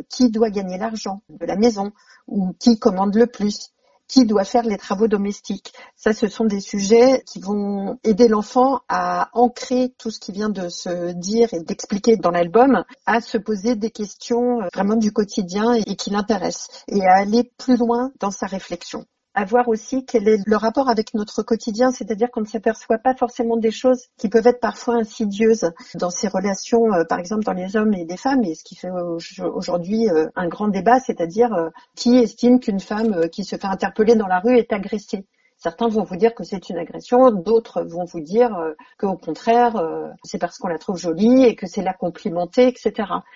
qui 0.09 0.31
doit 0.31 0.51
gagner 0.51 0.79
l'argent 0.79 1.23
de 1.29 1.47
la 1.47 1.57
maison 1.57 1.93
ou 2.27 2.53
qui 2.59 2.79
commande 2.79 3.15
le 3.15 3.27
plus 3.27 3.73
qui 4.09 4.25
doit 4.25 4.45
faire 4.45 4.65
les 4.65 4.79
travaux 4.79 5.07
domestiques. 5.07 5.73
Ça, 5.97 6.13
ce 6.13 6.29
sont 6.29 6.47
des 6.47 6.61
sujets 6.61 7.23
qui 7.27 7.41
vont 7.41 7.99
aider 8.05 8.27
l'enfant 8.27 8.81
à 8.89 9.29
ancrer 9.35 9.95
tout 9.99 10.11
ce 10.11 10.19
qui 10.19 10.33
vient 10.33 10.49
de 10.49 10.69
se 10.69 11.13
dire 11.13 11.53
et 11.53 11.61
d'expliquer 11.61 12.17
dans 12.17 12.31
l'album, 12.31 12.85
à 13.07 13.21
se 13.21 13.39
poser 13.39 13.77
des 13.77 13.91
questions 13.91 14.63
euh, 14.63 14.69
vraiment 14.75 14.97
du 14.97 15.13
quotidien 15.13 15.75
et 15.75 15.97
qui 15.97 16.11
l'intéressent 16.11 16.85
et 16.89 17.05
à 17.07 17.19
aller 17.19 17.53
plus 17.59 17.77
loin 17.77 18.11
dans 18.19 18.31
sa 18.31 18.47
réflexion 18.47 19.05
à 19.39 19.45
voir 19.45 19.69
aussi 19.69 20.05
quel 20.05 20.27
est 20.27 20.41
le 20.45 20.57
rapport 20.57 20.89
avec 20.89 21.15
notre 21.15 21.45
quotidien, 21.45 21.93
c'est-à-dire 21.93 22.29
qu'on 22.29 22.41
ne 22.41 22.47
s'aperçoit 22.47 22.99
pas 22.99 23.15
forcément 23.15 23.57
des 23.57 23.71
choses 23.71 24.07
qui 24.17 24.29
peuvent 24.29 24.49
être 24.49 24.59
parfois 24.59 24.97
insidieuses 24.97 25.71
dans 25.95 26.11
ces 26.11 26.27
relations, 26.27 26.93
euh, 26.93 27.05
par 27.05 27.21
exemple 27.21 27.45
dans 27.45 27.53
les 27.53 27.77
hommes 27.77 27.95
et 27.95 28.05
les 28.05 28.17
femmes, 28.17 28.43
et 28.43 28.57
ce 28.57 28.65
qui 28.65 28.75
fait 28.75 28.91
aujourd'hui 28.91 30.11
euh, 30.11 30.27
un 30.35 30.49
grand 30.49 30.67
débat, 30.67 30.99
c'est-à-dire 30.99 31.55
euh, 31.55 31.69
qui 31.95 32.17
estime 32.17 32.59
qu'une 32.59 32.81
femme 32.81 33.29
qui 33.31 33.45
se 33.45 33.55
fait 33.55 33.65
interpeller 33.65 34.17
dans 34.17 34.27
la 34.27 34.41
rue 34.41 34.59
est 34.59 34.73
agressée. 34.73 35.25
Certains 35.59 35.89
vont 35.89 36.05
vous 36.05 36.17
dire 36.17 36.35
que 36.35 36.45
c'est 36.45 36.69
une 36.69 36.79
agression, 36.79 37.31
d'autres 37.33 37.83
vont 37.83 38.05
vous 38.05 38.21
dire 38.21 38.57
euh, 38.57 38.75
qu'au 38.99 39.17
contraire, 39.17 39.77
euh, 39.77 40.09
c'est 40.23 40.39
parce 40.39 40.59
qu'on 40.59 40.69
la 40.69 40.79
trouve 40.79 40.97
jolie 40.97 41.45
et 41.45 41.57
que 41.57 41.67
c'est 41.67 41.83
la 41.83 41.93
complimenter, 41.93 42.69
etc. 42.69 42.93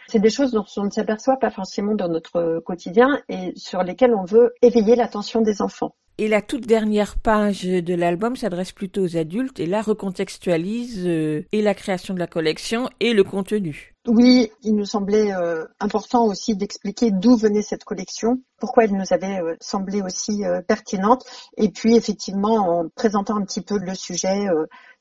C'est 0.06 0.20
des 0.20 0.30
choses 0.30 0.52
dont 0.52 0.64
on 0.76 0.84
ne 0.84 0.90
s'aperçoit 0.90 1.38
pas 1.38 1.50
forcément 1.50 1.94
dans 1.94 2.08
notre 2.08 2.60
quotidien 2.60 3.20
et 3.28 3.52
sur 3.56 3.82
lesquelles 3.82 4.14
on 4.14 4.24
veut 4.24 4.54
éveiller 4.62 4.94
l'attention 4.94 5.40
des 5.40 5.62
enfants. 5.62 5.94
Et 6.22 6.28
la 6.28 6.40
toute 6.40 6.68
dernière 6.68 7.18
page 7.18 7.64
de 7.64 7.94
l'album 7.94 8.36
s'adresse 8.36 8.70
plutôt 8.70 9.02
aux 9.02 9.16
adultes 9.16 9.58
et 9.58 9.66
là 9.66 9.82
recontextualise 9.82 11.04
euh, 11.04 11.42
et 11.50 11.62
la 11.62 11.74
création 11.74 12.14
de 12.14 12.20
la 12.20 12.28
collection 12.28 12.88
et 13.00 13.12
le 13.12 13.24
contenu. 13.24 13.96
Oui, 14.06 14.52
il 14.62 14.76
nous 14.76 14.84
semblait 14.84 15.34
euh, 15.34 15.64
important 15.80 16.26
aussi 16.26 16.54
d'expliquer 16.54 17.10
d'où 17.10 17.36
venait 17.36 17.62
cette 17.62 17.82
collection, 17.82 18.40
pourquoi 18.60 18.84
elle 18.84 18.96
nous 18.96 19.12
avait 19.12 19.40
euh, 19.40 19.56
semblé 19.60 20.00
aussi 20.00 20.44
euh, 20.44 20.62
pertinente, 20.62 21.24
et 21.56 21.70
puis 21.70 21.96
effectivement 21.96 22.82
en 22.82 22.88
présentant 22.94 23.36
un 23.36 23.44
petit 23.44 23.62
peu 23.62 23.80
le 23.80 23.94
sujet, 23.96 24.46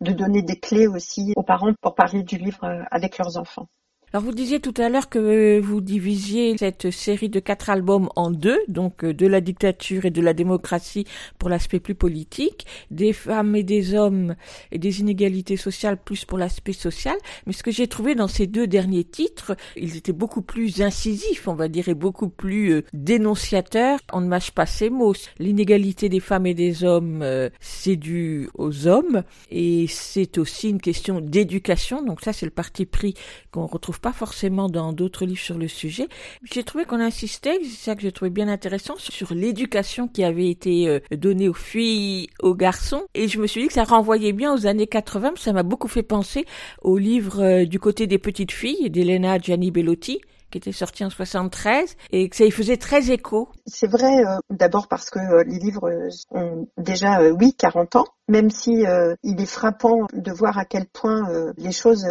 de 0.02 0.12
donner 0.14 0.42
des 0.42 0.60
clés 0.60 0.88
aussi 0.88 1.34
aux 1.36 1.44
parents 1.44 1.74
pour 1.82 1.94
parler 1.94 2.24
du 2.24 2.38
livre 2.38 2.66
avec 2.90 3.20
leurs 3.20 3.38
enfants. 3.38 3.68
Alors 4.14 4.26
vous 4.26 4.34
disiez 4.34 4.60
tout 4.60 4.74
à 4.76 4.90
l'heure 4.90 5.08
que 5.08 5.62
vous 5.62 5.80
divisiez 5.80 6.58
cette 6.58 6.92
série 6.92 7.30
de 7.30 7.40
quatre 7.40 7.70
albums 7.70 8.10
en 8.18 8.30
deux, 8.30 8.60
donc 8.68 9.06
euh, 9.06 9.14
de 9.14 9.26
la 9.26 9.40
dictature 9.40 10.04
et 10.04 10.12
de 10.12 10.22
la 10.22 10.34
démocratie 10.34 11.08
pour 11.40 11.48
l'aspect 11.48 11.80
plus 11.80 11.96
politique, 11.96 12.66
des 12.90 13.14
femmes 13.14 13.56
et 13.56 13.64
des 13.64 13.96
hommes 13.96 14.36
et 14.74 14.80
des 14.80 15.00
inégalités 15.00 15.56
sociales 15.56 15.96
plus 15.96 16.26
pour 16.26 16.38
l'aspect 16.38 16.74
social. 16.74 17.16
Mais 17.46 17.54
ce 17.54 17.64
que 17.64 17.72
j'ai 17.72 17.88
trouvé 17.88 18.14
dans 18.14 18.28
ces 18.28 18.48
deux 18.48 18.68
derniers 18.68 19.06
titres, 19.06 19.56
ils 19.78 19.96
étaient 19.96 20.12
beaucoup 20.12 20.42
plus 20.42 20.82
incisifs, 20.82 21.48
on 21.48 21.56
va 21.56 21.70
dire, 21.70 21.88
et 21.88 21.96
beaucoup 21.96 22.28
plus 22.28 22.74
euh, 22.74 22.82
dénonciateurs. 22.92 23.98
On 24.12 24.20
ne 24.20 24.28
mâche 24.28 24.52
pas 24.52 24.66
ces 24.66 24.90
mots. 24.90 25.14
L'inégalité 25.40 26.10
des 26.10 26.20
femmes 26.20 26.48
et 26.48 26.54
des 26.54 26.84
hommes, 26.84 27.22
euh, 27.22 27.50
c'est 27.62 27.96
dû 27.96 28.50
aux 28.56 28.88
hommes 28.88 29.24
et 29.50 29.86
c'est 29.88 30.38
aussi 30.38 30.70
une 30.70 30.82
question 30.82 31.22
d'éducation. 31.22 32.04
Donc 32.04 32.20
ça, 32.20 32.34
c'est 32.34 32.46
le 32.46 32.52
parti 32.52 32.86
pris 32.86 33.14
qu'on 33.52 33.68
retrouve 33.68 34.01
pas 34.02 34.12
forcément 34.12 34.68
dans 34.68 34.94
d'autres 34.94 35.26
livres 35.26 35.40
sur 35.40 35.58
le 35.58 35.68
sujet. 35.68 36.08
J'ai 36.44 36.64
trouvé 36.64 36.86
qu'on 36.86 37.00
insistait, 37.00 37.60
c'est 37.64 37.86
ça 37.86 37.96
que 37.96 38.02
j'ai 38.02 38.12
trouvé 38.12 38.32
bien 38.32 38.48
intéressant, 38.48 38.96
sur 38.98 39.34
l'éducation 39.34 40.08
qui 40.08 40.24
avait 40.24 40.50
été 40.50 40.88
euh, 40.88 41.00
donnée 41.12 41.48
aux 41.48 41.54
filles, 41.54 42.30
aux 42.42 42.56
garçons. 42.56 43.04
Et 43.14 43.28
je 43.28 43.40
me 43.40 43.48
suis 43.48 43.62
dit 43.62 43.68
que 43.68 43.74
ça 43.74 43.84
renvoyait 43.84 44.34
bien 44.34 44.54
aux 44.54 44.66
années 44.66 44.88
80, 44.88 45.34
ça 45.38 45.54
m'a 45.54 45.64
beaucoup 45.64 45.88
fait 45.88 46.04
penser 46.04 46.46
au 46.82 46.98
livre 46.98 47.42
euh, 47.42 47.66
du 47.66 47.80
côté 47.80 48.08
des 48.08 48.18
petites 48.18 48.52
filles 48.52 48.90
d'Elena 48.90 49.38
Gianni 49.38 49.72
Bellotti 49.72 50.22
qui 50.52 50.58
était 50.58 50.72
sorti 50.72 51.04
en 51.04 51.10
73 51.10 51.96
et 52.12 52.30
que 52.30 52.36
ça 52.36 52.46
y 52.46 52.52
faisait 52.52 52.78
très 52.78 53.10
écho. 53.10 53.50
C'est 53.66 53.90
vrai, 53.90 54.24
euh, 54.26 54.38
d'abord 54.50 54.88
parce 54.88 55.10
que 55.10 55.20
euh, 55.20 55.44
les 55.46 55.58
livres 55.58 55.90
ont 56.30 56.68
déjà, 56.78 57.22
euh, 57.22 57.32
oui, 57.32 57.56
40 57.58 57.96
ans, 57.96 58.06
même 58.32 58.50
si 58.50 58.84
il 59.24 59.42
est 59.42 59.46
frappant 59.46 60.08
de 60.14 60.32
voir 60.32 60.58
à 60.58 60.66
quel 60.66 60.86
point 60.86 61.28
les 61.58 61.72
choses 61.72 62.06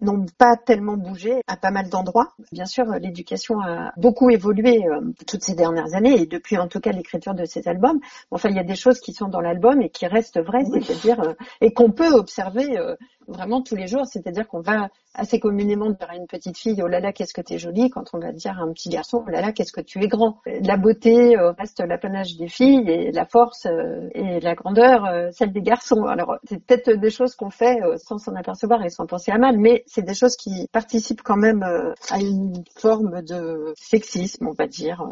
n'ont 0.00 0.26
pas 0.36 0.56
tellement 0.56 0.96
bougé 0.96 1.42
à 1.46 1.56
pas 1.56 1.70
mal 1.70 1.88
d'endroits. 1.88 2.32
Bien 2.52 2.66
sûr, 2.66 2.84
l'éducation 3.00 3.60
a 3.60 3.92
beaucoup 3.96 4.30
évolué 4.30 4.82
toutes 5.26 5.42
ces 5.42 5.54
dernières 5.54 5.94
années 5.94 6.20
et 6.20 6.26
depuis 6.26 6.58
en 6.58 6.68
tout 6.68 6.80
cas 6.80 6.90
l'écriture 6.90 7.34
de 7.34 7.44
ces 7.44 7.68
albums. 7.68 8.00
Enfin, 8.30 8.48
il 8.50 8.56
y 8.56 8.60
a 8.60 8.64
des 8.64 8.74
choses 8.74 9.00
qui 9.00 9.12
sont 9.12 9.28
dans 9.28 9.40
l'album 9.40 9.80
et 9.80 9.90
qui 9.90 10.06
restent 10.06 10.40
vraies, 10.40 10.64
c'est-à-dire 10.64 11.34
et 11.60 11.72
qu'on 11.72 11.92
peut 11.92 12.12
observer 12.12 12.76
vraiment 13.30 13.62
tous 13.62 13.76
les 13.76 13.86
jours, 13.86 14.06
c'est-à-dire 14.06 14.46
qu'on 14.46 14.60
va 14.60 14.88
assez 15.14 15.40
communément 15.40 15.90
dire 15.90 16.08
à 16.08 16.16
une 16.16 16.26
petite 16.26 16.56
fille, 16.56 16.80
oh 16.82 16.86
là 16.86 17.00
là, 17.00 17.12
qu'est-ce 17.12 17.34
que 17.34 17.40
tu 17.40 17.54
es 17.54 17.58
jolie, 17.58 17.90
quand 17.90 18.04
on 18.12 18.18
va 18.18 18.32
dire 18.32 18.58
à 18.58 18.62
un 18.62 18.72
petit 18.72 18.88
garçon, 18.88 19.24
oh 19.26 19.30
là 19.30 19.40
là, 19.40 19.52
qu'est-ce 19.52 19.72
que 19.72 19.80
tu 19.80 20.02
es 20.02 20.08
grand. 20.08 20.38
La 20.62 20.76
beauté 20.76 21.36
euh, 21.36 21.52
reste 21.52 21.80
l'apanage 21.80 22.36
des 22.36 22.48
filles 22.48 22.88
et 22.88 23.12
la 23.12 23.26
force 23.26 23.66
euh, 23.66 24.08
et 24.14 24.40
la 24.40 24.54
grandeur, 24.54 25.04
euh, 25.06 25.30
celle 25.32 25.52
des 25.52 25.59
garçons. 25.60 26.04
Alors, 26.04 26.36
c'est 26.48 26.64
peut-être 26.64 26.90
des 26.90 27.10
choses 27.10 27.34
qu'on 27.34 27.50
fait 27.50 27.78
sans 27.96 28.18
s'en 28.18 28.34
apercevoir 28.34 28.84
et 28.84 28.90
sans 28.90 29.06
penser 29.06 29.30
à 29.30 29.38
mal, 29.38 29.58
mais 29.58 29.84
c'est 29.86 30.04
des 30.04 30.14
choses 30.14 30.36
qui 30.36 30.68
participent 30.72 31.22
quand 31.22 31.36
même 31.36 31.62
à 31.62 32.18
une 32.20 32.64
forme 32.76 33.22
de 33.22 33.72
sexisme, 33.76 34.48
on 34.48 34.52
va 34.52 34.66
dire. 34.66 35.02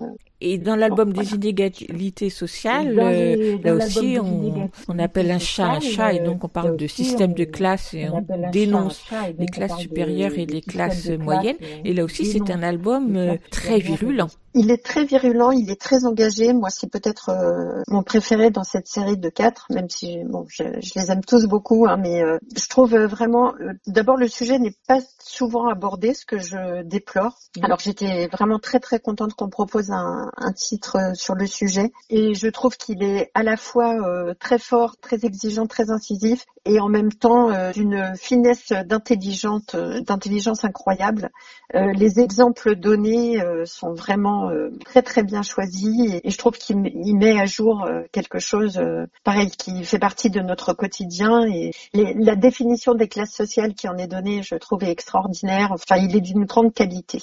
Et 0.40 0.59
dans 0.59 0.76
l'album 0.76 1.12
des 1.12 1.34
inégalités 1.34 2.30
sociales, 2.30 2.94
là 2.94 3.74
aussi, 3.74 4.18
on, 4.20 4.70
on, 4.88 4.99
appelle 4.99 5.30
un 5.30 5.38
chat 5.38 5.68
un 5.68 5.80
chat 5.80 6.12
et 6.12 6.20
donc 6.20 6.44
on 6.44 6.49
parle 6.49 6.76
de 6.76 6.86
système 6.86 7.32
de 7.32 7.44
classe 7.44 7.94
et 7.94 8.09
on 8.09 8.24
dénonce 8.53 9.05
les 9.38 9.46
classes 9.46 9.78
supérieures 9.78 10.36
et 10.36 10.46
les 10.46 10.61
classes 10.61 11.09
moyennes. 11.09 11.57
Et 11.84 11.92
là 11.92 12.05
aussi, 12.05 12.24
c'est 12.24 12.51
un 12.51 12.62
album 12.62 13.16
euh, 13.16 13.36
très 13.51 13.78
virulent. 13.78 14.28
Il 14.61 14.72
est 14.72 14.84
très 14.84 15.04
virulent, 15.04 15.52
il 15.52 15.70
est 15.70 15.80
très 15.80 16.04
engagé. 16.04 16.52
Moi, 16.52 16.68
c'est 16.68 16.90
peut-être 16.90 17.28
euh, 17.28 17.80
mon 17.86 18.02
préféré 18.02 18.50
dans 18.50 18.64
cette 18.64 18.88
série 18.88 19.16
de 19.16 19.28
quatre, 19.28 19.66
même 19.70 19.88
si 19.88 20.24
bon, 20.24 20.46
je, 20.48 20.64
les 20.96 21.12
aime 21.12 21.24
tous 21.24 21.46
beaucoup, 21.46 21.86
hein, 21.86 21.96
mais 21.96 22.24
euh, 22.24 22.38
je 22.56 22.68
trouve 22.68 22.96
vraiment. 22.96 23.54
D'abord, 23.86 24.16
le 24.16 24.26
sujet 24.26 24.59
n'est 24.59 24.74
pas 24.88 24.98
souvent 25.20 25.68
abordé, 25.68 26.12
ce 26.12 26.26
que 26.26 26.38
je 26.38 26.82
déplore. 26.82 27.38
Alors, 27.62 27.78
j'étais 27.78 28.26
vraiment 28.32 28.59
très 28.59 28.80
très 28.80 28.98
contente 28.98 29.34
qu'on 29.34 29.48
propose 29.48 29.92
un, 29.92 30.32
un, 30.36 30.52
titre 30.52 31.12
sur 31.14 31.36
le 31.36 31.46
sujet, 31.46 31.92
et 32.11 32.34
je 32.34 32.48
trouve 32.48 32.76
qu'il 32.76 33.04
est 33.04 33.30
à 33.34 33.44
la 33.44 33.56
fois 33.56 33.94
très 34.40 34.59
fort, 34.59 34.96
très 35.00 35.24
exigeant, 35.24 35.68
très 35.68 35.92
incisif, 35.92 36.44
et 36.64 36.80
en 36.80 36.88
même 36.88 37.12
temps 37.12 37.70
d'une 37.70 38.12
finesse 38.16 38.72
d'intelligence 38.86 40.64
incroyable. 40.64 41.30
les 41.72 42.18
exemples 42.18 42.74
donnés 42.74 43.40
sont 43.64 43.94
vraiment 43.94 44.47
euh, 44.49 44.70
très 44.84 45.03
très 45.03 45.22
bien 45.22 45.42
choisi 45.42 46.20
et, 46.24 46.30
je 46.30 46.38
trouve 46.38 46.53
qu'il 46.53 46.78
met 47.16 47.40
à 47.40 47.46
jour 47.46 47.84
euh, 47.84 48.03
quelque 48.12 48.38
chose 48.38 48.78
euh, 48.78 49.07
pareil 49.24 49.51
qui 49.51 49.84
fait 49.84 49.99
partie 49.99 50.30
de 50.30 50.40
notre 50.40 50.72
quotidien 50.74 51.46
et 51.46 51.72
la 51.94 52.36
définition 52.36 52.94
des 52.94 53.09
classes 53.09 53.34
sociales 53.34 53.74
qui 53.74 53.88
en 53.88 53.96
est 53.96 54.07
donnée, 54.07 54.42
je 54.42 54.55
trouve, 54.57 54.84
est 54.84 54.90
extraordinaire. 54.90 55.70
Enfin, 55.72 55.96
il 55.96 56.16
est 56.16 56.20
d'une 56.20 56.44
grande 56.44 56.72
qualité. 56.74 57.20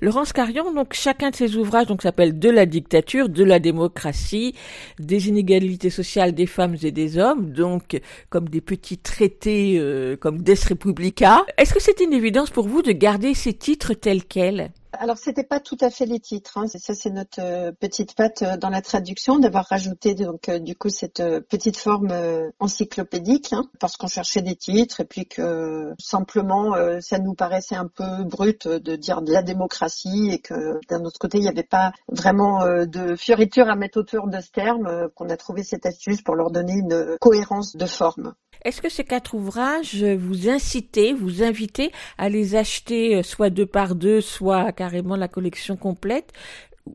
Laurence 0.00 0.32
Carion, 0.32 0.72
donc 0.72 0.92
chacun 0.92 1.30
de 1.30 1.36
ses 1.36 1.56
ouvrages 1.56 1.86
donc 1.86 2.02
s'appelle 2.02 2.38
De 2.38 2.50
la 2.50 2.66
dictature, 2.66 3.28
de 3.28 3.44
la 3.44 3.60
démocratie, 3.60 4.54
des 4.98 5.28
inégalités 5.28 5.90
sociales 5.90 6.32
des 6.32 6.46
femmes 6.46 6.76
et 6.82 6.90
des 6.90 7.16
hommes, 7.16 7.52
donc 7.52 8.00
comme 8.28 8.48
des 8.48 8.60
petits 8.60 8.98
traités 8.98 9.80
comme 10.20 10.42
Des 10.42 10.54
Republica. 10.54 11.44
Est-ce 11.56 11.74
que 11.74 11.80
c'est 11.80 12.00
une 12.00 12.12
évidence 12.12 12.50
pour 12.50 12.66
vous 12.66 12.82
de 12.82 12.90
garder 12.90 13.34
ces 13.34 13.54
titres 13.54 13.94
tels 13.94 14.24
quels? 14.24 14.72
Alors 14.98 15.16
c'était 15.16 15.44
pas 15.44 15.60
tout 15.60 15.76
à 15.80 15.90
fait 15.90 16.06
les 16.06 16.20
titres. 16.20 16.58
Hein. 16.58 16.66
Ça 16.66 16.94
c'est 16.94 17.10
notre 17.10 17.40
euh, 17.40 17.72
petite 17.72 18.14
patte 18.14 18.42
euh, 18.42 18.56
dans 18.56 18.68
la 18.68 18.82
traduction 18.82 19.38
d'avoir 19.38 19.66
rajouté 19.66 20.14
donc 20.14 20.48
euh, 20.48 20.58
du 20.58 20.74
coup 20.74 20.88
cette 20.88 21.22
petite 21.48 21.76
forme 21.76 22.12
encyclopédique 22.58 23.52
hein, 23.52 23.64
parce 23.80 23.96
qu'on 23.96 24.06
cherchait 24.06 24.42
des 24.42 24.56
titres 24.56 25.00
et 25.00 25.04
puis 25.04 25.26
que 25.26 25.92
simplement 25.98 26.74
ça 27.00 27.18
nous 27.18 27.34
paraissait 27.34 27.76
un 27.76 27.86
peu 27.86 28.24
brut 28.24 28.66
de 28.66 28.96
dire 28.96 29.22
de 29.22 29.32
la 29.32 29.42
démocratie 29.42 30.30
et 30.32 30.38
que 30.38 30.78
d'un 30.88 31.04
autre 31.04 31.18
côté 31.18 31.38
il 31.38 31.42
n'y 31.42 31.48
avait 31.48 31.62
pas 31.62 31.92
vraiment 32.08 32.64
de 32.86 33.16
fioriture 33.16 33.68
à 33.68 33.76
mettre 33.76 33.98
autour 33.98 34.28
de 34.28 34.40
ce 34.40 34.50
terme 34.50 35.08
qu'on 35.14 35.28
a 35.28 35.36
trouvé 35.36 35.62
cette 35.62 35.86
astuce 35.86 36.22
pour 36.22 36.34
leur 36.34 36.50
donner 36.50 36.74
une 36.74 37.16
cohérence 37.20 37.76
de 37.76 37.86
forme. 37.86 38.34
Est-ce 38.64 38.82
que 38.82 38.88
ces 38.88 39.04
quatre 39.04 39.34
ouvrages 39.34 40.02
vous 40.02 40.48
incitaient, 40.48 41.12
vous 41.12 41.42
invitez 41.42 41.92
à 42.16 42.28
les 42.28 42.56
acheter 42.56 43.22
soit 43.22 43.50
deux 43.50 43.66
par 43.66 43.94
deux, 43.94 44.20
soit 44.20 44.72
carrément 44.88 45.16
la 45.16 45.28
collection 45.28 45.76
complète 45.76 46.32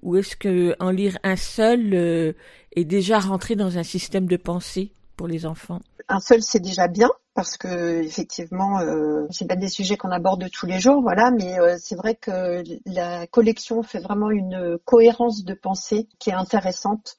Ou 0.02 0.18
est-ce 0.18 0.36
que 0.36 0.76
en 0.80 0.90
lire 0.90 1.18
un 1.24 1.36
seul 1.36 1.94
euh, 1.94 2.34
est 2.76 2.86
déjà 2.86 3.20
rentré 3.20 3.56
dans 3.56 3.78
un 3.78 3.84
système 3.84 4.26
de 4.26 4.38
pensée 4.38 4.92
pour 5.16 5.28
les 5.28 5.46
enfants? 5.46 5.80
Un 6.10 6.20
seul, 6.20 6.42
c'est 6.42 6.60
déjà 6.60 6.88
bien 6.88 7.12
parce 7.36 7.58
que 7.58 8.02
effectivement, 8.02 8.80
euh, 8.80 9.26
c'est 9.30 9.48
pas 9.48 9.56
des 9.56 9.70
sujets 9.70 9.96
qu'on 9.96 10.12
aborde 10.12 10.50
tous 10.52 10.66
les 10.66 10.80
jours, 10.80 11.02
voilà, 11.02 11.32
mais 11.32 11.60
euh, 11.60 11.78
c'est 11.80 11.96
vrai 11.96 12.16
que 12.16 12.64
la 12.86 13.28
collection 13.28 13.84
fait 13.84 14.00
vraiment 14.00 14.32
une 14.32 14.78
cohérence 14.86 15.44
de 15.44 15.54
pensée 15.54 16.08
qui 16.20 16.32
est 16.32 16.34
intéressante 16.34 17.18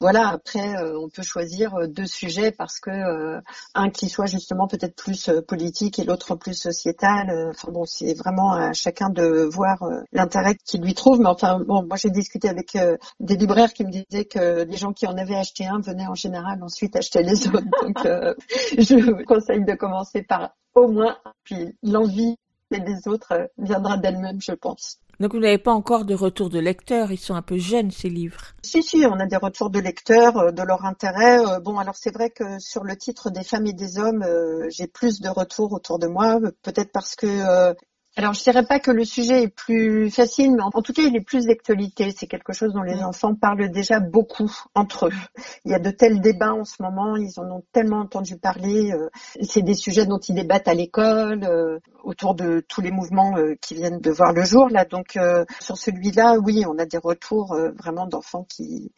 voilà, 0.00 0.28
après, 0.28 0.76
euh, 0.76 0.98
on 0.98 1.08
peut 1.08 1.22
choisir 1.22 1.74
euh, 1.76 1.86
deux 1.86 2.06
sujets 2.06 2.50
parce 2.50 2.80
que 2.80 2.90
euh, 2.90 3.40
un 3.74 3.90
qui 3.90 4.08
soit 4.08 4.26
justement 4.26 4.66
peut-être 4.66 4.96
plus 4.96 5.30
politique 5.46 5.98
et 5.98 6.04
l'autre 6.04 6.34
plus 6.34 6.54
sociétal. 6.54 7.50
Enfin 7.50 7.70
bon, 7.70 7.84
c'est 7.84 8.14
vraiment 8.14 8.52
à 8.52 8.72
chacun 8.72 9.08
de 9.08 9.44
voir 9.44 9.78
l'intérêt 10.12 10.56
qu'il 10.56 10.82
lui 10.82 10.94
trouve. 10.94 11.20
Mais 11.20 11.28
enfin 11.28 11.60
bon, 11.60 11.84
moi 11.86 11.96
j'ai 11.96 12.10
discuté 12.10 12.48
avec 12.48 12.76
des 13.20 13.36
libraires 13.36 13.72
qui 13.72 13.84
me 13.84 13.90
disaient 13.90 14.24
que 14.24 14.64
les 14.64 14.76
gens 14.76 14.92
qui 14.92 15.06
en 15.06 15.16
avaient 15.16 15.36
acheté 15.36 15.66
un 15.66 15.80
venaient 15.80 16.06
en 16.06 16.14
général 16.14 16.62
ensuite 16.62 16.96
acheter 16.96 17.22
les 17.22 17.46
autres. 17.46 17.62
Donc 17.82 17.98
je 18.04 19.10
vous 19.10 19.24
conseille 19.24 19.64
de 19.64 19.74
commencer 19.74 20.22
par 20.22 20.50
au 20.74 20.88
moins, 20.88 21.16
puis 21.44 21.76
l'envie 21.82 22.36
des 22.70 23.06
autres 23.06 23.48
viendra 23.58 23.96
d'elle-même, 23.96 24.40
je 24.40 24.52
pense. 24.52 24.98
Donc 25.20 25.32
vous 25.32 25.40
n'avez 25.40 25.58
pas 25.58 25.72
encore 25.72 26.04
de 26.04 26.14
retour 26.14 26.50
de 26.50 26.58
lecteurs, 26.58 27.12
ils 27.12 27.18
sont 27.18 27.34
un 27.34 27.42
peu 27.42 27.56
jeunes 27.58 27.90
ces 27.90 28.08
livres. 28.08 28.52
Si 28.62 28.82
si, 28.82 29.04
on 29.06 29.18
a 29.20 29.26
des 29.26 29.36
retours 29.36 29.70
de 29.70 29.78
lecteurs, 29.78 30.36
euh, 30.38 30.50
de 30.50 30.62
leur 30.62 30.84
intérêt. 30.84 31.38
Euh, 31.38 31.60
bon 31.60 31.78
alors 31.78 31.94
c'est 31.96 32.12
vrai 32.12 32.30
que 32.30 32.58
sur 32.58 32.84
le 32.84 32.96
titre 32.96 33.30
des 33.30 33.44
femmes 33.44 33.66
et 33.66 33.72
des 33.72 33.98
hommes, 33.98 34.22
euh, 34.22 34.68
j'ai 34.70 34.86
plus 34.86 35.20
de 35.20 35.28
retours 35.28 35.72
autour 35.72 35.98
de 35.98 36.06
moi, 36.06 36.40
peut-être 36.62 36.92
parce 36.92 37.14
que 37.14 37.74
alors, 38.16 38.32
je 38.32 38.44
dirais 38.44 38.64
pas 38.64 38.78
que 38.78 38.92
le 38.92 39.04
sujet 39.04 39.42
est 39.42 39.48
plus 39.48 40.08
facile, 40.08 40.52
mais 40.54 40.62
en 40.62 40.70
tout 40.70 40.92
cas, 40.92 41.02
il 41.02 41.16
est 41.16 41.20
plus 41.20 41.46
d'actualité. 41.46 42.12
C'est 42.16 42.28
quelque 42.28 42.52
chose 42.52 42.72
dont 42.72 42.82
les 42.82 43.02
enfants 43.02 43.34
parlent 43.34 43.68
déjà 43.72 43.98
beaucoup 43.98 44.52
entre 44.76 45.06
eux. 45.08 45.40
Il 45.64 45.72
y 45.72 45.74
a 45.74 45.80
de 45.80 45.90
tels 45.90 46.20
débats 46.20 46.54
en 46.54 46.64
ce 46.64 46.80
moment, 46.80 47.16
ils 47.16 47.40
en 47.40 47.50
ont 47.50 47.64
tellement 47.72 47.98
entendu 47.98 48.36
parler. 48.36 48.92
Euh, 48.92 49.10
c'est 49.42 49.62
des 49.62 49.74
sujets 49.74 50.06
dont 50.06 50.20
ils 50.20 50.36
débattent 50.36 50.68
à 50.68 50.74
l'école, 50.74 51.42
euh, 51.42 51.80
autour 52.04 52.36
de 52.36 52.64
tous 52.68 52.80
les 52.80 52.92
mouvements 52.92 53.36
euh, 53.36 53.56
qui 53.60 53.74
viennent 53.74 53.98
de 53.98 54.10
voir 54.12 54.32
le 54.32 54.44
jour 54.44 54.68
là. 54.68 54.84
Donc, 54.84 55.18
sur 55.60 55.76
celui-là, 55.76 56.36
oui, 56.38 56.64
on 56.68 56.78
a 56.78 56.86
des 56.86 56.98
retours 56.98 57.56
vraiment 57.76 58.06
d'enfants 58.06 58.46
qui 58.48 58.92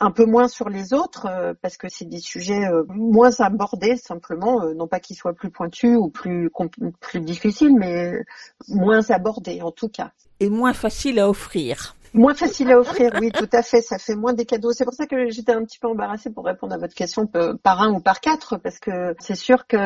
un 0.00 0.10
peu 0.10 0.24
moins 0.24 0.48
sur 0.48 0.68
les 0.68 0.92
autres 0.92 1.26
euh, 1.26 1.54
parce 1.60 1.76
que 1.76 1.88
c'est 1.88 2.04
des 2.04 2.20
sujets 2.20 2.66
euh, 2.66 2.84
moins 2.88 3.40
abordés 3.40 3.96
simplement, 3.96 4.62
euh, 4.62 4.74
non 4.74 4.86
pas 4.86 5.00
qu'ils 5.00 5.16
soient 5.16 5.32
plus 5.32 5.50
pointus 5.50 5.96
ou 5.96 6.08
plus 6.08 6.50
plus 7.00 7.20
difficiles, 7.20 7.74
mais 7.76 8.24
moins 8.68 9.10
abordés 9.10 9.62
en 9.62 9.70
tout 9.70 9.88
cas. 9.88 10.12
Et 10.40 10.50
moins 10.50 10.72
faciles 10.72 11.18
à 11.18 11.28
offrir. 11.28 11.96
Moins 12.14 12.34
facile 12.34 12.70
à 12.72 12.78
offrir, 12.78 13.12
oui, 13.20 13.30
tout 13.30 13.48
à 13.52 13.62
fait. 13.62 13.82
Ça 13.82 13.98
fait 13.98 14.14
moins 14.14 14.32
des 14.32 14.44
cadeaux. 14.44 14.72
C'est 14.72 14.84
pour 14.84 14.94
ça 14.94 15.06
que 15.06 15.30
j'étais 15.30 15.52
un 15.52 15.64
petit 15.64 15.78
peu 15.78 15.88
embarrassée 15.88 16.30
pour 16.30 16.44
répondre 16.44 16.74
à 16.74 16.78
votre 16.78 16.94
question 16.94 17.26
par 17.26 17.82
un 17.82 17.92
ou 17.92 18.00
par 18.00 18.20
quatre, 18.20 18.56
parce 18.56 18.78
que 18.78 19.14
c'est 19.18 19.34
sûr 19.34 19.66
que 19.66 19.76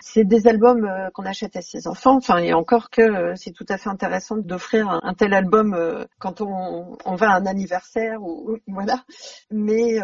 c'est 0.00 0.24
des 0.24 0.46
albums 0.46 0.84
euh, 0.84 1.10
qu'on 1.10 1.24
achète 1.24 1.56
à 1.56 1.62
ses 1.62 1.86
enfants. 1.86 2.16
Enfin, 2.16 2.38
et 2.38 2.52
encore 2.52 2.90
que 2.90 3.02
euh, 3.02 3.32
c'est 3.36 3.52
tout 3.52 3.66
à 3.68 3.78
fait 3.78 3.88
intéressant 3.88 4.36
d'offrir 4.36 5.00
un, 5.02 5.14
tel 5.14 5.34
album 5.34 5.74
euh, 5.74 6.04
quand 6.18 6.40
on, 6.40 6.96
on, 7.04 7.14
va 7.14 7.30
à 7.30 7.36
un 7.36 7.46
anniversaire 7.46 8.22
ou 8.22 8.58
voilà. 8.66 9.04
Mais 9.50 9.98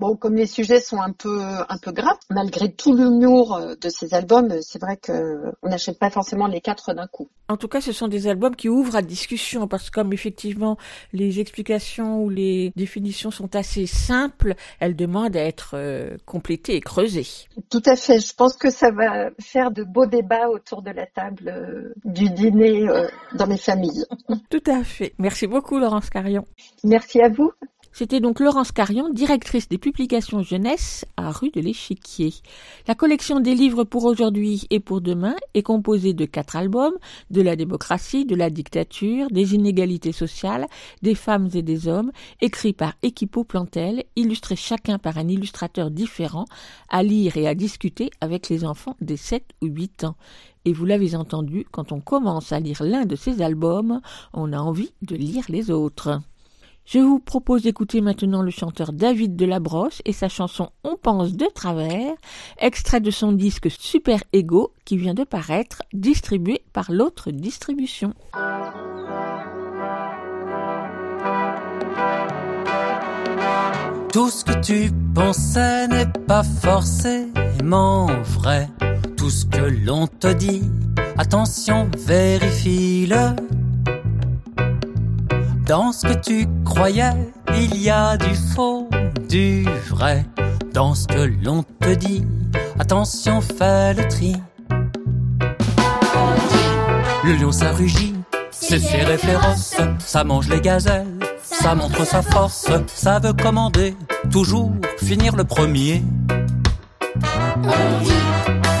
Bon, 0.00 0.16
comme 0.16 0.34
les 0.34 0.46
sujets 0.46 0.80
sont 0.80 0.98
un 0.98 1.12
peu 1.12 1.42
un 1.42 1.76
peu 1.76 1.92
graves, 1.92 2.16
malgré 2.30 2.72
tout 2.72 2.96
l'humour 2.96 3.54
euh, 3.54 3.74
de 3.78 3.90
ces 3.90 4.14
albums, 4.14 4.50
c'est 4.62 4.80
vrai 4.80 4.96
que 4.96 5.52
on 5.62 5.68
n'achète 5.68 5.98
pas 5.98 6.08
forcément 6.08 6.46
les 6.46 6.62
quatre 6.62 6.94
d'un 6.94 7.06
coup. 7.06 7.28
En 7.50 7.58
tout 7.58 7.68
cas, 7.68 7.82
ce 7.82 7.92
sont 7.92 8.08
des 8.08 8.26
albums 8.26 8.56
qui 8.56 8.70
ouvrent 8.70 8.96
à 8.96 9.02
discussion 9.02 9.68
parce 9.68 9.90
que 9.90 10.00
comme 10.00 10.14
effectivement 10.14 10.78
les 11.12 11.38
explications 11.38 12.22
ou 12.22 12.30
les 12.30 12.72
définitions 12.76 13.30
sont 13.30 13.54
assez 13.54 13.84
simples, 13.84 14.54
elles 14.78 14.96
demandent 14.96 15.36
à 15.36 15.44
être 15.44 15.72
euh, 15.74 16.16
complétées 16.24 16.76
et 16.76 16.80
creusées. 16.80 17.26
Tout 17.68 17.82
à 17.84 17.94
fait. 17.94 18.20
Je 18.20 18.34
pense 18.34 18.56
que 18.56 18.70
ça 18.70 18.90
va 18.90 19.28
faire 19.38 19.70
de 19.70 19.84
beaux 19.84 20.06
débats 20.06 20.48
autour 20.48 20.80
de 20.80 20.92
la 20.92 21.04
table 21.04 21.48
euh, 21.54 21.92
du 22.06 22.30
dîner 22.30 22.86
dans 23.34 23.46
les 23.46 23.58
familles. 23.58 24.06
Tout 24.48 24.64
à 24.66 24.82
fait. 24.82 25.12
Merci 25.18 25.46
beaucoup, 25.46 25.78
Laurence 25.78 26.08
Carion. 26.08 26.46
Merci 26.84 27.20
à 27.20 27.28
vous. 27.28 27.52
C'était 27.92 28.20
donc 28.20 28.38
Laurence 28.38 28.70
Carion, 28.70 29.10
directrice 29.10 29.68
des 29.68 29.76
publications 29.76 30.42
jeunesse 30.42 31.04
à 31.16 31.30
rue 31.32 31.50
de 31.50 31.60
l'Échiquier. 31.60 32.32
La 32.86 32.94
collection 32.94 33.40
des 33.40 33.54
livres 33.54 33.84
pour 33.84 34.04
aujourd'hui 34.04 34.66
et 34.70 34.78
pour 34.80 35.00
demain 35.00 35.34
est 35.54 35.62
composée 35.62 36.14
de 36.14 36.24
quatre 36.24 36.56
albums, 36.56 36.94
de 37.30 37.42
la 37.42 37.56
démocratie, 37.56 38.24
de 38.24 38.36
la 38.36 38.48
dictature, 38.48 39.26
des 39.30 39.54
inégalités 39.54 40.12
sociales, 40.12 40.66
des 41.02 41.16
femmes 41.16 41.50
et 41.52 41.62
des 41.62 41.88
hommes, 41.88 42.12
écrits 42.40 42.72
par 42.72 42.94
Equipo 43.02 43.42
Plantel, 43.42 44.04
illustrés 44.14 44.56
chacun 44.56 44.98
par 44.98 45.18
un 45.18 45.28
illustrateur 45.28 45.90
différent, 45.90 46.46
à 46.88 47.02
lire 47.02 47.36
et 47.36 47.48
à 47.48 47.54
discuter 47.54 48.10
avec 48.20 48.48
les 48.48 48.64
enfants 48.64 48.96
des 49.00 49.16
7 49.16 49.44
ou 49.62 49.66
8 49.66 50.04
ans. 50.04 50.16
Et 50.64 50.72
vous 50.72 50.84
l'avez 50.84 51.16
entendu, 51.16 51.66
quand 51.70 51.90
on 51.90 52.00
commence 52.00 52.52
à 52.52 52.60
lire 52.60 52.82
l'un 52.82 53.04
de 53.04 53.16
ces 53.16 53.42
albums, 53.42 54.00
on 54.32 54.52
a 54.52 54.58
envie 54.58 54.92
de 55.02 55.16
lire 55.16 55.44
les 55.48 55.70
autres. 55.70 56.20
Je 56.92 56.98
vous 56.98 57.20
propose 57.20 57.62
d'écouter 57.62 58.00
maintenant 58.00 58.42
le 58.42 58.50
chanteur 58.50 58.92
David 58.92 59.36
Delabroche 59.36 60.02
et 60.04 60.12
sa 60.12 60.28
chanson 60.28 60.70
On 60.82 60.96
pense 60.96 61.34
de 61.34 61.46
travers, 61.46 62.12
extrait 62.58 63.00
de 63.00 63.12
son 63.12 63.30
disque 63.30 63.70
Super 63.70 64.24
Ego 64.32 64.72
qui 64.84 64.96
vient 64.96 65.14
de 65.14 65.22
paraître, 65.22 65.82
distribué 65.92 66.62
par 66.72 66.90
l'autre 66.90 67.30
distribution. 67.30 68.12
Tout 74.12 74.30
ce 74.30 74.44
que 74.44 74.60
tu 74.60 74.90
pensais 75.14 75.86
n'est 75.86 76.12
pas 76.26 76.42
forcément 76.42 78.08
vrai. 78.24 78.68
Tout 79.16 79.30
ce 79.30 79.46
que 79.46 79.86
l'on 79.86 80.08
te 80.08 80.32
dit, 80.32 80.62
attention, 81.16 81.88
vérifie-le 81.96 83.36
dans 85.70 85.92
ce 85.92 86.04
que 86.04 86.14
tu 86.14 86.48
croyais, 86.64 87.12
il 87.54 87.80
y 87.80 87.90
a 87.90 88.16
du 88.16 88.34
faux, 88.34 88.88
du 89.28 89.64
vrai. 89.88 90.26
Dans 90.74 90.96
ce 90.96 91.06
que 91.06 91.30
l'on 91.44 91.62
te 91.62 91.94
dit, 91.94 92.26
attention, 92.80 93.40
fais 93.40 93.94
le 93.94 94.08
tri. 94.08 94.34
Le 97.22 97.34
lion 97.34 97.52
ça 97.52 97.70
rugit, 97.70 98.16
c'est 98.50 98.80
fait 98.80 99.16
féroce, 99.16 99.76
ça 100.00 100.24
mange 100.24 100.48
les 100.48 100.60
gazelles, 100.60 101.06
ça 101.40 101.76
montre 101.76 102.04
sa 102.04 102.22
force, 102.22 102.68
ça 102.92 103.20
veut 103.20 103.32
commander, 103.32 103.94
toujours 104.28 104.72
finir 104.98 105.36
le 105.36 105.44
premier. 105.44 106.02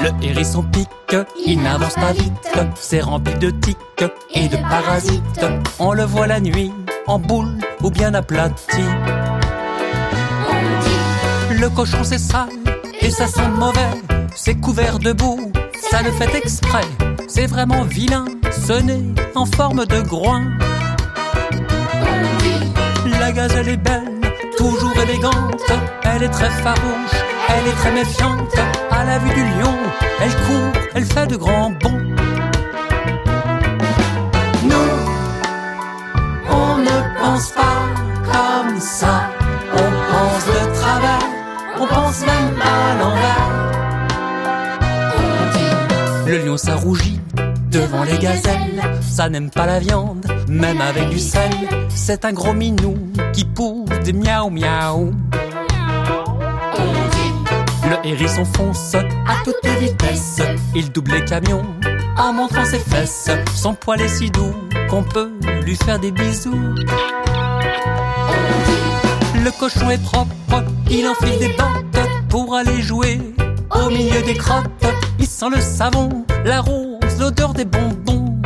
Le 0.02 0.26
hérisson 0.26 0.62
pique, 0.62 1.16
il 1.46 1.60
n'avance 1.62 1.94
pas 1.94 2.12
vite, 2.12 2.32
c'est 2.74 3.00
rempli 3.00 3.34
de 3.34 3.50
tiques 3.50 3.76
et 4.34 4.48
de 4.48 4.56
parasites. 4.56 5.44
On 5.78 5.92
le 5.92 6.04
voit 6.04 6.26
la 6.26 6.40
nuit, 6.40 6.72
en 7.06 7.18
boule 7.18 7.58
ou 7.82 7.90
bien 7.90 8.14
aplati. 8.14 8.82
Le 11.50 11.68
cochon 11.68 12.02
c'est 12.02 12.18
sale 12.18 12.48
et 13.00 13.10
ça 13.10 13.26
sent 13.26 13.48
mauvais, 13.58 13.90
c'est 14.34 14.54
couvert 14.54 14.98
de 14.98 15.12
boue, 15.12 15.52
ça 15.90 16.02
le 16.02 16.10
fait 16.12 16.34
exprès, 16.34 16.86
c'est 17.28 17.46
vraiment 17.46 17.84
vilain, 17.84 18.24
ce 18.50 18.80
nez 18.80 19.04
en 19.34 19.44
forme 19.44 19.84
de 19.84 20.00
groin. 20.00 20.42
La 23.18 23.32
gazelle 23.32 23.68
est 23.68 23.76
belle, 23.76 24.09
toujours 24.60 24.96
élégante, 25.02 25.72
elle 26.04 26.22
est 26.22 26.28
très 26.28 26.50
farouche, 26.50 27.18
elle 27.48 27.66
est 27.66 27.76
très 27.82 27.92
méfiante. 27.92 28.54
À 28.90 29.04
la 29.04 29.18
vue 29.18 29.32
du 29.32 29.42
lion, 29.42 29.74
elle 30.20 30.34
court, 30.44 30.72
elle 30.94 31.06
fait 31.06 31.26
de 31.26 31.36
grands 31.36 31.70
bonds. 31.70 32.04
Nous, 34.70 34.90
on 36.50 36.76
ne 36.88 36.98
pense 37.20 37.52
pas 37.52 37.80
comme 38.34 38.78
ça. 38.80 39.30
On 39.72 39.90
pense 40.12 40.44
de 40.54 40.62
travers, 40.78 41.26
on 41.80 41.86
pense 41.86 42.20
même 42.20 42.54
à 42.60 42.94
l'envers. 43.00 43.48
Le 46.26 46.36
lion 46.44 46.58
s'arrougit 46.58 47.18
devant 47.70 48.04
les 48.04 48.18
gazelles, 48.18 48.82
ça 49.00 49.28
n'aime 49.28 49.50
pas 49.50 49.66
la 49.66 49.78
viande, 49.78 50.26
même 50.48 50.80
avec 50.80 51.08
du 51.08 51.18
sel. 51.18 51.50
C'est 51.88 52.24
un 52.24 52.32
gros 52.32 52.52
minou 52.52 52.96
qui 53.32 53.44
pousse 53.44 53.88
des 54.04 54.12
miaou 54.12 54.50
miaou. 54.50 55.12
Le 57.88 58.06
hérisson 58.06 58.44
fonce 58.44 58.94
à 58.94 59.34
toute 59.44 59.66
vitesse. 59.80 60.40
Il 60.74 60.90
double 60.92 61.12
les 61.12 61.24
camions 61.24 61.64
en 62.16 62.32
montrant 62.32 62.64
ses 62.64 62.78
fesses. 62.78 63.30
Son 63.54 63.74
poil 63.74 64.00
est 64.00 64.08
si 64.08 64.30
doux 64.30 64.54
qu'on 64.88 65.02
peut 65.02 65.32
lui 65.62 65.76
faire 65.76 65.98
des 65.98 66.12
bisous. 66.12 66.74
Le 69.42 69.50
cochon 69.58 69.90
est 69.90 70.02
propre, 70.02 70.30
il 70.90 71.06
enfile 71.08 71.38
des 71.38 71.48
bottes 71.48 72.08
pour 72.28 72.54
aller 72.54 72.82
jouer 72.82 73.20
au 73.74 73.88
milieu 73.88 74.22
des 74.22 74.34
crottes. 74.34 74.66
Il 75.18 75.26
sent 75.26 75.48
le 75.54 75.60
savon, 75.60 76.24
la 76.44 76.60
rose, 76.60 76.89
l'odeur 77.20 77.52
des 77.52 77.66
bonbons. 77.66 78.40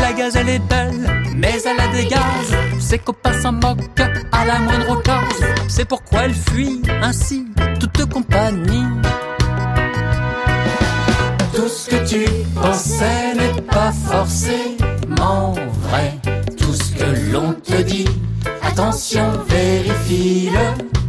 La 0.00 0.12
gazelle 0.12 0.48
est 0.48 0.68
belle, 0.70 1.10
mais 1.34 1.54
elle 1.64 1.80
a 1.80 1.88
des 1.88 2.06
gaz. 2.06 2.56
Ses 2.78 2.98
copains 2.98 3.40
s'en 3.42 3.52
moquent 3.52 4.08
à 4.30 4.44
la 4.44 4.60
moindre 4.60 4.90
occasion. 4.90 5.48
C'est 5.68 5.84
pourquoi 5.84 6.24
elle 6.26 6.34
fuit 6.34 6.80
ainsi 7.02 7.46
toute 7.80 8.06
compagnie. 8.08 8.86
Tout 11.54 11.68
ce 11.68 11.90
que 11.90 12.08
tu 12.08 12.24
pensais 12.54 13.34
n'est 13.34 13.62
pas 13.62 13.92
forcément 13.92 15.54
vrai. 15.82 16.18
Tout 16.56 16.72
ce 16.72 16.92
que 16.92 17.32
l'on 17.32 17.52
te 17.52 17.82
dit, 17.82 18.08
attention, 18.62 19.28
vérifie-le. 19.48 21.01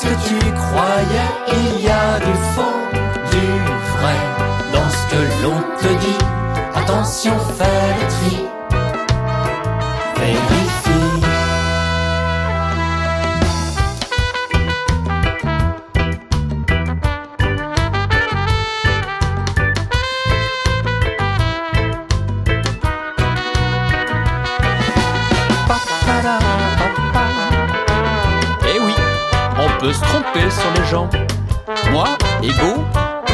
Ce 0.00 0.06
que 0.06 0.14
tu 0.28 0.52
croyais, 0.52 1.30
il 1.48 1.80
y 1.82 1.88
a 1.88 2.20
du 2.20 2.32
faux, 2.54 2.78
du 3.32 3.46
vrai. 3.96 4.18
Dans 4.72 4.88
ce 4.90 5.06
que 5.10 5.42
l'on 5.42 5.60
te 5.76 5.88
dit, 5.98 6.18
attention, 6.72 7.32
fais 7.58 7.94
le 8.00 8.06
tri. 8.08 8.57
Se 29.92 30.00
tromper 30.00 30.50
sur 30.50 30.70
les 30.76 30.84
gens. 30.88 31.08
Moi, 31.90 32.06
Ego, 32.42 32.84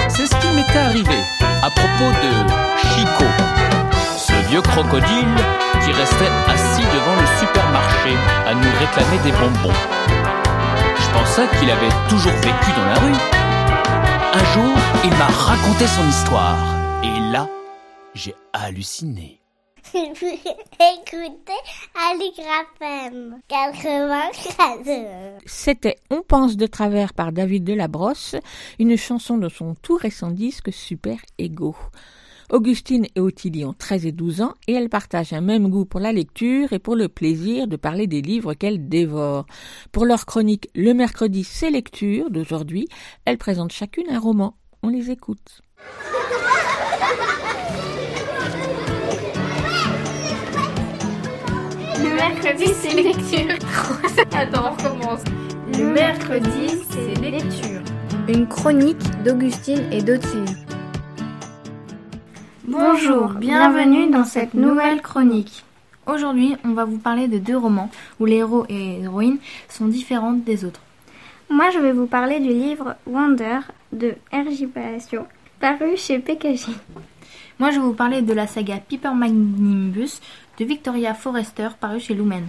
c'est 0.09 0.27
ce 0.27 0.35
qui 0.37 0.49
m'était 0.55 0.79
arrivé 0.79 1.19
à 1.63 1.71
propos 1.71 2.11
de 2.23 2.31
Chico, 2.79 3.25
ce 4.17 4.33
vieux 4.49 4.63
crocodile 4.63 5.35
qui 5.85 5.93
restait 5.93 6.31
assis 6.49 6.83
devant 6.83 7.17
le 7.21 7.27
supermarché 7.41 8.17
à 8.47 8.55
nous 8.55 8.71
réclamer 8.81 9.19
des 9.23 9.33
bonbons. 9.33 9.79
Je 10.99 11.19
pensais 11.19 11.47
qu'il 11.59 11.71
avait 11.71 11.95
toujours 12.09 12.33
vécu 12.33 12.71
dans 12.77 12.87
la 12.87 13.01
rue. 13.01 13.19
Un 14.35 14.45
jour, 14.53 14.75
il 15.05 15.11
m'a 15.11 15.27
raconté 15.27 15.87
son 15.87 16.09
histoire. 16.09 16.59
Et 17.03 17.33
là, 17.33 17.47
j'ai 18.15 18.35
halluciné. 18.53 19.44
Écoutez 19.95 21.53
Aligraphem 21.95 23.39
94. 23.47 24.89
C'était 25.47 25.99
On 26.11 26.23
pense 26.23 26.57
de 26.57 26.67
travers 26.67 27.15
par 27.15 27.31
David 27.31 27.63
Delabrosse, 27.63 28.35
une 28.81 28.97
chanson 28.97 29.39
de 29.39 29.49
son 29.49 29.77
tout 29.77 29.95
récent 29.95 30.33
disque 30.33 30.73
Super 30.73 31.19
Ego. 31.39 31.77
Augustine 32.51 33.07
et 33.15 33.21
Ottilie 33.21 33.65
ont 33.65 33.73
13 33.73 34.07
et 34.07 34.13
12 34.13 34.43
ans 34.43 34.55
et 34.67 34.73
elles 34.73 34.89
partagent 34.89 35.33
un 35.33 35.41
même 35.41 35.69
goût 35.69 35.85
pour 35.85 36.01
la 36.01 36.13
lecture 36.13 36.73
et 36.73 36.81
pour 36.81 36.97
le 36.97 37.09
plaisir 37.09 37.69
de 37.69 37.77
parler 37.77 38.09
des 38.09 38.21
livres 38.21 38.55
qu'elles 38.55 38.89
dévorent. 38.89 39.47
Pour 39.93 40.07
leur 40.07 40.27
chronique 40.27 40.71
Le 40.75 40.93
mercredi, 40.93 41.45
c'est 41.45 41.71
lecture 41.71 42.31
d'aujourd'hui, 42.31 42.89
elles 43.27 43.39
présentent 43.39 43.73
chacune 43.73 44.11
un 44.11 44.19
roman. 44.19 44.57
On 44.83 44.89
les 44.89 45.13
écoute. 45.13 45.63
Le 52.05 52.17
mercredi, 52.17 52.67
c'est 52.75 52.93
lecture. 53.03 53.55
Attends, 54.39 54.67
on 54.67 54.77
recommence. 54.77 55.25
Le 55.73 55.87
mercredi, 55.87 56.79
c'est 56.91 57.19
lecture. 57.19 57.81
Une 58.29 58.47
chronique 58.47 59.01
d'Augustine 59.25 59.91
et 59.91 60.03
d'Ottilie. 60.03 60.55
Bonjour, 62.69 63.29
bienvenue 63.31 64.11
dans 64.11 64.25
cette 64.25 64.53
nouvelle 64.53 65.01
chronique. 65.01 65.65
Aujourd'hui, 66.07 66.55
on 66.63 66.73
va 66.75 66.85
vous 66.85 66.99
parler 66.99 67.27
de 67.27 67.39
deux 67.39 67.57
romans 67.57 67.91
où 68.21 68.27
les 68.27 68.37
héros 68.37 68.67
et 68.69 69.01
héroïnes 69.01 69.39
sont 69.71 69.87
différentes 69.87 70.45
des 70.45 70.67
autres. 70.67 70.83
Moi, 71.49 71.71
je 71.71 71.79
vais 71.79 71.93
vous 71.93 72.07
parler 72.07 72.39
du 72.39 72.51
livre 72.51 72.97
Wonder 73.07 73.61
de 73.93 74.15
R.J. 74.31 74.67
Palacio, 74.67 75.23
paru 75.59 75.97
chez 75.97 76.19
PKJ. 76.19 76.69
Moi, 77.59 77.71
je 77.71 77.77
vais 77.77 77.87
vous 77.87 77.95
parler 77.95 78.21
de 78.21 78.35
la 78.35 78.47
saga 78.47 78.77
Piper 78.77 79.13
Magnibus 79.15 80.21
de 80.59 80.65
Victoria 80.65 81.15
Forrester, 81.15 81.69
paru 81.81 82.01
chez 82.01 82.15
Lumen. 82.15 82.47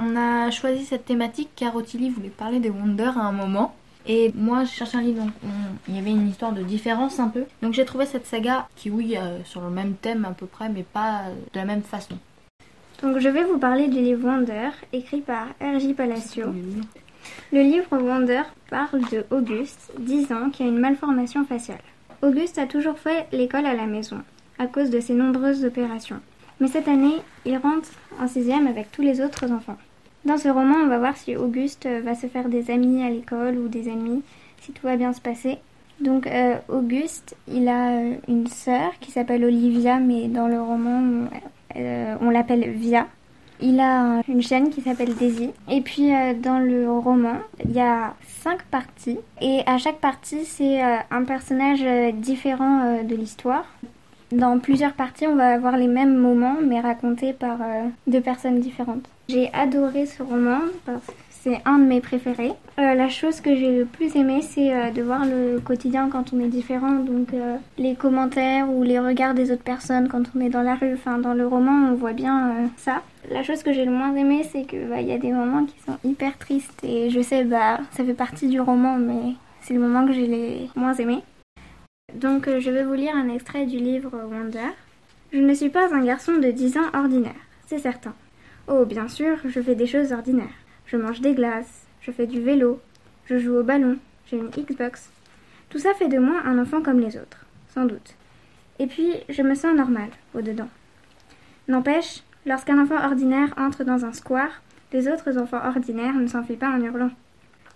On 0.00 0.16
a 0.16 0.50
choisi 0.50 0.84
cette 0.84 1.04
thématique 1.04 1.50
car 1.56 1.74
Ottilie 1.74 2.10
voulait 2.10 2.28
parler 2.28 2.60
de 2.60 2.70
Wonder 2.70 3.10
à 3.16 3.20
un 3.22 3.32
moment. 3.32 3.74
Et 4.06 4.32
moi, 4.34 4.64
je 4.64 4.70
cherchais 4.70 4.96
un 4.96 5.02
livre, 5.02 5.22
donc 5.24 5.32
on- 5.44 5.76
il 5.88 5.96
y 5.96 5.98
avait 5.98 6.10
une 6.12 6.28
histoire 6.28 6.52
de 6.52 6.62
différence 6.62 7.18
un 7.20 7.28
peu. 7.28 7.44
Donc 7.62 7.74
j'ai 7.74 7.84
trouvé 7.84 8.06
cette 8.06 8.26
saga 8.26 8.68
qui, 8.76 8.90
oui, 8.90 9.16
euh, 9.16 9.38
sur 9.44 9.60
le 9.60 9.70
même 9.70 9.94
thème 9.94 10.24
à 10.24 10.30
peu 10.30 10.46
près, 10.46 10.68
mais 10.68 10.82
pas 10.84 11.24
de 11.52 11.58
la 11.58 11.64
même 11.66 11.82
façon. 11.82 12.16
Donc, 13.02 13.18
je 13.18 13.28
vais 13.28 13.44
vous 13.44 13.58
parler 13.58 13.86
du 13.86 14.00
livre 14.00 14.26
Wonder, 14.26 14.70
écrit 14.92 15.20
par 15.20 15.46
R.J. 15.60 15.94
Palacio. 15.94 16.46
Le 17.52 17.60
livre 17.62 17.86
Wonder 17.96 18.42
parle 18.70 19.02
de 19.12 19.24
Auguste, 19.30 19.92
10 20.00 20.32
ans, 20.32 20.50
qui 20.50 20.64
a 20.64 20.66
une 20.66 20.78
malformation 20.80 21.44
faciale. 21.44 21.78
Auguste 22.22 22.58
a 22.58 22.66
toujours 22.66 22.98
fait 22.98 23.28
l'école 23.30 23.66
à 23.66 23.74
la 23.74 23.86
maison, 23.86 24.22
à 24.58 24.66
cause 24.66 24.90
de 24.90 24.98
ses 24.98 25.14
nombreuses 25.14 25.64
opérations. 25.64 26.20
Mais 26.60 26.68
cette 26.68 26.88
année, 26.88 27.22
il 27.44 27.56
rentre 27.56 27.88
en 28.20 28.26
sixième 28.26 28.66
avec 28.66 28.90
tous 28.90 29.02
les 29.02 29.20
autres 29.20 29.52
enfants. 29.52 29.76
Dans 30.24 30.36
ce 30.36 30.48
roman, 30.48 30.74
on 30.82 30.88
va 30.88 30.98
voir 30.98 31.16
si 31.16 31.36
Auguste 31.36 31.86
euh, 31.86 32.00
va 32.04 32.14
se 32.14 32.26
faire 32.26 32.48
des 32.48 32.70
amis 32.70 33.02
à 33.02 33.10
l'école 33.10 33.56
ou 33.56 33.68
des 33.68 33.88
ennemis, 33.88 34.22
si 34.60 34.72
tout 34.72 34.86
va 34.86 34.96
bien 34.96 35.12
se 35.12 35.20
passer. 35.20 35.58
Donc 36.00 36.26
euh, 36.26 36.56
Auguste, 36.68 37.36
il 37.46 37.68
a 37.68 37.92
euh, 37.92 38.14
une 38.26 38.48
sœur 38.48 38.90
qui 39.00 39.12
s'appelle 39.12 39.44
Olivia, 39.44 40.00
mais 40.00 40.26
dans 40.26 40.48
le 40.48 40.60
roman, 40.60 41.28
on, 41.76 42.30
l'appelle 42.30 42.68
Via. 42.72 43.06
Il 43.60 43.78
a 43.80 44.22
une 44.28 44.42
chaîne 44.42 44.70
qui 44.70 44.80
s'appelle 44.80 45.14
Daisy. 45.14 45.50
Et 45.70 45.80
puis 45.80 46.10
dans 46.42 46.58
le 46.58 46.90
roman, 46.90 47.38
il 47.64 47.72
y 47.72 47.80
a 47.80 48.14
cinq 48.42 48.62
parties. 48.64 49.18
Et 49.40 49.60
à 49.66 49.78
chaque 49.78 49.98
partie, 49.98 50.44
c'est 50.44 50.80
un 50.82 51.24
personnage 51.24 51.84
différent 52.14 53.02
de 53.02 53.16
l'histoire. 53.16 53.64
Dans 54.32 54.58
plusieurs 54.58 54.92
parties, 54.92 55.26
on 55.26 55.36
va 55.36 55.48
avoir 55.48 55.78
les 55.78 55.86
mêmes 55.86 56.16
moments, 56.16 56.56
mais 56.62 56.80
racontés 56.80 57.32
par 57.32 57.62
euh, 57.62 57.86
deux 58.06 58.20
personnes 58.20 58.60
différentes. 58.60 59.08
J'ai 59.28 59.50
adoré 59.54 60.04
ce 60.04 60.22
roman 60.22 60.60
parce 60.84 61.06
que 61.06 61.12
c'est 61.30 61.62
un 61.64 61.78
de 61.78 61.84
mes 61.84 62.02
préférés. 62.02 62.52
Euh, 62.78 62.94
la 62.94 63.08
chose 63.08 63.40
que 63.40 63.56
j'ai 63.56 63.78
le 63.78 63.86
plus 63.86 64.16
aimé, 64.16 64.42
c'est 64.42 64.74
euh, 64.74 64.90
de 64.90 65.00
voir 65.00 65.24
le 65.24 65.60
quotidien 65.60 66.10
quand 66.10 66.34
on 66.34 66.40
est 66.40 66.48
différent. 66.48 66.92
Donc 66.92 67.28
les 67.78 67.94
commentaires 67.94 68.70
ou 68.70 68.82
les 68.82 68.98
regards 68.98 69.32
des 69.32 69.50
autres 69.50 69.62
personnes 69.62 70.08
quand 70.08 70.24
on 70.36 70.40
est 70.40 70.50
dans 70.50 70.62
la 70.62 70.74
rue. 70.74 70.92
Enfin, 70.92 71.16
dans 71.16 71.34
le 71.34 71.46
roman, 71.46 71.90
on 71.90 71.94
voit 71.94 72.12
bien 72.12 72.70
ça. 72.76 73.00
La 73.30 73.42
chose 73.42 73.62
que 73.62 73.72
j'ai 73.72 73.86
le 73.86 73.92
moins 73.92 74.14
aimé, 74.14 74.42
c'est 74.50 74.64
que 74.64 74.90
bah, 74.90 75.00
y 75.00 75.12
a 75.12 75.18
des 75.18 75.32
moments 75.32 75.64
qui 75.64 75.76
sont 75.86 75.96
hyper 76.04 76.36
tristes. 76.36 76.84
Et 76.84 77.08
je 77.08 77.22
sais, 77.22 77.44
bah, 77.44 77.78
ça 77.92 78.04
fait 78.04 78.14
partie 78.14 78.48
du 78.48 78.60
roman, 78.60 78.96
mais 78.98 79.36
c'est 79.62 79.72
le 79.72 79.80
moment 79.80 80.06
que 80.06 80.12
j'ai 80.12 80.26
les 80.26 80.70
moins 80.76 80.94
aimé. 80.94 81.22
Donc 82.14 82.48
euh, 82.48 82.58
je 82.58 82.70
vais 82.70 82.84
vous 82.84 82.94
lire 82.94 83.14
un 83.14 83.28
extrait 83.28 83.66
du 83.66 83.76
livre 83.76 84.10
Wonder. 84.12 84.70
Je 85.32 85.38
ne 85.38 85.52
suis 85.52 85.68
pas 85.68 85.94
un 85.94 86.04
garçon 86.04 86.38
de 86.38 86.50
10 86.50 86.78
ans 86.78 86.90
ordinaire, 86.94 87.34
c'est 87.66 87.78
certain. 87.78 88.14
Oh, 88.66 88.84
bien 88.86 89.08
sûr, 89.08 89.36
je 89.44 89.60
fais 89.60 89.74
des 89.74 89.86
choses 89.86 90.12
ordinaires. 90.12 90.46
Je 90.86 90.96
mange 90.96 91.20
des 91.20 91.34
glaces, 91.34 91.86
je 92.00 92.10
fais 92.10 92.26
du 92.26 92.40
vélo, 92.40 92.80
je 93.26 93.38
joue 93.38 93.56
au 93.56 93.62
ballon, 93.62 93.98
j'ai 94.26 94.38
une 94.38 94.48
Xbox. 94.48 95.10
Tout 95.68 95.78
ça 95.78 95.92
fait 95.94 96.08
de 96.08 96.18
moi 96.18 96.40
un 96.44 96.58
enfant 96.58 96.82
comme 96.82 96.98
les 96.98 97.16
autres, 97.18 97.44
sans 97.74 97.84
doute. 97.84 98.14
Et 98.78 98.86
puis, 98.86 99.12
je 99.28 99.42
me 99.42 99.54
sens 99.54 99.76
normal, 99.76 100.08
au-dedans. 100.34 100.68
N'empêche, 101.68 102.22
lorsqu'un 102.46 102.82
enfant 102.82 103.04
ordinaire 103.04 103.52
entre 103.58 103.84
dans 103.84 104.06
un 104.06 104.14
square, 104.14 104.62
les 104.92 105.08
autres 105.08 105.38
enfants 105.38 105.64
ordinaires 105.64 106.14
ne 106.14 106.26
s'enfuient 106.26 106.56
pas 106.56 106.70
en 106.70 106.82
hurlant. 106.82 107.10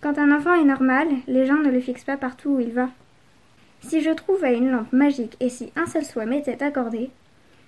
Quand 0.01 0.17
un 0.17 0.35
enfant 0.35 0.55
est 0.55 0.65
normal, 0.65 1.07
les 1.27 1.45
gens 1.45 1.59
ne 1.59 1.69
le 1.69 1.79
fixent 1.79 2.03
pas 2.03 2.17
partout 2.17 2.49
où 2.49 2.59
il 2.59 2.71
va. 2.71 2.89
Si 3.87 4.01
je 4.01 4.11
trouvais 4.11 4.57
une 4.57 4.71
lampe 4.71 4.91
magique 4.93 5.35
et 5.39 5.49
si 5.49 5.71
un 5.75 5.85
seul 5.85 6.05
souhait 6.05 6.25
m'était 6.25 6.63
accordé, 6.63 7.09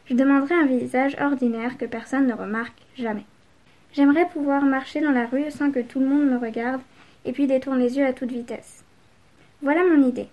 je 0.05 0.15
demanderais 0.15 0.55
un 0.55 0.65
visage 0.65 1.15
ordinaire 1.19 1.77
que 1.77 1.85
personne 1.85 2.27
ne 2.27 2.33
remarque 2.33 2.81
jamais. 2.97 3.25
J'aimerais 3.93 4.27
pouvoir 4.29 4.63
marcher 4.63 5.01
dans 5.01 5.11
la 5.11 5.25
rue 5.25 5.51
sans 5.51 5.71
que 5.71 5.81
tout 5.81 5.99
le 5.99 6.07
monde 6.07 6.29
me 6.29 6.37
regarde 6.37 6.81
et 7.25 7.31
puis 7.31 7.47
détourne 7.47 7.79
les 7.79 7.97
yeux 7.97 8.05
à 8.05 8.13
toute 8.13 8.31
vitesse. 8.31 8.83
Voilà 9.61 9.81
mon 9.83 10.07
idée. 10.07 10.27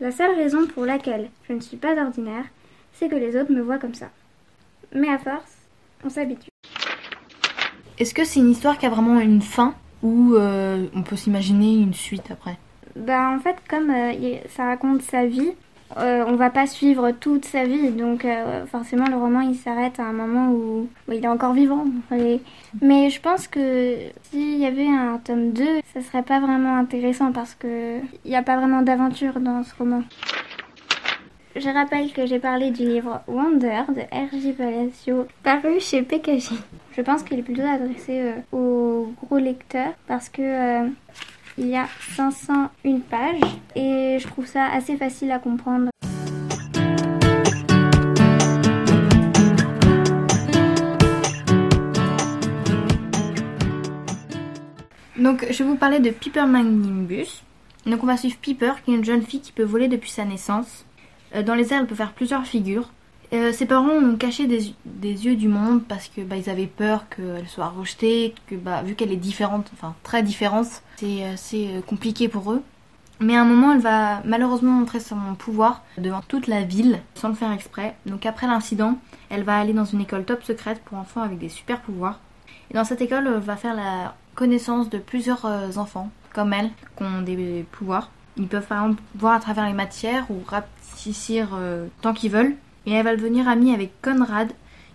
La 0.00 0.10
seule 0.10 0.34
raison 0.34 0.66
pour 0.66 0.84
laquelle 0.84 1.30
je 1.48 1.52
ne 1.52 1.60
suis 1.60 1.76
pas 1.76 2.00
ordinaire, 2.00 2.44
c'est 2.92 3.08
que 3.08 3.16
les 3.16 3.36
autres 3.36 3.52
me 3.52 3.62
voient 3.62 3.78
comme 3.78 3.94
ça. 3.94 4.10
Mais 4.94 5.08
à 5.08 5.18
force, 5.18 5.56
on 6.04 6.08
s'habitue. 6.08 6.50
Est-ce 7.98 8.14
que 8.14 8.24
c'est 8.24 8.40
une 8.40 8.50
histoire 8.50 8.78
qui 8.78 8.86
a 8.86 8.90
vraiment 8.90 9.20
une 9.20 9.42
fin 9.42 9.74
ou 10.02 10.34
euh, 10.34 10.86
on 10.94 11.02
peut 11.02 11.16
s'imaginer 11.16 11.74
une 11.74 11.94
suite 11.94 12.30
après? 12.30 12.58
Bah 12.96 13.30
en 13.30 13.38
fait, 13.38 13.56
comme 13.68 13.90
euh, 13.90 14.36
ça 14.48 14.64
raconte 14.66 15.02
sa 15.02 15.26
vie, 15.26 15.52
euh, 15.98 16.24
on 16.26 16.36
va 16.36 16.50
pas 16.50 16.66
suivre 16.66 17.10
toute 17.10 17.44
sa 17.44 17.64
vie, 17.64 17.90
donc 17.90 18.24
euh, 18.24 18.64
forcément 18.66 19.06
le 19.06 19.16
roman 19.16 19.40
il 19.40 19.56
s'arrête 19.56 19.98
à 19.98 20.04
un 20.04 20.12
moment 20.12 20.52
où, 20.52 20.88
il 21.08 21.24
est 21.24 21.28
encore 21.28 21.52
vivant. 21.52 21.84
Mais 22.80 23.10
je 23.10 23.20
pense 23.20 23.48
que 23.48 23.96
s'il 24.22 24.58
y 24.58 24.66
avait 24.66 24.86
un 24.86 25.18
tome 25.18 25.50
2, 25.52 25.64
ça 25.92 26.00
serait 26.00 26.22
pas 26.22 26.38
vraiment 26.38 26.76
intéressant 26.76 27.32
parce 27.32 27.54
que 27.54 27.98
il 28.24 28.30
n'y 28.30 28.36
a 28.36 28.42
pas 28.42 28.56
vraiment 28.56 28.82
d'aventure 28.82 29.40
dans 29.40 29.64
ce 29.64 29.74
roman. 29.74 30.02
Je 31.56 31.68
rappelle 31.68 32.12
que 32.12 32.24
j'ai 32.26 32.38
parlé 32.38 32.70
du 32.70 32.86
livre 32.86 33.22
Wonder 33.26 33.82
de 33.88 34.02
R.J. 34.02 34.52
Palacio, 34.52 35.26
paru 35.42 35.80
chez 35.80 36.02
PKJ. 36.02 36.52
Je 36.96 37.02
pense 37.02 37.24
qu'il 37.24 37.40
est 37.40 37.42
plutôt 37.42 37.62
adressé 37.62 38.20
euh, 38.20 38.56
aux 38.56 39.12
gros 39.24 39.38
lecteurs 39.38 39.92
parce 40.06 40.28
que 40.28 40.88
il 41.58 41.68
y 41.68 41.76
a 41.76 41.86
501 42.16 42.98
pages 43.00 43.40
et 43.74 44.18
je 44.20 44.26
trouve 44.26 44.46
ça 44.46 44.66
assez 44.66 44.96
facile 44.96 45.30
à 45.30 45.38
comprendre. 45.38 45.90
Donc, 55.18 55.46
je 55.50 55.62
vais 55.62 55.68
vous 55.68 55.76
parler 55.76 56.00
de 56.00 56.10
Piper 56.10 56.46
Magnibus. 56.46 57.42
Donc, 57.84 58.02
on 58.02 58.06
va 58.06 58.16
suivre 58.16 58.36
Piper, 58.40 58.72
qui 58.84 58.92
est 58.92 58.94
une 58.94 59.04
jeune 59.04 59.22
fille 59.22 59.40
qui 59.40 59.52
peut 59.52 59.64
voler 59.64 59.86
depuis 59.86 60.10
sa 60.10 60.24
naissance. 60.24 60.86
Euh, 61.34 61.42
dans 61.42 61.54
les 61.54 61.72
airs, 61.72 61.80
elle 61.80 61.86
peut 61.86 61.94
faire 61.94 62.12
plusieurs 62.12 62.46
figures. 62.46 62.90
Euh, 63.32 63.52
ses 63.52 63.66
parents 63.66 63.90
ont 63.90 64.16
caché 64.16 64.46
des, 64.46 64.74
yeux 65.02 65.36
du 65.36 65.48
monde 65.48 65.84
parce 65.84 66.08
que 66.08 66.20
bah, 66.20 66.36
ils 66.36 66.50
avaient 66.50 66.66
peur 66.66 67.04
qu'elle 67.08 67.48
soit 67.48 67.68
rejetée, 67.68 68.34
que 68.48 68.56
bah, 68.56 68.82
vu 68.82 68.94
qu'elle 68.96 69.12
est 69.12 69.16
différente, 69.16 69.70
enfin 69.72 69.94
très 70.02 70.22
différente, 70.22 70.82
c'est 70.96 71.24
assez 71.24 71.68
euh, 71.68 71.80
compliqué 71.80 72.28
pour 72.28 72.52
eux. 72.52 72.62
Mais 73.20 73.36
à 73.36 73.42
un 73.42 73.44
moment, 73.44 73.72
elle 73.72 73.80
va 73.80 74.22
malheureusement 74.24 74.72
montrer 74.72 74.98
son 74.98 75.34
pouvoir 75.38 75.84
devant 75.98 76.22
toute 76.26 76.46
la 76.46 76.62
ville, 76.62 77.00
sans 77.14 77.28
le 77.28 77.34
faire 77.34 77.52
exprès. 77.52 77.94
Donc 78.06 78.24
après 78.24 78.46
l'incident, 78.46 78.96
elle 79.28 79.44
va 79.44 79.58
aller 79.58 79.74
dans 79.74 79.84
une 79.84 80.00
école 80.00 80.24
top 80.24 80.42
secrète 80.42 80.80
pour 80.84 80.98
enfants 80.98 81.20
avec 81.20 81.38
des 81.38 81.50
super 81.50 81.80
pouvoirs. 81.82 82.18
Et 82.70 82.74
dans 82.74 82.84
cette 82.84 83.02
école, 83.02 83.26
elle 83.26 83.40
va 83.40 83.56
faire 83.56 83.74
la 83.74 84.14
connaissance 84.34 84.88
de 84.88 84.98
plusieurs 84.98 85.44
euh, 85.44 85.68
enfants, 85.76 86.10
comme 86.32 86.52
elle, 86.52 86.70
qui 86.96 87.02
ont 87.02 87.22
des 87.22 87.66
pouvoirs. 87.70 88.10
Ils 88.36 88.48
peuvent 88.48 88.66
par 88.66 88.84
exemple 88.84 89.02
voir 89.14 89.34
à 89.34 89.40
travers 89.40 89.66
les 89.66 89.74
matières 89.74 90.30
ou 90.30 90.42
rapetissir 90.46 91.50
euh, 91.54 91.86
tant 92.00 92.14
qu'ils 92.14 92.30
veulent. 92.30 92.56
Et 92.86 92.92
elle 92.92 93.04
va 93.04 93.16
devenir 93.16 93.48
amie 93.48 93.74
avec 93.74 94.00
Conrad, 94.02 94.52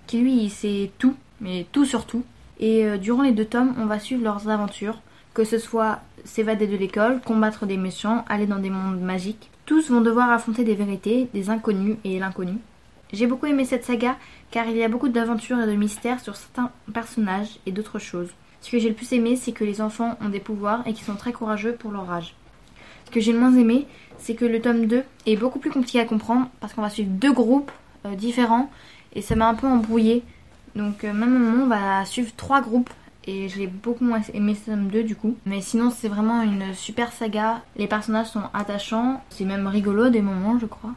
qui 0.08 0.20
lui, 0.20 0.50
sait 0.50 0.92
tout, 0.98 1.16
mais 1.42 1.66
tout 1.72 1.86
sur 1.86 2.06
tout. 2.06 2.24
Et 2.60 2.86
euh, 2.86 2.98
durant 2.98 3.24
les 3.24 3.32
deux 3.32 3.46
tomes, 3.46 3.76
on 3.78 3.86
va 3.86 4.00
suivre 4.00 4.24
leurs 4.24 4.50
aventures, 4.50 5.02
que 5.34 5.44
ce 5.44 5.58
soit 5.58 6.00
s'évader 6.24 6.68
de 6.68 6.78
l'école, 6.78 7.22
combattre 7.22 7.66
des 7.66 7.78
méchants, 7.78 8.24
aller 8.30 8.48
dans 8.48 8.60
des 8.60 8.70
mondes 8.70 9.02
magiques. 9.02 9.50
Tous 9.66 9.90
vont 9.90 10.02
devoir 10.02 10.32
affronter 10.32 10.64
des 10.64 10.76
vérités, 10.76 11.28
des 11.34 11.50
inconnus 11.50 11.98
et 12.04 12.20
l'inconnu. 12.20 12.58
J'ai 13.14 13.28
beaucoup 13.28 13.46
aimé 13.46 13.66
cette 13.66 13.86
saga 13.86 14.16
car 14.52 14.68
il 14.68 14.78
y 14.78 14.84
a 14.84 14.90
beaucoup 14.90 15.10
d'aventures 15.10 15.60
et 15.60 15.68
de 15.68 15.76
mystères 15.76 16.20
sur 16.20 16.36
certains 16.36 16.72
personnages 16.94 17.60
et 17.66 17.72
d'autres 17.72 18.00
choses. 18.00 18.30
Ce 18.62 18.72
que 18.72 18.80
j'ai 18.80 18.90
le 18.90 18.96
plus 18.96 19.14
aimé, 19.14 19.36
c'est 19.36 19.52
que 19.52 19.64
les 19.64 19.82
enfants 19.82 20.18
ont 20.22 20.30
des 20.30 20.40
pouvoirs 20.40 20.82
et 20.88 20.94
qu'ils 20.94 21.06
sont 21.06 21.16
très 21.16 21.34
courageux 21.34 21.74
pour 21.74 21.92
leur 21.92 22.12
âge. 22.12 22.36
Ce 23.06 23.12
que 23.12 23.20
j'ai 23.20 23.32
le 23.32 23.40
moins 23.40 23.56
aimé, 23.56 23.86
c'est 24.20 24.36
que 24.36 24.46
le 24.46 24.62
tome 24.62 24.86
2 24.86 25.04
est 25.26 25.36
beaucoup 25.36 25.60
plus 25.60 25.72
compliqué 25.72 26.00
à 26.00 26.06
comprendre 26.06 26.48
parce 26.60 26.74
qu'on 26.74 26.82
va 26.82 26.90
suivre 26.90 27.10
deux 27.10 27.34
groupes 27.34 27.72
euh, 28.06 28.16
différents 28.16 28.70
et 29.14 29.22
ça 29.22 29.36
m'a 29.36 29.48
un 29.48 29.56
peu 29.56 29.68
embrouillé. 29.68 30.24
Donc 30.76 31.04
euh, 31.04 31.14
même 31.14 31.38
moment, 31.38 31.64
on 31.64 31.68
va 31.68 32.06
suivre 32.06 32.32
trois 32.36 32.62
groupes 32.62 32.90
et 33.28 33.50
j'ai 33.50 33.68
beaucoup 33.68 34.04
moins 34.04 34.22
aimé 34.34 34.56
ce 34.56 34.72
tome 34.72 34.88
2 34.88 35.04
du 35.04 35.16
coup. 35.16 35.36
Mais 35.46 35.62
sinon, 35.62 35.90
c'est 35.90 36.08
vraiment 36.08 36.42
une 36.42 36.74
super 36.74 37.12
saga. 37.12 37.62
Les 37.76 37.88
personnages 37.88 38.28
sont 38.28 38.44
attachants, 38.54 39.22
c'est 39.30 39.46
même 39.46 39.68
rigolo 39.68 40.10
des 40.10 40.22
moments, 40.22 40.60
je 40.60 40.66
crois. 40.66 40.92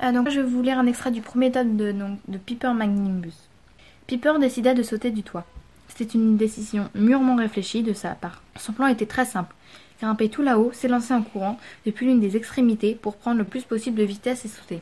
Ah, 0.00 0.10
donc 0.10 0.28
je 0.30 0.40
vais 0.40 0.48
vous 0.48 0.62
lire 0.62 0.78
un 0.78 0.86
extrait 0.86 1.12
du 1.12 1.20
premier 1.20 1.52
tome 1.52 1.76
de, 1.76 1.94
de 2.26 2.38
Piper 2.38 2.72
Magnibus. 2.74 3.48
Piper 4.08 4.34
décida 4.40 4.74
de 4.74 4.82
sauter 4.82 5.10
du 5.10 5.22
toit. 5.22 5.44
C'était 5.88 6.14
une 6.14 6.36
décision 6.36 6.88
mûrement 6.94 7.36
réfléchie 7.36 7.82
de 7.82 7.92
sa 7.92 8.10
part. 8.10 8.42
Son 8.56 8.72
plan 8.72 8.86
était 8.86 9.06
très 9.06 9.24
simple. 9.24 9.54
Grimper 10.02 10.28
tout 10.28 10.42
là-haut, 10.42 10.72
s'élancer 10.72 11.14
en 11.14 11.22
courant 11.22 11.60
depuis 11.86 12.06
l'une 12.06 12.18
des 12.18 12.36
extrémités 12.36 12.96
pour 13.00 13.14
prendre 13.14 13.38
le 13.38 13.44
plus 13.44 13.62
possible 13.62 13.96
de 13.96 14.02
vitesse 14.02 14.44
et 14.44 14.48
sauter. 14.48 14.80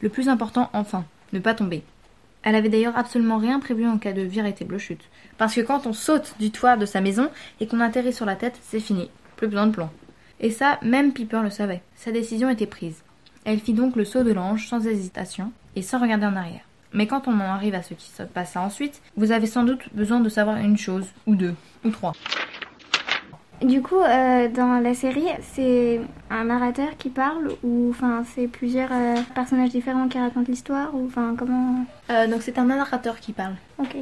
Le 0.00 0.08
plus 0.08 0.30
important, 0.30 0.70
enfin, 0.72 1.04
ne 1.34 1.40
pas 1.40 1.52
tomber. 1.52 1.82
Elle 2.42 2.54
avait 2.54 2.70
d'ailleurs 2.70 2.96
absolument 2.96 3.36
rien 3.36 3.60
prévu 3.60 3.86
en 3.86 3.98
cas 3.98 4.14
de 4.14 4.22
véritable 4.22 4.78
chute. 4.78 5.02
Parce 5.36 5.54
que 5.54 5.60
quand 5.60 5.86
on 5.86 5.92
saute 5.92 6.36
du 6.40 6.52
toit 6.52 6.78
de 6.78 6.86
sa 6.86 7.02
maison 7.02 7.28
et 7.60 7.66
qu'on 7.66 7.80
atterrit 7.80 8.14
sur 8.14 8.24
la 8.24 8.34
tête, 8.34 8.58
c'est 8.62 8.80
fini. 8.80 9.10
Plus 9.36 9.46
besoin 9.48 9.66
de 9.66 9.72
plan. 9.72 9.90
Et 10.40 10.50
ça, 10.50 10.78
même 10.80 11.12
Piper 11.12 11.42
le 11.42 11.50
savait. 11.50 11.82
Sa 11.94 12.10
décision 12.10 12.48
était 12.48 12.64
prise. 12.64 13.02
Elle 13.44 13.60
fit 13.60 13.74
donc 13.74 13.94
le 13.94 14.06
saut 14.06 14.24
de 14.24 14.32
l'ange 14.32 14.68
sans 14.68 14.86
hésitation 14.86 15.52
et 15.74 15.82
sans 15.82 16.00
regarder 16.00 16.24
en 16.24 16.36
arrière. 16.36 16.64
Mais 16.94 17.06
quand 17.06 17.28
on 17.28 17.34
en 17.34 17.40
arrive 17.40 17.74
à 17.74 17.82
ce 17.82 17.92
qui 17.92 18.08
se 18.08 18.22
passa 18.22 18.62
ensuite, 18.62 19.02
vous 19.18 19.32
avez 19.32 19.46
sans 19.46 19.64
doute 19.64 19.82
besoin 19.92 20.20
de 20.20 20.30
savoir 20.30 20.56
une 20.56 20.78
chose, 20.78 21.04
ou 21.26 21.34
deux, 21.34 21.54
ou 21.84 21.90
trois. 21.90 22.14
Du 23.62 23.80
coup, 23.80 23.98
euh, 24.00 24.48
dans 24.48 24.80
la 24.82 24.92
série, 24.92 25.28
c'est 25.54 26.00
un 26.30 26.44
narrateur 26.44 26.88
qui 26.98 27.08
parle 27.08 27.52
ou 27.62 27.88
enfin 27.90 28.22
c'est 28.34 28.48
plusieurs 28.48 28.90
euh, 28.92 29.16
personnages 29.34 29.70
différents 29.70 30.08
qui 30.08 30.18
racontent 30.18 30.46
l'histoire 30.48 30.94
ou 30.94 31.06
enfin 31.06 31.34
comment 31.38 31.84
Euh, 32.10 32.26
donc 32.26 32.42
c'est 32.42 32.58
un 32.58 32.64
narrateur 32.64 33.18
qui 33.18 33.32
parle. 33.32 33.54
Ok. 33.78 33.96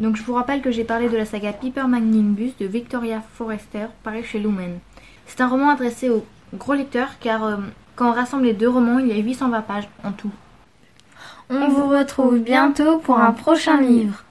Donc 0.00 0.16
je 0.16 0.22
vous 0.24 0.32
rappelle 0.34 0.60
que 0.60 0.70
j'ai 0.72 0.84
parlé 0.84 1.08
de 1.08 1.16
la 1.16 1.24
saga 1.24 1.52
Piper 1.52 1.84
Magnibus 1.86 2.56
de 2.58 2.66
Victoria 2.66 3.22
Forrester, 3.34 3.86
paru 4.02 4.24
chez 4.24 4.40
Lumen. 4.40 4.78
C'est 5.26 5.40
un 5.40 5.48
roman 5.48 5.70
adressé 5.70 6.10
aux 6.10 6.24
gros 6.54 6.74
lecteurs 6.74 7.18
car 7.20 7.60
quand 7.94 8.10
on 8.10 8.12
rassemble 8.12 8.44
les 8.44 8.54
deux 8.54 8.68
romans, 8.68 8.98
il 8.98 9.06
y 9.08 9.12
a 9.12 9.16
820 9.22 9.60
pages 9.62 9.88
en 10.02 10.12
tout. 10.12 10.32
On 11.48 11.68
vous 11.68 11.88
retrouve 11.88 12.38
bientôt 12.38 12.98
pour 12.98 13.18
un 13.18 13.32
prochain 13.32 13.80
livre. 13.80 14.24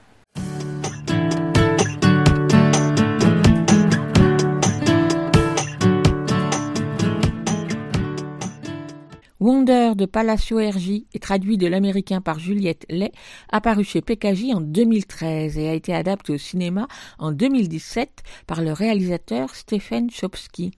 De 10.00 10.06
Palacio 10.06 10.56
RJ 10.56 11.04
est 11.12 11.22
traduit 11.22 11.58
de 11.58 11.66
l'américain 11.66 12.22
par 12.22 12.38
Juliette 12.38 12.86
Lay, 12.88 13.12
apparu 13.52 13.84
chez 13.84 14.00
PKJ 14.00 14.54
en 14.54 14.62
2013 14.62 15.58
et 15.58 15.68
a 15.68 15.74
été 15.74 15.94
adapté 15.94 16.32
au 16.32 16.38
cinéma 16.38 16.88
en 17.18 17.32
2017 17.32 18.22
par 18.46 18.62
le 18.62 18.72
réalisateur 18.72 19.54
Stephen 19.54 20.10
Chopsky. 20.10 20.72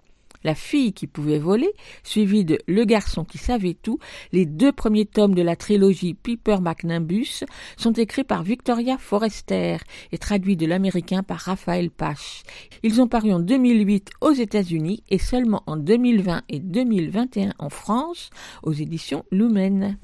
La 0.44 0.54
fille 0.54 0.92
qui 0.92 1.06
pouvait 1.06 1.38
voler, 1.38 1.72
suivi 2.02 2.44
de 2.44 2.58
Le 2.66 2.84
garçon 2.84 3.24
qui 3.24 3.38
savait 3.38 3.76
tout, 3.80 3.98
les 4.32 4.46
deux 4.46 4.72
premiers 4.72 5.06
tomes 5.06 5.34
de 5.34 5.42
la 5.42 5.56
trilogie 5.56 6.14
Piper 6.14 6.56
McNimbus 6.60 7.44
sont 7.76 7.92
écrits 7.92 8.24
par 8.24 8.42
Victoria 8.42 8.98
Forrester 8.98 9.76
et 10.10 10.18
traduits 10.18 10.56
de 10.56 10.66
l'américain 10.66 11.22
par 11.22 11.38
Raphaël 11.38 11.90
Pache. 11.90 12.42
Ils 12.82 13.00
ont 13.00 13.08
paru 13.08 13.32
en 13.32 13.40
2008 13.40 14.10
aux 14.20 14.32
États-Unis 14.32 15.02
et 15.10 15.18
seulement 15.18 15.62
en 15.66 15.76
2020 15.76 16.42
et 16.48 16.58
2021 16.60 17.54
en 17.58 17.68
France 17.68 18.30
aux 18.62 18.72
éditions 18.72 19.24
Lumen. 19.30 19.98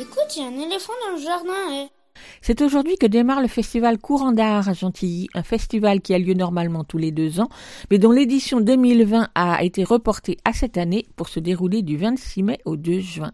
Écoute, 0.00 0.36
il 0.36 0.42
y 0.42 0.44
a 0.44 0.48
un 0.48 0.58
éléphant 0.58 0.92
dans 1.04 1.16
le 1.16 1.22
jardin. 1.22 1.52
eh. 1.72 1.95
C'est 2.40 2.62
aujourd'hui 2.62 2.96
que 2.96 3.06
démarre 3.06 3.40
le 3.40 3.48
festival 3.48 3.98
Courant 3.98 4.32
d'art 4.32 4.68
à 4.68 4.72
Gentilly, 4.72 5.28
un 5.34 5.42
festival 5.42 6.00
qui 6.00 6.14
a 6.14 6.18
lieu 6.18 6.34
normalement 6.34 6.84
tous 6.84 6.98
les 6.98 7.12
deux 7.12 7.40
ans, 7.40 7.48
mais 7.90 7.98
dont 7.98 8.12
l'édition 8.12 8.60
2020 8.60 9.28
a 9.34 9.64
été 9.64 9.84
reportée 9.84 10.38
à 10.44 10.52
cette 10.52 10.78
année 10.78 11.06
pour 11.16 11.28
se 11.28 11.40
dérouler 11.40 11.82
du 11.82 11.96
26 11.96 12.42
mai 12.42 12.58
au 12.64 12.76
2 12.76 13.00
juin. 13.00 13.32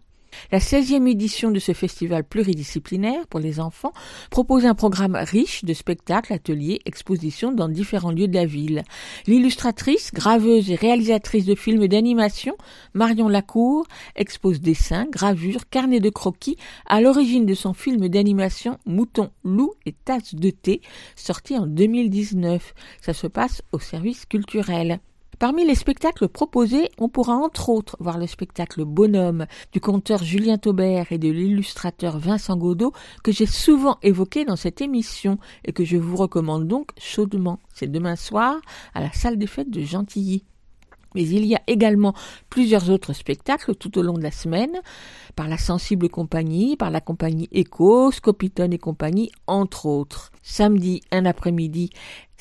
La 0.51 0.59
16e 0.59 1.07
édition 1.07 1.51
de 1.51 1.59
ce 1.59 1.73
festival 1.73 2.23
pluridisciplinaire 2.23 3.27
pour 3.27 3.39
les 3.39 3.59
enfants 3.59 3.93
propose 4.29 4.65
un 4.65 4.75
programme 4.75 5.15
riche 5.15 5.63
de 5.65 5.73
spectacles, 5.73 6.33
ateliers, 6.33 6.81
expositions 6.85 7.51
dans 7.51 7.69
différents 7.69 8.11
lieux 8.11 8.27
de 8.27 8.35
la 8.35 8.45
ville. 8.45 8.83
L'illustratrice, 9.27 10.11
graveuse 10.13 10.71
et 10.71 10.75
réalisatrice 10.75 11.45
de 11.45 11.55
films 11.55 11.87
d'animation, 11.87 12.55
Marion 12.93 13.27
Lacour, 13.27 13.85
expose 14.15 14.61
dessins, 14.61 15.05
gravures, 15.09 15.69
carnets 15.69 15.99
de 15.99 16.09
croquis 16.09 16.57
à 16.85 17.01
l'origine 17.01 17.45
de 17.45 17.53
son 17.53 17.73
film 17.73 18.07
d'animation 18.09 18.77
Mouton, 18.85 19.31
loup 19.43 19.73
et 19.85 19.93
tasse 19.93 20.35
de 20.35 20.49
thé, 20.49 20.81
sorti 21.15 21.57
en 21.57 21.65
2019. 21.65 22.73
Ça 23.01 23.13
se 23.13 23.27
passe 23.27 23.61
au 23.71 23.79
service 23.79 24.25
culturel. 24.25 24.99
Parmi 25.39 25.65
les 25.65 25.75
spectacles 25.75 26.27
proposés, 26.27 26.89
on 26.99 27.09
pourra 27.09 27.33
entre 27.33 27.69
autres 27.69 27.97
voir 27.99 28.17
le 28.17 28.27
spectacle 28.27 28.85
Bonhomme 28.85 29.47
du 29.71 29.79
conteur 29.79 30.23
Julien 30.23 30.57
Taubert 30.57 31.11
et 31.11 31.17
de 31.17 31.29
l'illustrateur 31.29 32.19
Vincent 32.19 32.55
Godot 32.55 32.93
que 33.23 33.31
j'ai 33.31 33.47
souvent 33.47 33.97
évoqué 34.03 34.45
dans 34.45 34.55
cette 34.55 34.81
émission 34.81 35.39
et 35.65 35.73
que 35.73 35.85
je 35.85 35.97
vous 35.97 36.17
recommande 36.17 36.67
donc 36.67 36.91
chaudement. 36.97 37.59
C'est 37.73 37.91
demain 37.91 38.15
soir 38.15 38.61
à 38.93 39.01
la 39.01 39.11
salle 39.11 39.37
des 39.37 39.47
fêtes 39.47 39.71
de 39.71 39.81
Gentilly. 39.81 40.43
Mais 41.15 41.27
il 41.27 41.45
y 41.45 41.55
a 41.55 41.61
également 41.67 42.13
plusieurs 42.49 42.89
autres 42.89 43.13
spectacles 43.13 43.75
tout 43.75 43.97
au 43.99 44.01
long 44.01 44.13
de 44.13 44.23
la 44.23 44.31
semaine, 44.31 44.81
par 45.35 45.47
la 45.47 45.57
Sensible 45.57 46.09
Compagnie, 46.09 46.75
par 46.75 46.89
la 46.89 47.01
compagnie 47.01 47.49
Echo, 47.51 48.11
Scopiton 48.11 48.71
et 48.71 48.79
compagnie, 48.79 49.31
entre 49.47 49.85
autres. 49.85 50.31
Samedi, 50.41 51.01
un 51.11 51.25
après-midi 51.25 51.91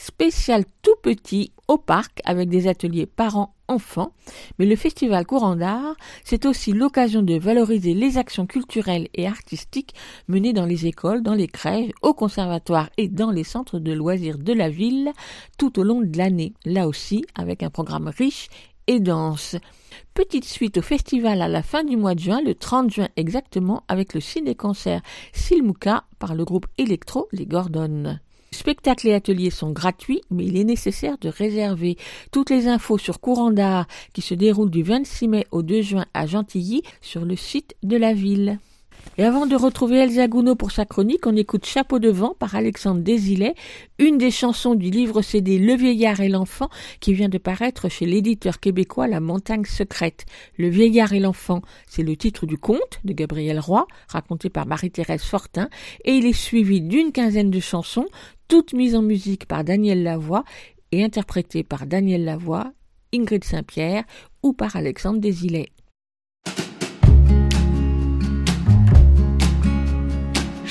spécial 0.03 0.65
tout 0.83 0.97
petit 1.01 1.53
au 1.69 1.79
parc 1.79 2.21
avec 2.25 2.49
des 2.49 2.67
ateliers 2.67 3.07
parents-enfants. 3.07 4.13
Mais 4.59 4.67
le 4.67 4.75
festival 4.75 5.25
Courant 5.25 5.55
d'Art, 5.55 5.95
c'est 6.25 6.45
aussi 6.45 6.73
l'occasion 6.73 7.23
de 7.23 7.39
valoriser 7.39 7.95
les 7.95 8.19
actions 8.19 8.47
culturelles 8.47 9.09
et 9.15 9.29
artistiques 9.29 9.95
menées 10.27 10.53
dans 10.53 10.67
les 10.67 10.87
écoles, 10.87 11.23
dans 11.23 11.35
les 11.35 11.47
crèches, 11.47 11.93
au 12.03 12.15
conservatoire 12.15 12.91
et 12.99 13.09
dans 13.09 13.31
les 13.31 13.45
centres 13.45 13.79
de 13.79 13.93
loisirs 13.93 14.39
de 14.39 14.53
la 14.53 14.69
ville 14.69 15.13
tout 15.57 15.79
au 15.79 15.85
long 15.85 16.01
de 16.01 16.19
l'année. 16.19 16.53
Là 16.65 16.89
aussi, 16.89 17.25
avec 17.37 17.63
un 17.63 17.71
programme 17.71 18.09
riche 18.09 18.49
et 18.89 18.99
dense. 18.99 19.57
Petite 20.15 20.45
suite 20.45 20.79
au 20.79 20.83
festival 20.83 21.41
à 21.43 21.49
la 21.49 21.63
fin 21.63 21.85
du 21.85 21.97
mois 21.97 22.17
de 22.17 22.21
juin, 22.21 22.41
le 22.45 22.57
30 22.57 22.91
juin 22.91 23.09
exactement, 23.15 23.85
avec 23.87 24.15
le 24.15 24.21
ciné-concert 24.21 25.01
Silmuka 25.33 26.03
par 26.19 26.35
le 26.35 26.45
groupe 26.45 26.67
électro 26.77 27.29
Les 27.31 27.47
Gordon. 27.47 28.19
Spectacles 28.53 29.09
et 29.09 29.15
ateliers 29.15 29.51
sont 29.51 29.73
gratuits, 29.73 30.21
mais 30.31 30.45
il 30.45 30.57
est 30.57 30.65
nécessaire 30.65 31.17
de 31.19 31.29
réserver 31.29 31.97
toutes 32.31 32.51
les 32.51 32.69
infos 32.69 32.99
sur 32.99 33.19
Courant 33.19 33.51
d'Art 33.51 33.87
qui 34.13 34.21
se 34.21 34.35
déroule 34.35 34.71
du 34.71 34.83
26 34.83 35.29
mai 35.29 35.47
au 35.51 35.63
2 35.63 35.83
juin 35.83 36.07
à 36.15 36.27
Gentilly 36.27 36.83
sur 37.01 37.25
le 37.25 37.35
site 37.35 37.75
de 37.83 37.97
la 37.97 38.13
ville. 38.13 38.59
Et 39.19 39.25
avant 39.25 39.45
de 39.45 39.55
retrouver 39.55 39.99
Elsa 39.99 40.27
Gounod 40.27 40.57
pour 40.57 40.71
sa 40.71 40.87
chronique, 40.87 41.27
on 41.27 41.37
écoute 41.37 41.67
Chapeau 41.67 41.99
de 41.99 42.09
vent 42.09 42.35
par 42.39 42.55
Alexandre 42.55 43.03
Désilet, 43.03 43.55
une 43.99 44.17
des 44.17 44.31
chansons 44.31 44.75
du 44.75 44.91
livre 44.91 45.21
CD 45.21 45.59
Le 45.59 45.75
vieillard 45.75 46.21
et 46.21 46.31
l'enfant 46.31 46.71
qui 47.01 47.13
vient 47.13 47.29
de 47.29 47.37
paraître 47.37 47.91
chez 47.91 48.07
l'éditeur 48.07 48.59
québécois 48.59 49.09
La 49.09 49.21
Montagne 49.21 49.67
secrète. 49.67 50.25
Le 50.57 50.69
vieillard 50.69 51.13
et 51.13 51.21
l'enfant, 51.21 51.61
c'est 51.87 52.03
le 52.03 52.17
titre 52.17 52.47
du 52.47 52.57
conte 52.57 53.01
de 53.05 53.13
Gabriel 53.13 53.61
Roy, 53.61 53.87
raconté 54.09 54.49
par 54.49 54.67
Marie-Thérèse 54.67 55.23
Fortin, 55.23 55.69
et 56.07 56.13
il 56.13 56.25
est 56.25 56.33
suivi 56.33 56.81
d'une 56.81 57.13
quinzaine 57.13 57.51
de 57.51 57.61
chansons, 57.61 58.07
toutes 58.49 58.73
mises 58.73 58.97
en 58.97 59.03
musique 59.03 59.47
par 59.47 59.63
Daniel 59.63 60.03
Lavoie 60.03 60.45
et 60.91 61.05
interprétées 61.05 61.65
par 61.65 61.87
Daniel 61.87 62.25
Lavoie, 62.25 62.73
Ingrid 63.15 63.45
Saint-Pierre 63.45 64.05
ou 64.43 64.55
par 64.55 64.75
Alexandre 64.77 65.21
Désilet. 65.21 65.69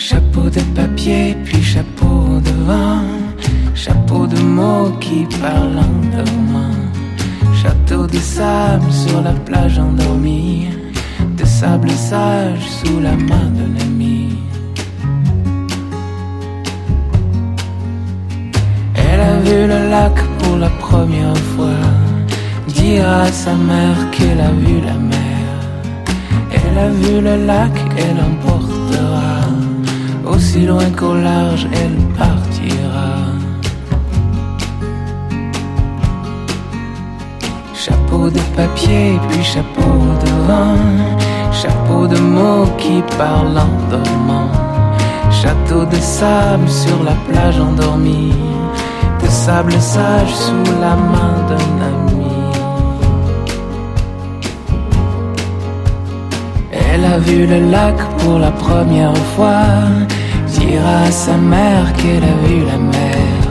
Chapeau 0.04 0.50
de 0.50 0.62
papier, 0.74 1.38
puis 1.46 1.62
chapeau 1.62 2.40
de 2.44 2.66
vin. 2.66 3.04
Chapeau 3.76 4.26
de 4.26 4.40
mots 4.42 4.90
qui 5.00 5.28
parlent 5.40 5.78
en 5.78 6.16
dormant. 6.16 6.82
Château 7.62 8.08
de 8.08 8.18
sable 8.18 8.92
sur 8.92 9.22
la 9.22 9.34
plage 9.34 9.78
endormie. 9.78 10.70
De 11.38 11.46
sable 11.46 11.92
sage 11.92 12.68
sous 12.80 13.00
la 13.00 13.16
main 13.16 13.50
de 13.60 13.66
l'ami. 13.78 14.30
Elle 18.96 19.22
a 19.22 19.36
vu 19.46 19.68
le 19.68 19.90
lac 19.92 20.16
pour 20.40 20.58
la 20.58 20.70
première 20.86 21.38
fois. 21.54 21.86
Dire 22.70 23.08
à 23.08 23.32
sa 23.32 23.54
mère 23.54 24.10
qu'elle 24.10 24.42
a 24.42 24.52
vu 24.52 24.82
la 24.82 24.98
mer. 25.14 25.46
Elle 26.56 26.78
a 26.88 26.90
vu 26.90 27.22
le 27.22 27.46
lac, 27.46 27.76
elle 28.00 28.20
emportera. 28.20 29.41
Aussi 30.26 30.66
loin 30.66 30.90
qu'au 30.98 31.16
large, 31.16 31.68
elle 31.74 31.98
partira. 32.18 33.12
Chapeau 37.74 38.30
de 38.30 38.40
papier, 38.56 39.20
puis 39.30 39.44
chapeau 39.44 39.98
de 40.24 40.32
vin. 40.48 40.78
Chapeau 41.52 42.08
de 42.08 42.18
mots 42.18 42.68
qui 42.78 43.02
parlent 43.18 43.58
en 43.58 43.90
dormant. 43.90 44.52
Château 45.32 45.86
de 45.86 45.96
sable 45.96 46.70
sur 46.70 47.04
la 47.04 47.16
plage 47.28 47.60
endormie. 47.60 48.34
De 49.24 49.28
sable 49.28 49.74
sage 49.74 50.36
sous 50.36 50.72
la 50.80 50.96
main 50.96 51.36
d'un 51.50 51.86
ami. 51.90 52.11
Elle 57.04 57.14
a 57.14 57.18
vu 57.18 57.48
le 57.48 57.72
lac 57.72 57.96
pour 58.20 58.38
la 58.38 58.52
première 58.52 59.18
fois. 59.34 59.64
Dira 60.48 60.98
à 61.08 61.12
sa 61.12 61.36
mère 61.36 61.92
qu'elle 61.94 62.24
a 62.24 62.48
vu 62.48 62.64
la 62.64 62.78
mer. 62.78 63.42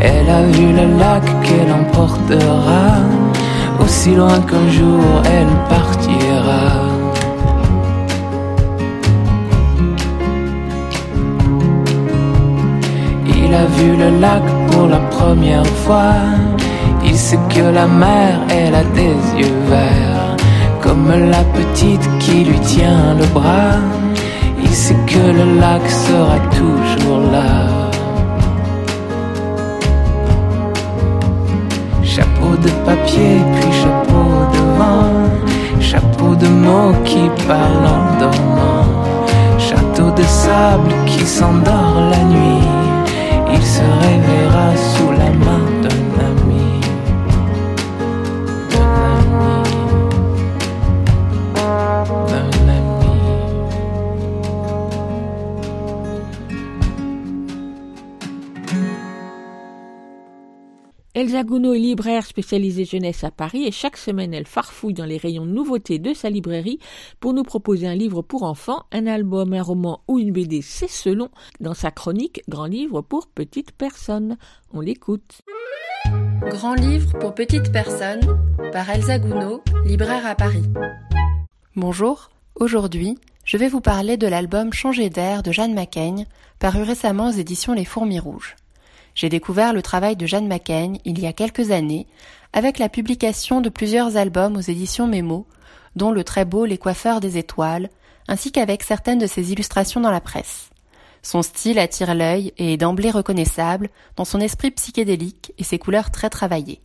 Elle 0.00 0.30
a 0.30 0.42
vu 0.54 0.72
le 0.72 0.98
lac 0.98 1.22
qu'elle 1.42 1.70
emportera. 1.70 2.86
Aussi 3.78 4.14
loin 4.14 4.40
qu'un 4.48 4.68
jour 4.70 5.04
elle 5.26 5.54
partira. 5.68 6.64
Il 13.26 13.54
a 13.54 13.66
vu 13.76 13.96
le 13.96 14.18
lac 14.18 14.42
pour 14.70 14.86
la 14.86 15.00
première 15.16 15.66
fois. 15.84 16.14
Il 17.04 17.18
sait 17.18 17.38
que 17.50 17.74
la 17.74 17.86
mer, 17.86 18.40
elle 18.48 18.74
a 18.74 18.84
des 18.94 19.14
yeux 19.40 19.58
verts. 19.68 20.11
Comme 20.82 21.08
la 21.08 21.44
petite 21.44 22.06
qui 22.18 22.44
lui 22.44 22.58
tient 22.60 23.14
le 23.14 23.26
bras. 23.26 23.78
Il 24.60 24.74
sait 24.74 24.96
que 25.06 25.24
le 25.38 25.60
lac 25.60 25.88
sera 25.88 26.38
toujours 26.50 27.20
là. 27.30 27.50
Chapeau 32.02 32.56
de 32.64 32.70
papier, 32.84 33.36
puis 33.54 33.72
chapeau 33.80 34.28
de 34.54 34.62
vent. 34.78 35.12
Chapeau 35.80 36.34
de 36.34 36.48
mots 36.48 36.94
qui 37.04 37.30
parlent 37.46 37.90
en 37.98 38.18
dormant. 38.18 38.86
Château 39.58 40.10
de 40.10 40.24
sable 40.24 40.92
qui 41.06 41.24
s'endort 41.24 42.00
la 42.10 42.22
nuit. 42.24 42.68
Il 43.54 43.62
se 43.62 43.82
réveillera 44.04 44.68
sous 44.76 45.11
Elsa 61.32 61.44
Gounod 61.44 61.74
est 61.74 61.78
libraire 61.78 62.26
spécialisée 62.26 62.84
jeunesse 62.84 63.24
à 63.24 63.30
Paris 63.30 63.64
et 63.64 63.70
chaque 63.70 63.96
semaine 63.96 64.34
elle 64.34 64.46
farfouille 64.46 64.92
dans 64.92 65.06
les 65.06 65.16
rayons 65.16 65.46
de 65.46 65.50
nouveautés 65.50 65.98
de 65.98 66.12
sa 66.12 66.28
librairie 66.28 66.78
pour 67.20 67.32
nous 67.32 67.42
proposer 67.42 67.86
un 67.86 67.94
livre 67.94 68.20
pour 68.20 68.42
enfants, 68.42 68.84
un 68.92 69.06
album, 69.06 69.54
un 69.54 69.62
roman 69.62 70.02
ou 70.08 70.18
une 70.18 70.30
BD, 70.30 70.60
c'est 70.60 70.90
selon, 70.90 71.30
dans 71.58 71.72
sa 71.72 71.90
chronique 71.90 72.42
Grand 72.50 72.66
livre 72.66 73.00
pour 73.00 73.28
petites 73.28 73.72
personnes. 73.72 74.36
On 74.74 74.82
l'écoute. 74.82 75.40
Grand 76.50 76.74
livre 76.74 77.18
pour 77.18 77.34
petites 77.34 77.72
personnes 77.72 78.20
par 78.70 78.90
Elsa 78.90 79.18
Gounod, 79.18 79.62
libraire 79.86 80.26
à 80.26 80.34
Paris. 80.34 80.64
Bonjour, 81.76 82.28
aujourd'hui, 82.56 83.16
je 83.46 83.56
vais 83.56 83.68
vous 83.68 83.80
parler 83.80 84.18
de 84.18 84.26
l'album 84.26 84.74
Changer 84.74 85.08
d'air 85.08 85.42
de 85.42 85.50
Jeanne 85.50 85.72
Macaigne, 85.72 86.26
paru 86.58 86.82
récemment 86.82 87.28
aux 87.28 87.32
éditions 87.32 87.72
Les 87.72 87.86
Fourmis 87.86 88.20
Rouges. 88.20 88.54
J'ai 89.14 89.28
découvert 89.28 89.72
le 89.72 89.82
travail 89.82 90.16
de 90.16 90.26
Jeanne 90.26 90.48
Macaigne 90.48 90.98
il 91.04 91.18
y 91.20 91.26
a 91.26 91.32
quelques 91.32 91.70
années 91.70 92.06
avec 92.52 92.78
la 92.78 92.88
publication 92.88 93.60
de 93.60 93.68
plusieurs 93.68 94.16
albums 94.16 94.56
aux 94.56 94.60
éditions 94.60 95.06
Mémo, 95.06 95.46
dont 95.96 96.10
le 96.10 96.24
très 96.24 96.44
beau 96.44 96.64
Les 96.64 96.78
coiffeurs 96.78 97.20
des 97.20 97.38
étoiles, 97.38 97.90
ainsi 98.28 98.52
qu'avec 98.52 98.82
certaines 98.82 99.18
de 99.18 99.26
ses 99.26 99.52
illustrations 99.52 100.00
dans 100.00 100.10
la 100.10 100.20
presse. 100.20 100.70
Son 101.22 101.42
style 101.42 101.78
attire 101.78 102.14
l'œil 102.14 102.52
et 102.58 102.74
est 102.74 102.76
d'emblée 102.76 103.10
reconnaissable 103.10 103.90
dans 104.16 104.24
son 104.24 104.40
esprit 104.40 104.70
psychédélique 104.70 105.52
et 105.58 105.64
ses 105.64 105.78
couleurs 105.78 106.10
très 106.10 106.30
travaillées. 106.30 106.80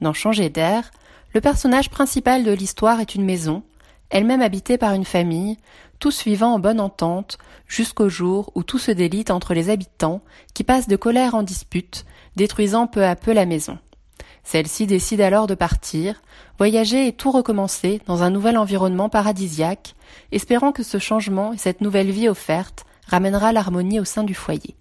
Dans 0.00 0.14
Changer 0.14 0.48
d'air, 0.48 0.90
le 1.34 1.40
personnage 1.40 1.90
principal 1.90 2.42
de 2.42 2.52
l'histoire 2.52 3.00
est 3.00 3.14
une 3.14 3.24
maison, 3.24 3.62
elle-même 4.08 4.42
habitée 4.42 4.78
par 4.78 4.94
une 4.94 5.04
famille, 5.04 5.58
tous 6.00 6.24
vivant 6.24 6.54
en 6.54 6.58
bonne 6.58 6.80
entente, 6.80 7.38
jusqu'au 7.68 8.08
jour 8.08 8.50
où 8.56 8.64
tout 8.64 8.78
se 8.78 8.90
délite 8.90 9.30
entre 9.30 9.54
les 9.54 9.70
habitants, 9.70 10.22
qui 10.54 10.64
passent 10.64 10.88
de 10.88 10.96
colère 10.96 11.34
en 11.34 11.44
dispute, 11.44 12.06
détruisant 12.34 12.88
peu 12.88 13.04
à 13.04 13.14
peu 13.14 13.32
la 13.32 13.46
maison. 13.46 13.78
Celle-ci 14.42 14.86
décide 14.86 15.20
alors 15.20 15.46
de 15.46 15.54
partir, 15.54 16.22
voyager 16.58 17.06
et 17.06 17.12
tout 17.12 17.30
recommencer 17.30 18.00
dans 18.06 18.22
un 18.22 18.30
nouvel 18.30 18.56
environnement 18.56 19.08
paradisiaque, 19.08 19.94
espérant 20.32 20.72
que 20.72 20.82
ce 20.82 20.98
changement 20.98 21.52
et 21.52 21.58
cette 21.58 21.82
nouvelle 21.82 22.10
vie 22.10 22.28
offerte 22.28 22.84
ramènera 23.06 23.52
l'harmonie 23.52 24.00
au 24.00 24.04
sein 24.04 24.24
du 24.24 24.34
foyer. 24.34 24.74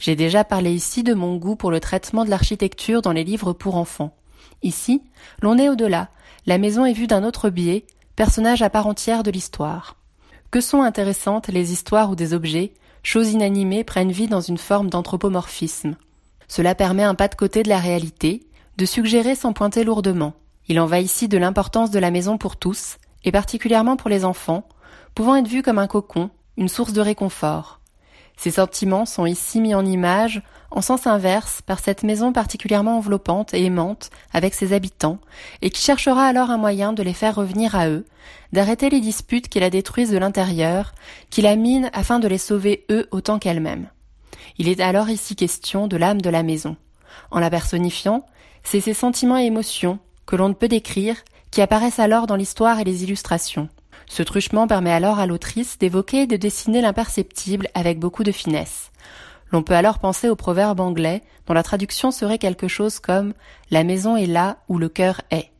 J'ai 0.00 0.16
déjà 0.16 0.44
parlé 0.44 0.72
ici 0.72 1.02
de 1.02 1.12
mon 1.12 1.36
goût 1.36 1.56
pour 1.56 1.70
le 1.70 1.80
traitement 1.80 2.24
de 2.24 2.30
l'architecture 2.30 3.02
dans 3.02 3.12
les 3.12 3.24
livres 3.24 3.52
pour 3.52 3.76
enfants. 3.76 4.16
Ici, 4.62 5.02
l'on 5.42 5.58
est 5.58 5.68
au-delà, 5.68 6.08
la 6.46 6.56
maison 6.56 6.86
est 6.86 6.94
vue 6.94 7.06
d'un 7.06 7.24
autre 7.24 7.50
biais, 7.50 7.84
personnage 8.16 8.62
à 8.62 8.70
part 8.70 8.86
entière 8.86 9.22
de 9.22 9.30
l'histoire. 9.30 9.99
Que 10.50 10.60
sont 10.60 10.82
intéressantes 10.82 11.46
les 11.48 11.72
histoires 11.72 12.10
où 12.10 12.16
des 12.16 12.34
objets, 12.34 12.72
choses 13.04 13.30
inanimées, 13.30 13.84
prennent 13.84 14.10
vie 14.10 14.26
dans 14.26 14.40
une 14.40 14.58
forme 14.58 14.90
d'anthropomorphisme. 14.90 15.96
Cela 16.48 16.74
permet 16.74 17.04
un 17.04 17.14
pas 17.14 17.28
de 17.28 17.36
côté 17.36 17.62
de 17.62 17.68
la 17.68 17.78
réalité, 17.78 18.42
de 18.76 18.84
suggérer 18.84 19.36
sans 19.36 19.52
pointer 19.52 19.84
lourdement. 19.84 20.34
Il 20.66 20.80
en 20.80 20.86
va 20.86 20.98
ici 20.98 21.28
de 21.28 21.38
l'importance 21.38 21.92
de 21.92 22.00
la 22.00 22.10
maison 22.10 22.36
pour 22.36 22.56
tous, 22.56 22.98
et 23.24 23.30
particulièrement 23.30 23.96
pour 23.96 24.10
les 24.10 24.24
enfants, 24.24 24.66
pouvant 25.14 25.36
être 25.36 25.46
vue 25.46 25.62
comme 25.62 25.78
un 25.78 25.86
cocon, 25.86 26.30
une 26.56 26.68
source 26.68 26.92
de 26.92 27.00
réconfort. 27.00 27.80
Ces 28.36 28.50
sentiments 28.50 29.06
sont 29.06 29.26
ici 29.26 29.60
mis 29.60 29.74
en 29.74 29.86
image, 29.86 30.42
en 30.70 30.82
sens 30.82 31.06
inverse, 31.06 31.62
par 31.62 31.80
cette 31.80 32.02
maison 32.02 32.32
particulièrement 32.32 32.98
enveloppante 32.98 33.54
et 33.54 33.64
aimante 33.64 34.10
avec 34.32 34.54
ses 34.54 34.72
habitants, 34.72 35.18
et 35.62 35.70
qui 35.70 35.82
cherchera 35.82 36.24
alors 36.24 36.50
un 36.50 36.58
moyen 36.58 36.92
de 36.92 37.02
les 37.02 37.12
faire 37.12 37.34
revenir 37.34 37.74
à 37.74 37.88
eux, 37.88 38.06
d'arrêter 38.52 38.90
les 38.90 39.00
disputes 39.00 39.48
qui 39.48 39.60
la 39.60 39.70
détruisent 39.70 40.12
de 40.12 40.18
l'intérieur, 40.18 40.92
qui 41.30 41.42
la 41.42 41.56
minent 41.56 41.90
afin 41.92 42.18
de 42.18 42.28
les 42.28 42.38
sauver 42.38 42.84
eux 42.90 43.08
autant 43.10 43.38
qu'elle-même. 43.38 43.88
Il 44.58 44.68
est 44.68 44.80
alors 44.80 45.08
ici 45.08 45.36
question 45.36 45.88
de 45.88 45.96
l'âme 45.96 46.20
de 46.20 46.30
la 46.30 46.42
maison. 46.42 46.76
En 47.30 47.40
la 47.40 47.50
personnifiant, 47.50 48.26
c'est 48.62 48.80
ces 48.80 48.94
sentiments 48.94 49.38
et 49.38 49.46
émotions, 49.46 49.98
que 50.26 50.36
l'on 50.36 50.48
ne 50.48 50.54
peut 50.54 50.68
décrire, 50.68 51.16
qui 51.50 51.62
apparaissent 51.62 51.98
alors 51.98 52.26
dans 52.26 52.36
l'histoire 52.36 52.78
et 52.78 52.84
les 52.84 53.02
illustrations. 53.02 53.68
Ce 54.06 54.22
truchement 54.22 54.66
permet 54.66 54.92
alors 54.92 55.18
à 55.18 55.26
l'autrice 55.26 55.78
d'évoquer 55.78 56.22
et 56.22 56.26
de 56.26 56.36
dessiner 56.36 56.80
l'imperceptible 56.80 57.68
avec 57.74 57.98
beaucoup 57.98 58.24
de 58.24 58.32
finesse. 58.32 58.90
L'on 59.52 59.62
peut 59.62 59.74
alors 59.74 59.98
penser 59.98 60.28
au 60.28 60.36
proverbe 60.36 60.80
anglais 60.80 61.22
dont 61.46 61.54
la 61.54 61.62
traduction 61.62 62.10
serait 62.10 62.38
quelque 62.38 62.68
chose 62.68 63.00
comme 63.00 63.34
La 63.70 63.84
maison 63.84 64.16
est 64.16 64.26
là 64.26 64.58
où 64.68 64.78
le 64.78 64.88
cœur 64.88 65.20
est. 65.30 65.50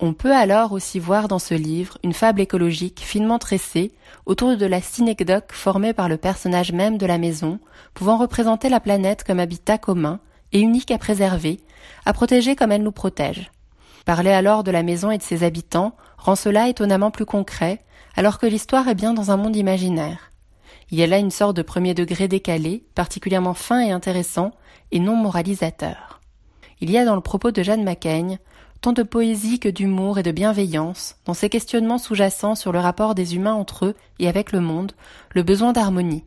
On 0.00 0.12
peut 0.12 0.34
alors 0.34 0.72
aussi 0.72 0.98
voir 0.98 1.28
dans 1.28 1.38
ce 1.38 1.54
livre 1.54 1.98
une 2.02 2.12
fable 2.12 2.40
écologique 2.40 3.00
finement 3.00 3.38
tressée 3.38 3.92
autour 4.26 4.56
de 4.56 4.66
la 4.66 4.82
synecdoque 4.82 5.52
formée 5.52 5.94
par 5.94 6.08
le 6.08 6.16
personnage 6.16 6.72
même 6.72 6.98
de 6.98 7.06
la 7.06 7.16
maison, 7.16 7.60
pouvant 7.94 8.18
représenter 8.18 8.68
la 8.68 8.80
planète 8.80 9.24
comme 9.24 9.38
habitat 9.38 9.78
commun 9.78 10.20
et 10.52 10.60
unique 10.60 10.90
à 10.90 10.98
préserver, 10.98 11.60
à 12.04 12.12
protéger 12.12 12.56
comme 12.56 12.72
elle 12.72 12.82
nous 12.82 12.92
protège. 12.92 13.50
Parler 14.04 14.32
alors 14.32 14.64
de 14.64 14.70
la 14.70 14.82
maison 14.82 15.10
et 15.10 15.18
de 15.18 15.22
ses 15.22 15.44
habitants 15.44 15.94
rend 16.18 16.36
cela 16.36 16.68
étonnamment 16.68 17.10
plus 17.10 17.24
concret, 17.24 17.82
alors 18.16 18.38
que 18.38 18.46
l'histoire 18.46 18.88
est 18.88 18.94
bien 18.94 19.14
dans 19.14 19.30
un 19.30 19.36
monde 19.36 19.56
imaginaire. 19.56 20.32
Il 20.90 20.98
y 20.98 21.02
a 21.02 21.06
là 21.06 21.18
une 21.18 21.30
sorte 21.30 21.56
de 21.56 21.62
premier 21.62 21.94
degré 21.94 22.28
décalé, 22.28 22.84
particulièrement 22.94 23.54
fin 23.54 23.80
et 23.80 23.90
intéressant, 23.90 24.52
et 24.92 25.00
non 25.00 25.16
moralisateur. 25.16 26.20
Il 26.80 26.90
y 26.90 26.98
a 26.98 27.04
dans 27.04 27.14
le 27.14 27.20
propos 27.20 27.50
de 27.50 27.62
Jeanne 27.62 27.84
Macaigne 27.84 28.38
tant 28.80 28.92
de 28.92 29.02
poésie 29.02 29.58
que 29.58 29.70
d'humour 29.70 30.18
et 30.18 30.22
de 30.22 30.30
bienveillance, 30.30 31.16
dans 31.24 31.32
ses 31.32 31.48
questionnements 31.48 31.96
sous-jacents 31.96 32.54
sur 32.54 32.70
le 32.70 32.80
rapport 32.80 33.14
des 33.14 33.34
humains 33.34 33.54
entre 33.54 33.86
eux 33.86 33.94
et 34.18 34.28
avec 34.28 34.52
le 34.52 34.60
monde, 34.60 34.92
le 35.30 35.42
besoin 35.42 35.72
d'harmonie. 35.72 36.24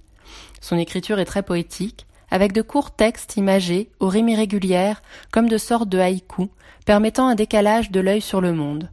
Son 0.60 0.76
écriture 0.76 1.20
est 1.20 1.26
très 1.26 1.44
poétique, 1.44 2.08
avec 2.32 2.54
de 2.54 2.64
courts 2.64 2.96
textes 2.96 3.38
imagés, 3.38 3.92
aux 4.00 4.08
rimes 4.08 4.30
irrégulières, 4.30 5.04
comme 5.32 5.48
de 5.48 5.60
sortes 5.60 5.88
de 5.88 6.00
haïkus, 6.00 6.50
permettant 6.84 7.28
un 7.28 7.36
décalage 7.36 7.92
de 7.92 8.00
l'œil 8.00 8.22
sur 8.22 8.42
le 8.42 8.54
monde. 8.54 8.90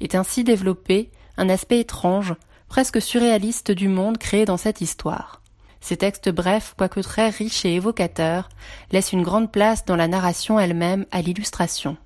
Est 0.00 0.14
ainsi 0.14 0.44
développé 0.44 1.10
un 1.38 1.48
aspect 1.48 1.80
étrange, 1.80 2.34
presque 2.68 3.00
surréaliste 3.00 3.70
du 3.70 3.88
monde 3.88 4.18
créé 4.18 4.44
dans 4.44 4.56
cette 4.56 4.80
histoire. 4.80 5.42
Ces 5.80 5.96
textes 5.96 6.28
brefs, 6.28 6.74
quoique 6.76 7.00
très 7.00 7.28
riches 7.30 7.64
et 7.64 7.74
évocateurs, 7.74 8.48
laissent 8.90 9.12
une 9.12 9.22
grande 9.22 9.50
place 9.50 9.84
dans 9.84 9.96
la 9.96 10.08
narration 10.08 10.58
elle-même 10.58 11.06
à 11.10 11.22
l'illustration. 11.22 11.96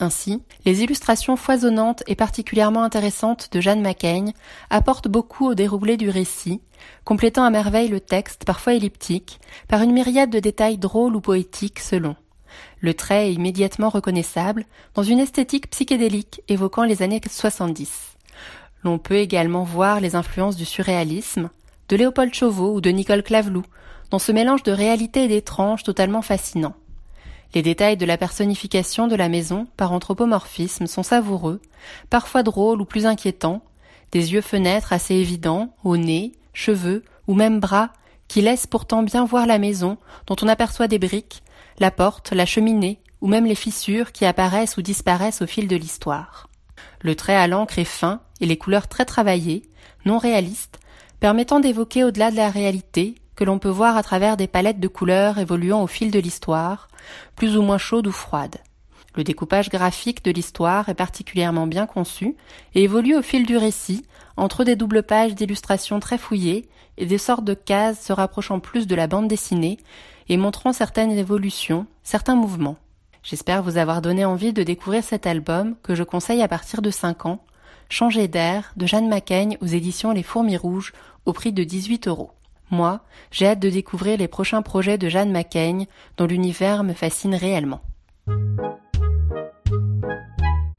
Ainsi, 0.00 0.42
les 0.64 0.82
illustrations 0.84 1.36
foisonnantes 1.36 2.04
et 2.06 2.14
particulièrement 2.14 2.84
intéressantes 2.84 3.48
de 3.50 3.60
Jeanne 3.60 3.80
Macaigne 3.80 4.32
apportent 4.70 5.08
beaucoup 5.08 5.46
au 5.46 5.54
déroulé 5.54 5.96
du 5.96 6.08
récit, 6.08 6.60
complétant 7.04 7.42
à 7.42 7.50
merveille 7.50 7.88
le 7.88 7.98
texte, 7.98 8.44
parfois 8.44 8.74
elliptique, 8.74 9.40
par 9.66 9.82
une 9.82 9.92
myriade 9.92 10.30
de 10.30 10.38
détails 10.38 10.78
drôles 10.78 11.16
ou 11.16 11.20
poétiques 11.20 11.80
selon. 11.80 12.14
Le 12.80 12.94
trait 12.94 13.28
est 13.28 13.34
immédiatement 13.34 13.88
reconnaissable 13.88 14.66
dans 14.94 15.02
une 15.02 15.18
esthétique 15.18 15.70
psychédélique 15.70 16.42
évoquant 16.48 16.84
les 16.84 17.02
années 17.02 17.20
70. 17.28 18.17
L'on 18.88 18.98
peut 18.98 19.18
également 19.18 19.64
voir 19.64 20.00
les 20.00 20.16
influences 20.16 20.56
du 20.56 20.64
surréalisme, 20.64 21.50
de 21.90 21.96
Léopold 21.96 22.32
Chauveau 22.32 22.72
ou 22.72 22.80
de 22.80 22.88
Nicole 22.88 23.22
Claveloux, 23.22 23.66
dans 24.08 24.18
ce 24.18 24.32
mélange 24.32 24.62
de 24.62 24.72
réalité 24.72 25.24
et 25.24 25.28
d'étrange 25.28 25.82
totalement 25.82 26.22
fascinant. 26.22 26.74
Les 27.54 27.60
détails 27.60 27.98
de 27.98 28.06
la 28.06 28.16
personnification 28.16 29.06
de 29.06 29.14
la 29.14 29.28
maison 29.28 29.66
par 29.76 29.92
anthropomorphisme 29.92 30.86
sont 30.86 31.02
savoureux, 31.02 31.60
parfois 32.08 32.42
drôles 32.42 32.80
ou 32.80 32.86
plus 32.86 33.04
inquiétants, 33.04 33.60
des 34.10 34.32
yeux 34.32 34.40
fenêtres 34.40 34.94
assez 34.94 35.16
évidents, 35.16 35.74
au 35.84 35.98
nez, 35.98 36.32
cheveux 36.54 37.04
ou 37.26 37.34
même 37.34 37.60
bras, 37.60 37.90
qui 38.26 38.40
laissent 38.40 38.66
pourtant 38.66 39.02
bien 39.02 39.26
voir 39.26 39.46
la 39.46 39.58
maison, 39.58 39.98
dont 40.26 40.36
on 40.40 40.48
aperçoit 40.48 40.88
des 40.88 40.98
briques, 40.98 41.42
la 41.78 41.90
porte, 41.90 42.32
la 42.32 42.46
cheminée, 42.46 43.00
ou 43.20 43.26
même 43.28 43.44
les 43.44 43.54
fissures 43.54 44.12
qui 44.12 44.24
apparaissent 44.24 44.78
ou 44.78 44.82
disparaissent 44.82 45.42
au 45.42 45.46
fil 45.46 45.68
de 45.68 45.76
l'histoire. 45.76 46.48
Le 47.02 47.14
trait 47.14 47.36
à 47.36 47.48
l'encre 47.48 47.78
est 47.78 47.84
fin 47.84 48.22
et 48.40 48.46
les 48.46 48.56
couleurs 48.56 48.88
très 48.88 49.04
travaillées, 49.04 49.62
non 50.04 50.18
réalistes, 50.18 50.78
permettant 51.20 51.60
d'évoquer 51.60 52.04
au-delà 52.04 52.30
de 52.30 52.36
la 52.36 52.50
réalité 52.50 53.16
que 53.36 53.44
l'on 53.44 53.58
peut 53.58 53.68
voir 53.68 53.96
à 53.96 54.02
travers 54.02 54.36
des 54.36 54.48
palettes 54.48 54.80
de 54.80 54.88
couleurs 54.88 55.38
évoluant 55.38 55.82
au 55.82 55.86
fil 55.86 56.10
de 56.10 56.18
l'histoire, 56.18 56.88
plus 57.36 57.56
ou 57.56 57.62
moins 57.62 57.78
chaudes 57.78 58.06
ou 58.06 58.12
froides. 58.12 58.58
Le 59.14 59.24
découpage 59.24 59.68
graphique 59.68 60.24
de 60.24 60.30
l'histoire 60.30 60.88
est 60.88 60.94
particulièrement 60.94 61.66
bien 61.66 61.86
conçu 61.86 62.36
et 62.74 62.84
évolue 62.84 63.16
au 63.16 63.22
fil 63.22 63.46
du 63.46 63.56
récit, 63.56 64.04
entre 64.36 64.64
des 64.64 64.76
doubles 64.76 65.02
pages 65.02 65.34
d'illustrations 65.34 65.98
très 65.98 66.18
fouillées 66.18 66.68
et 66.98 67.06
des 67.06 67.18
sortes 67.18 67.44
de 67.44 67.54
cases 67.54 68.04
se 68.04 68.12
rapprochant 68.12 68.60
plus 68.60 68.86
de 68.86 68.94
la 68.94 69.06
bande 69.06 69.28
dessinée 69.28 69.78
et 70.28 70.36
montrant 70.36 70.72
certaines 70.72 71.12
évolutions, 71.12 71.86
certains 72.02 72.36
mouvements. 72.36 72.76
J'espère 73.22 73.62
vous 73.62 73.76
avoir 73.76 74.02
donné 74.02 74.24
envie 74.24 74.52
de 74.52 74.62
découvrir 74.62 75.02
cet 75.02 75.26
album 75.26 75.74
que 75.82 75.94
je 75.94 76.02
conseille 76.02 76.42
à 76.42 76.48
partir 76.48 76.82
de 76.82 76.90
5 76.90 77.26
ans, 77.26 77.44
Changer 77.90 78.28
d'air 78.28 78.70
de 78.76 78.86
Jeanne 78.86 79.08
Macaigne 79.08 79.56
aux 79.62 79.66
éditions 79.66 80.12
Les 80.12 80.22
Fourmis 80.22 80.58
Rouges 80.58 80.92
au 81.24 81.32
prix 81.32 81.52
de 81.52 81.64
18 81.64 82.08
euros. 82.08 82.30
Moi, 82.70 83.00
j'ai 83.30 83.46
hâte 83.46 83.60
de 83.60 83.70
découvrir 83.70 84.18
les 84.18 84.28
prochains 84.28 84.60
projets 84.60 84.98
de 84.98 85.08
Jeanne 85.08 85.32
Macaigne 85.32 85.86
dont 86.18 86.26
l'univers 86.26 86.84
me 86.84 86.92
fascine 86.92 87.34
réellement. 87.34 87.80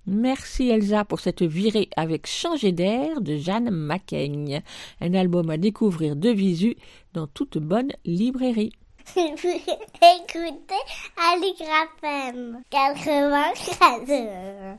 Merci 0.06 0.70
Elsa 0.70 1.04
pour 1.04 1.20
cette 1.20 1.42
virée 1.42 1.90
avec 1.96 2.28
Changer 2.28 2.72
d'air 2.72 3.22
de 3.22 3.38
Jeanne 3.38 3.72
Macaigne, 3.72 4.62
un 5.02 5.16
album 5.16 5.50
à 5.50 5.58
découvrir 5.58 6.16
de 6.16 6.30
visu 6.30 6.76
dans 7.14 7.26
toute 7.26 7.58
bonne 7.58 7.92
librairie. 8.06 8.74
Écoutez 9.16 9.64
Aligraphem 11.18 12.62
94. 12.70 14.78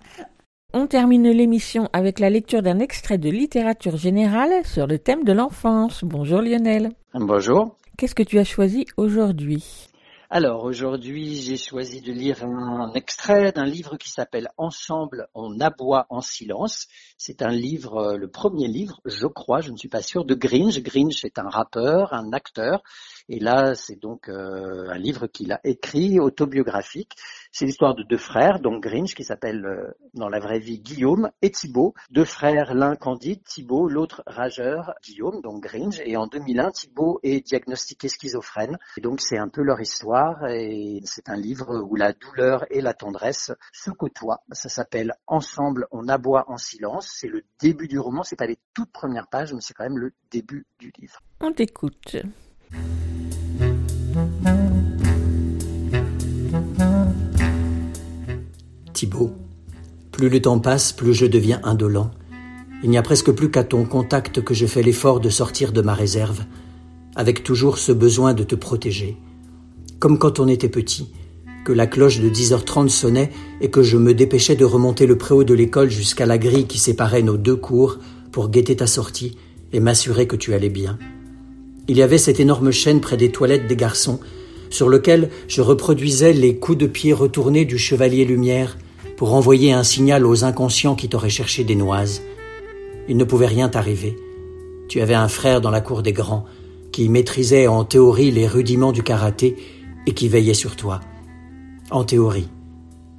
On 0.72 0.86
termine 0.86 1.28
l'émission 1.28 1.88
avec 1.92 2.20
la 2.20 2.30
lecture 2.30 2.62
d'un 2.62 2.78
extrait 2.78 3.18
de 3.18 3.28
littérature 3.28 3.96
générale 3.96 4.64
sur 4.64 4.86
le 4.86 5.00
thème 5.00 5.24
de 5.24 5.32
l'enfance. 5.32 6.04
Bonjour 6.04 6.40
Lionel. 6.40 6.90
Bonjour. 7.12 7.76
Qu'est-ce 7.98 8.14
que 8.14 8.22
tu 8.22 8.38
as 8.38 8.44
choisi 8.44 8.86
aujourd'hui? 8.96 9.88
Alors 10.32 10.62
aujourd'hui, 10.62 11.34
j'ai 11.34 11.56
choisi 11.56 12.00
de 12.02 12.12
lire 12.12 12.44
un 12.44 12.92
extrait 12.94 13.50
d'un 13.50 13.64
livre 13.64 13.96
qui 13.96 14.10
s'appelle 14.10 14.48
Ensemble, 14.58 15.26
on 15.34 15.58
aboie 15.58 16.06
en 16.08 16.20
silence. 16.20 16.86
C'est 17.18 17.42
un 17.42 17.50
livre, 17.50 17.96
euh, 17.96 18.16
le 18.16 18.28
premier 18.28 18.68
livre, 18.68 19.00
je 19.04 19.26
crois, 19.26 19.60
je 19.60 19.72
ne 19.72 19.76
suis 19.76 19.88
pas 19.88 20.02
sûr, 20.02 20.24
de 20.24 20.36
Grinch. 20.36 20.80
Grinch 20.84 21.24
est 21.24 21.40
un 21.40 21.48
rappeur, 21.48 22.12
un 22.12 22.32
acteur. 22.32 22.84
Et 23.32 23.38
là, 23.38 23.76
c'est 23.76 23.94
donc 23.94 24.28
euh, 24.28 24.88
un 24.88 24.98
livre 24.98 25.28
qu'il 25.28 25.52
a 25.52 25.60
écrit, 25.62 26.18
autobiographique. 26.18 27.14
C'est 27.52 27.64
l'histoire 27.64 27.94
de 27.94 28.02
deux 28.02 28.18
frères, 28.18 28.58
donc 28.58 28.82
Grinch, 28.82 29.14
qui 29.14 29.22
s'appellent 29.22 29.64
euh, 29.64 29.92
dans 30.14 30.28
la 30.28 30.40
vraie 30.40 30.58
vie 30.58 30.80
Guillaume 30.80 31.30
et 31.40 31.52
Thibaut. 31.52 31.94
Deux 32.10 32.24
frères, 32.24 32.74
l'un 32.74 32.96
candide, 32.96 33.44
Thibaut, 33.44 33.88
l'autre 33.88 34.24
rageur, 34.26 34.94
Guillaume, 35.04 35.42
donc 35.42 35.62
Grinch. 35.62 36.00
Et 36.04 36.16
en 36.16 36.26
2001, 36.26 36.72
Thibaut 36.72 37.20
est 37.22 37.46
diagnostiqué 37.46 38.08
schizophrène. 38.08 38.78
Et 38.96 39.00
donc 39.00 39.20
c'est 39.20 39.38
un 39.38 39.48
peu 39.48 39.62
leur 39.62 39.80
histoire. 39.80 40.48
Et 40.48 41.00
c'est 41.04 41.28
un 41.28 41.36
livre 41.36 41.84
où 41.88 41.94
la 41.94 42.12
douleur 42.12 42.66
et 42.68 42.80
la 42.80 42.94
tendresse 42.94 43.52
se 43.72 43.92
côtoient. 43.92 44.42
Ça 44.50 44.68
s'appelle 44.68 45.14
Ensemble, 45.28 45.86
on 45.92 46.08
aboie 46.08 46.46
en 46.48 46.56
silence. 46.56 47.08
C'est 47.14 47.28
le 47.28 47.44
début 47.60 47.86
du 47.86 48.00
roman. 48.00 48.24
C'est 48.24 48.34
pas 48.34 48.48
les 48.48 48.58
toutes 48.74 48.90
premières 48.90 49.28
pages, 49.28 49.54
mais 49.54 49.60
c'est 49.60 49.74
quand 49.74 49.84
même 49.84 49.98
le 49.98 50.14
début 50.32 50.66
du 50.80 50.92
livre. 50.98 51.20
On 51.40 51.52
t'écoute. 51.52 52.16
Thibaut, 59.00 59.32
plus 60.12 60.28
le 60.28 60.42
temps 60.42 60.58
passe, 60.58 60.92
plus 60.92 61.14
je 61.14 61.24
deviens 61.24 61.58
indolent. 61.64 62.10
Il 62.82 62.90
n'y 62.90 62.98
a 62.98 63.02
presque 63.02 63.30
plus 63.30 63.50
qu'à 63.50 63.64
ton 63.64 63.86
contact 63.86 64.42
que 64.42 64.52
je 64.52 64.66
fais 64.66 64.82
l'effort 64.82 65.20
de 65.20 65.30
sortir 65.30 65.72
de 65.72 65.80
ma 65.80 65.94
réserve, 65.94 66.44
avec 67.16 67.42
toujours 67.42 67.78
ce 67.78 67.92
besoin 67.92 68.34
de 68.34 68.42
te 68.42 68.54
protéger. 68.54 69.16
Comme 70.00 70.18
quand 70.18 70.38
on 70.38 70.48
était 70.48 70.68
petit, 70.68 71.12
que 71.64 71.72
la 71.72 71.86
cloche 71.86 72.20
de 72.20 72.28
10h30 72.28 72.90
sonnait 72.90 73.30
et 73.62 73.70
que 73.70 73.82
je 73.82 73.96
me 73.96 74.12
dépêchais 74.12 74.56
de 74.56 74.66
remonter 74.66 75.06
le 75.06 75.16
préau 75.16 75.44
de 75.44 75.54
l'école 75.54 75.88
jusqu'à 75.88 76.26
la 76.26 76.36
grille 76.36 76.66
qui 76.66 76.78
séparait 76.78 77.22
nos 77.22 77.38
deux 77.38 77.56
cours 77.56 77.98
pour 78.32 78.50
guetter 78.50 78.76
ta 78.76 78.86
sortie 78.86 79.38
et 79.72 79.80
m'assurer 79.80 80.26
que 80.26 80.36
tu 80.36 80.52
allais 80.52 80.68
bien. 80.68 80.98
Il 81.90 81.96
y 81.96 82.02
avait 82.02 82.18
cette 82.18 82.38
énorme 82.38 82.70
chaîne 82.70 83.00
près 83.00 83.16
des 83.16 83.32
toilettes 83.32 83.66
des 83.66 83.74
garçons, 83.74 84.20
sur 84.70 84.88
lequel 84.88 85.28
je 85.48 85.60
reproduisais 85.60 86.32
les 86.32 86.54
coups 86.54 86.78
de 86.78 86.86
pied 86.86 87.12
retournés 87.12 87.64
du 87.64 87.78
chevalier 87.78 88.24
Lumière 88.24 88.78
pour 89.16 89.34
envoyer 89.34 89.72
un 89.72 89.82
signal 89.82 90.24
aux 90.24 90.44
inconscients 90.44 90.94
qui 90.94 91.08
t'auraient 91.08 91.28
cherché 91.28 91.64
des 91.64 91.74
noises. 91.74 92.22
Il 93.08 93.16
ne 93.16 93.24
pouvait 93.24 93.48
rien 93.48 93.68
t'arriver. 93.68 94.16
Tu 94.88 95.00
avais 95.00 95.16
un 95.16 95.26
frère 95.26 95.60
dans 95.60 95.72
la 95.72 95.80
cour 95.80 96.04
des 96.04 96.12
grands, 96.12 96.44
qui 96.92 97.08
maîtrisait 97.08 97.66
en 97.66 97.82
théorie 97.82 98.30
les 98.30 98.46
rudiments 98.46 98.92
du 98.92 99.02
karaté 99.02 99.56
et 100.06 100.14
qui 100.14 100.28
veillait 100.28 100.54
sur 100.54 100.76
toi. 100.76 101.00
En 101.90 102.04
théorie. 102.04 102.50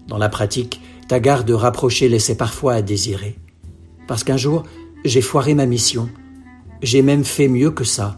Dans 0.08 0.18
la 0.18 0.30
pratique, 0.30 0.80
ta 1.10 1.20
garde 1.20 1.52
rapprochée 1.52 2.08
laissait 2.08 2.38
parfois 2.38 2.76
à 2.76 2.82
désirer. 2.82 3.36
Parce 4.08 4.24
qu'un 4.24 4.38
jour, 4.38 4.64
j'ai 5.04 5.20
foiré 5.20 5.56
ma 5.56 5.66
mission. 5.66 6.08
J'ai 6.82 7.02
même 7.02 7.26
fait 7.26 7.50
mieux 7.50 7.72
que 7.72 7.84
ça. 7.84 8.18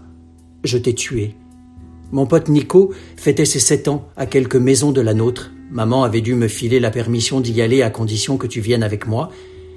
Je 0.63 0.77
t'ai 0.77 0.93
tué. 0.93 1.35
Mon 2.11 2.25
pote 2.25 2.47
Nico 2.47 2.93
fêtait 3.17 3.45
ses 3.45 3.59
sept 3.59 3.87
ans 3.87 4.07
à 4.15 4.25
quelques 4.25 4.55
maisons 4.55 4.91
de 4.91 5.01
la 5.01 5.13
nôtre. 5.13 5.51
Maman 5.71 6.03
avait 6.03 6.21
dû 6.21 6.35
me 6.35 6.47
filer 6.47 6.79
la 6.79 6.91
permission 6.91 7.41
d'y 7.41 7.61
aller 7.61 7.81
à 7.81 7.89
condition 7.89 8.37
que 8.37 8.47
tu 8.47 8.61
viennes 8.61 8.83
avec 8.83 9.07
moi. 9.07 9.29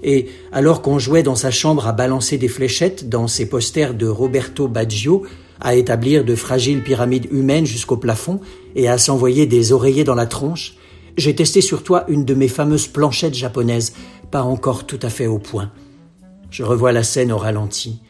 Et 0.03 0.27
alors 0.53 0.83
qu'on 0.83 0.99
jouait 0.99 1.23
dans 1.23 1.35
sa 1.35 1.51
chambre 1.51 1.87
à 1.87 1.93
balancer 1.93 2.39
des 2.39 2.49
fléchettes 2.49 3.09
dans 3.09 3.27
ses 3.27 3.49
posters 3.49 3.95
de 3.95 4.07
Roberto 4.07 4.69
Baggio, 4.69 5.25
à 5.61 5.75
établir 5.75 6.25
de 6.25 6.35
fragiles 6.35 6.83
pyramides 6.83 7.29
humaines 7.33 7.67
jusqu'au 7.67 7.97
plafond 7.97 8.41
et 8.75 8.89
à 8.89 8.99
s'envoyer 8.99 9.47
des 9.47 9.73
oreillers 9.73 10.05
dans 10.05 10.15
la 10.15 10.27
tronche, 10.27 10.77
j'ai 11.17 11.35
testé 11.35 11.63
sur 11.63 11.83
toi 11.83 12.05
une 12.09 12.27
de 12.27 12.35
mes 12.35 12.49
fameuses 12.49 12.89
planchettes 12.89 13.35
japonaises, 13.35 13.95
pas 14.31 14.43
encore 14.43 14.87
tout 14.87 15.01
à 15.01 15.09
fait 15.09 15.27
au 15.27 15.39
point. 15.39 15.73
Je 16.51 16.63
revois 16.63 16.93
la 16.93 17.03
scène 17.03 17.33
au 17.33 17.39
ralenti. 17.39 18.03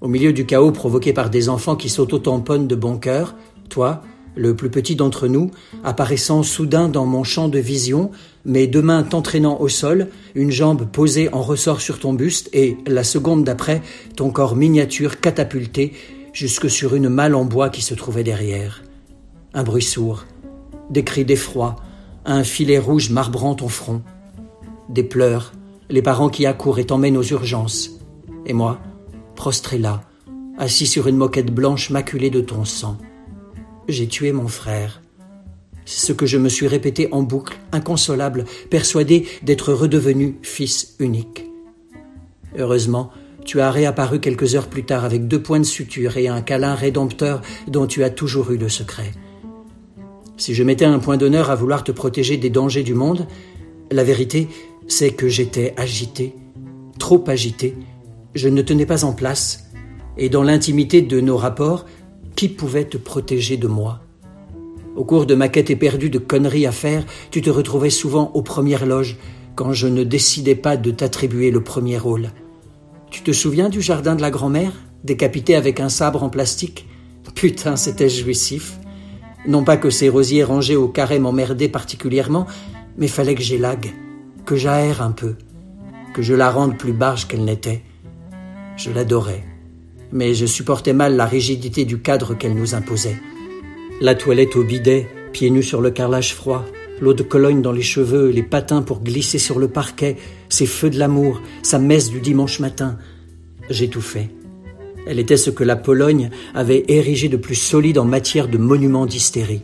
Au 0.00 0.08
milieu 0.08 0.32
du 0.32 0.44
chaos 0.44 0.72
provoqué 0.72 1.14
par 1.14 1.30
des 1.30 1.48
enfants 1.48 1.74
qui 1.74 1.88
s'auto-tamponnent 1.88 2.66
de 2.66 2.74
bon 2.74 2.98
cœur, 2.98 3.34
toi, 3.70 4.02
le 4.34 4.54
plus 4.54 4.68
petit 4.68 4.94
d'entre 4.94 5.26
nous, 5.26 5.50
apparaissant 5.84 6.42
soudain 6.42 6.88
dans 6.88 7.06
mon 7.06 7.24
champ 7.24 7.48
de 7.48 7.58
vision, 7.58 8.10
mes 8.44 8.66
deux 8.66 8.82
mains 8.82 9.02
t'entraînant 9.02 9.58
au 9.58 9.68
sol, 9.68 10.08
une 10.34 10.50
jambe 10.50 10.84
posée 10.84 11.32
en 11.32 11.40
ressort 11.40 11.80
sur 11.80 11.98
ton 11.98 12.12
buste 12.12 12.50
et, 12.52 12.76
la 12.86 13.04
seconde 13.04 13.44
d'après, 13.44 13.80
ton 14.16 14.30
corps 14.30 14.54
miniature 14.54 15.18
catapulté 15.18 15.94
jusque 16.34 16.68
sur 16.68 16.94
une 16.94 17.08
malle 17.08 17.34
en 17.34 17.46
bois 17.46 17.70
qui 17.70 17.80
se 17.80 17.94
trouvait 17.94 18.24
derrière. 18.24 18.84
Un 19.54 19.62
bruit 19.62 19.82
sourd, 19.82 20.26
des 20.90 21.04
cris 21.04 21.24
d'effroi, 21.24 21.76
un 22.26 22.44
filet 22.44 22.78
rouge 22.78 23.08
marbrant 23.08 23.54
ton 23.54 23.68
front, 23.68 24.02
des 24.90 25.02
pleurs, 25.02 25.54
les 25.88 26.02
parents 26.02 26.28
qui 26.28 26.44
accourent 26.44 26.78
et 26.78 26.84
t'emmènent 26.84 27.16
aux 27.16 27.22
urgences, 27.22 27.92
et 28.44 28.52
moi, 28.52 28.78
prostré 29.36 29.78
là, 29.78 30.02
assis 30.58 30.86
sur 30.86 31.06
une 31.06 31.16
moquette 31.16 31.54
blanche 31.54 31.90
maculée 31.90 32.30
de 32.30 32.40
ton 32.40 32.64
sang. 32.64 32.98
J'ai 33.88 34.08
tué 34.08 34.32
mon 34.32 34.48
frère. 34.48 35.02
C'est 35.84 36.04
ce 36.04 36.12
que 36.12 36.26
je 36.26 36.38
me 36.38 36.48
suis 36.48 36.66
répété 36.66 37.08
en 37.12 37.22
boucle, 37.22 37.56
inconsolable, 37.70 38.44
persuadé 38.70 39.28
d'être 39.44 39.72
redevenu 39.72 40.38
fils 40.42 40.96
unique. 40.98 41.44
Heureusement, 42.58 43.12
tu 43.44 43.60
as 43.60 43.70
réapparu 43.70 44.18
quelques 44.18 44.56
heures 44.56 44.66
plus 44.66 44.84
tard 44.84 45.04
avec 45.04 45.28
deux 45.28 45.40
points 45.40 45.60
de 45.60 45.64
suture 45.64 46.16
et 46.16 46.26
un 46.26 46.42
câlin 46.42 46.74
rédempteur 46.74 47.42
dont 47.68 47.86
tu 47.86 48.02
as 48.02 48.10
toujours 48.10 48.50
eu 48.50 48.56
le 48.56 48.68
secret. 48.68 49.12
Si 50.36 50.52
je 50.54 50.64
mettais 50.64 50.84
un 50.84 50.98
point 50.98 51.16
d'honneur 51.16 51.50
à 51.50 51.54
vouloir 51.54 51.84
te 51.84 51.92
protéger 51.92 52.36
des 52.36 52.50
dangers 52.50 52.82
du 52.82 52.94
monde, 52.94 53.28
la 53.92 54.02
vérité, 54.02 54.48
c'est 54.88 55.10
que 55.10 55.28
j'étais 55.28 55.74
agité, 55.76 56.34
trop 56.98 57.22
agité. 57.28 57.76
Je 58.36 58.50
ne 58.50 58.60
tenais 58.60 58.84
pas 58.84 59.06
en 59.06 59.14
place, 59.14 59.70
et 60.18 60.28
dans 60.28 60.42
l'intimité 60.42 61.00
de 61.00 61.22
nos 61.22 61.38
rapports, 61.38 61.86
qui 62.34 62.50
pouvait 62.50 62.84
te 62.84 62.98
protéger 62.98 63.56
de 63.56 63.66
moi? 63.66 64.00
Au 64.94 65.06
cours 65.06 65.24
de 65.24 65.34
ma 65.34 65.48
quête 65.48 65.70
éperdue 65.70 66.10
de 66.10 66.18
conneries 66.18 66.66
à 66.66 66.70
faire, 66.70 67.06
tu 67.30 67.40
te 67.40 67.48
retrouvais 67.48 67.88
souvent 67.88 68.30
aux 68.34 68.42
premières 68.42 68.84
loges, 68.84 69.16
quand 69.54 69.72
je 69.72 69.86
ne 69.88 70.04
décidais 70.04 70.54
pas 70.54 70.76
de 70.76 70.90
t'attribuer 70.90 71.50
le 71.50 71.64
premier 71.64 71.96
rôle. 71.96 72.28
Tu 73.10 73.22
te 73.22 73.32
souviens 73.32 73.70
du 73.70 73.80
jardin 73.80 74.14
de 74.14 74.20
la 74.20 74.30
grand-mère, 74.30 74.72
décapité 75.02 75.54
avec 75.54 75.80
un 75.80 75.88
sabre 75.88 76.22
en 76.22 76.28
plastique? 76.28 76.86
Putain, 77.34 77.76
c'était 77.76 78.10
jouissif. 78.10 78.78
Non 79.48 79.64
pas 79.64 79.78
que 79.78 79.88
ces 79.88 80.10
rosiers 80.10 80.44
rangés 80.44 80.76
au 80.76 80.88
carré 80.88 81.18
m'emmerdaient 81.18 81.70
particulièrement, 81.70 82.46
mais 82.98 83.08
fallait 83.08 83.34
que 83.34 83.42
j'élague, 83.42 83.94
que 84.44 84.56
j'aère 84.56 85.00
un 85.00 85.12
peu, 85.12 85.36
que 86.12 86.20
je 86.20 86.34
la 86.34 86.50
rende 86.50 86.76
plus 86.76 86.92
barge 86.92 87.26
qu'elle 87.28 87.46
n'était. 87.46 87.82
Je 88.76 88.90
l'adorais, 88.90 89.42
mais 90.12 90.34
je 90.34 90.44
supportais 90.44 90.92
mal 90.92 91.16
la 91.16 91.24
rigidité 91.24 91.86
du 91.86 91.98
cadre 91.98 92.34
qu'elle 92.34 92.54
nous 92.54 92.74
imposait. 92.74 93.16
La 94.02 94.14
toilette 94.14 94.54
au 94.56 94.64
bidet, 94.64 95.08
pieds 95.32 95.48
nus 95.48 95.62
sur 95.62 95.80
le 95.80 95.90
carrelage 95.90 96.34
froid, 96.34 96.64
l'eau 97.00 97.14
de 97.14 97.22
Cologne 97.22 97.62
dans 97.62 97.72
les 97.72 97.82
cheveux, 97.82 98.28
les 98.28 98.42
patins 98.42 98.82
pour 98.82 99.02
glisser 99.02 99.38
sur 99.38 99.58
le 99.58 99.68
parquet, 99.68 100.16
ses 100.50 100.66
feux 100.66 100.90
de 100.90 100.98
l'amour, 100.98 101.40
sa 101.62 101.78
messe 101.78 102.10
du 102.10 102.20
dimanche 102.20 102.60
matin. 102.60 102.98
Fait. 103.70 104.30
Elle 105.06 105.18
était 105.18 105.36
ce 105.36 105.50
que 105.50 105.64
la 105.64 105.76
Pologne 105.76 106.30
avait 106.54 106.84
érigé 106.88 107.28
de 107.28 107.36
plus 107.36 107.54
solide 107.54 107.98
en 107.98 108.04
matière 108.04 108.46
de 108.46 108.58
monument 108.58 109.06
d'hystérie. 109.06 109.62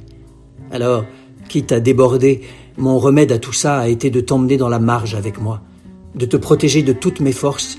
Alors, 0.70 1.04
quitte 1.48 1.70
à 1.70 1.80
déborder, 1.80 2.40
mon 2.78 2.98
remède 2.98 3.30
à 3.30 3.38
tout 3.38 3.52
ça 3.52 3.78
a 3.78 3.88
été 3.88 4.08
de 4.08 4.20
t'emmener 4.20 4.56
dans 4.56 4.70
la 4.70 4.78
marge 4.78 5.14
avec 5.14 5.38
moi, 5.38 5.60
de 6.14 6.24
te 6.24 6.38
protéger 6.38 6.82
de 6.82 6.92
toutes 6.92 7.20
mes 7.20 7.32
forces, 7.32 7.78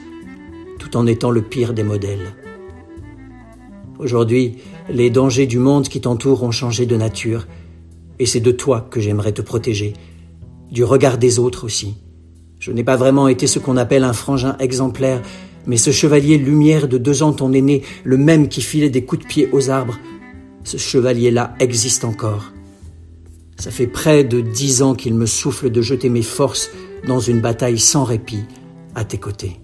tout 0.80 0.98
en 0.98 1.08
étant 1.08 1.32
le 1.32 1.42
pire 1.42 1.74
des 1.74 1.84
modèles. 1.84 2.34
Aujourd'hui, 4.00 4.58
les 4.90 5.10
dangers 5.10 5.46
du 5.46 5.60
monde 5.60 5.88
qui 5.88 6.02
t'entoure 6.02 6.44
ont 6.44 6.52
changé 6.52 6.86
de 6.86 6.98
nature, 6.98 7.48
et 8.20 8.26
c'est 8.26 8.40
de 8.40 8.52
toi 8.52 8.88
que 8.90 9.00
j'aimerais 9.00 9.32
te 9.32 9.42
protéger, 9.42 9.94
du 10.72 10.84
regard 10.84 11.18
des 11.18 11.40
autres 11.40 11.66
aussi. 11.66 11.96
Je 12.60 12.72
n'ai 12.72 12.84
pas 12.84 12.96
vraiment 12.96 13.28
été 13.28 13.48
ce 13.48 13.60
qu'on 13.60 13.78
appelle 13.78 14.04
un 14.04 14.14
frangin 14.14 14.56
exemplaire, 14.60 15.22
mais 15.68 15.78
ce 15.78 15.92
chevalier 15.92 16.38
lumière 16.38 16.88
de 16.88 16.98
deux 16.98 17.24
ans 17.24 17.34
ton 17.34 17.54
aîné, 17.54 17.84
le 18.04 18.18
même 18.18 18.48
qui 18.48 18.62
filait 18.62 18.90
des 18.90 19.06
coups 19.06 19.24
de 19.24 19.28
pied 19.28 19.50
aux 19.52 19.70
arbres, 19.70 20.00
ce 20.64 20.78
chevalier-là 20.78 21.56
existe 21.60 22.06
encore. 22.06 22.52
Ça 23.58 23.72
fait 23.72 23.88
près 23.88 24.24
de 24.24 24.42
dix 24.42 24.82
ans 24.82 24.96
qu'il 24.96 25.14
me 25.14 25.26
souffle 25.26 25.70
de 25.70 25.82
jeter 25.82 26.10
mes 26.10 26.22
forces 26.22 26.72
dans 27.08 27.20
une 27.20 27.42
bataille 27.42 27.80
sans 27.80 28.04
répit 28.04 28.44
à 28.96 29.04
tes 29.04 29.18
côtés. 29.18 29.60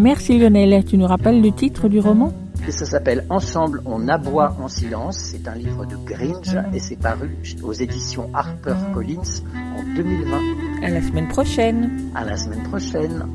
Merci 0.00 0.38
Lionel. 0.38 0.82
Tu 0.84 0.96
nous 0.96 1.06
rappelles 1.06 1.42
le 1.42 1.52
titre 1.52 1.88
du 1.88 2.00
roman? 2.00 2.32
Et 2.66 2.70
ça 2.70 2.86
s'appelle 2.86 3.26
Ensemble, 3.28 3.82
on 3.84 4.08
aboie 4.08 4.56
en 4.58 4.68
silence. 4.68 5.18
C'est 5.18 5.46
un 5.46 5.54
livre 5.54 5.84
de 5.84 5.96
Gringe 5.96 6.58
et 6.72 6.78
c'est 6.78 6.96
paru 6.96 7.36
aux 7.62 7.74
éditions 7.74 8.30
Harper 8.32 8.76
Collins 8.94 9.42
en 9.76 9.82
2020. 9.96 10.84
À 10.84 10.88
la 10.88 11.02
semaine 11.02 11.28
prochaine. 11.28 12.10
À 12.14 12.24
la 12.24 12.36
semaine 12.38 12.62
prochaine. 12.62 13.26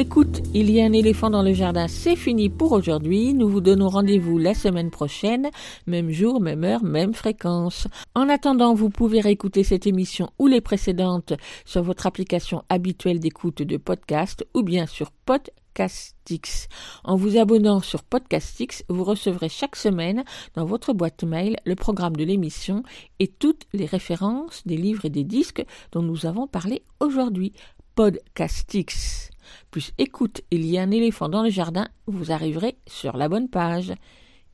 Écoute, 0.00 0.42
il 0.54 0.70
y 0.70 0.80
a 0.80 0.84
un 0.84 0.92
éléphant 0.92 1.28
dans 1.28 1.42
le 1.42 1.52
jardin, 1.52 1.88
c'est 1.88 2.14
fini 2.14 2.50
pour 2.50 2.70
aujourd'hui. 2.70 3.34
Nous 3.34 3.48
vous 3.48 3.60
donnons 3.60 3.88
rendez-vous 3.88 4.38
la 4.38 4.54
semaine 4.54 4.92
prochaine, 4.92 5.50
même 5.88 6.12
jour, 6.12 6.40
même 6.40 6.62
heure, 6.62 6.84
même 6.84 7.14
fréquence. 7.14 7.88
En 8.14 8.28
attendant, 8.28 8.74
vous 8.74 8.90
pouvez 8.90 9.20
réécouter 9.20 9.64
cette 9.64 9.88
émission 9.88 10.30
ou 10.38 10.46
les 10.46 10.60
précédentes 10.60 11.32
sur 11.64 11.82
votre 11.82 12.06
application 12.06 12.62
habituelle 12.68 13.18
d'écoute 13.18 13.60
de 13.60 13.76
podcast 13.76 14.46
ou 14.54 14.62
bien 14.62 14.86
sur 14.86 15.10
Podcastix. 15.10 16.68
En 17.02 17.16
vous 17.16 17.36
abonnant 17.36 17.80
sur 17.80 18.04
Podcastix, 18.04 18.84
vous 18.88 19.02
recevrez 19.02 19.48
chaque 19.48 19.74
semaine 19.74 20.22
dans 20.54 20.64
votre 20.64 20.92
boîte 20.92 21.24
mail 21.24 21.56
le 21.64 21.74
programme 21.74 22.14
de 22.14 22.22
l'émission 22.22 22.84
et 23.18 23.26
toutes 23.26 23.66
les 23.72 23.86
références 23.86 24.62
des 24.64 24.76
livres 24.76 25.06
et 25.06 25.10
des 25.10 25.24
disques 25.24 25.64
dont 25.90 26.02
nous 26.02 26.24
avons 26.24 26.46
parlé 26.46 26.84
aujourd'hui. 27.00 27.52
Podcastix 27.96 29.30
plus 29.70 29.92
écoute, 29.98 30.42
il 30.50 30.64
y 30.66 30.78
a 30.78 30.82
un 30.82 30.90
éléphant 30.90 31.28
dans 31.28 31.42
le 31.42 31.50
jardin, 31.50 31.88
vous 32.06 32.32
arriverez 32.32 32.76
sur 32.86 33.16
la 33.16 33.28
bonne 33.28 33.48
page. 33.48 33.92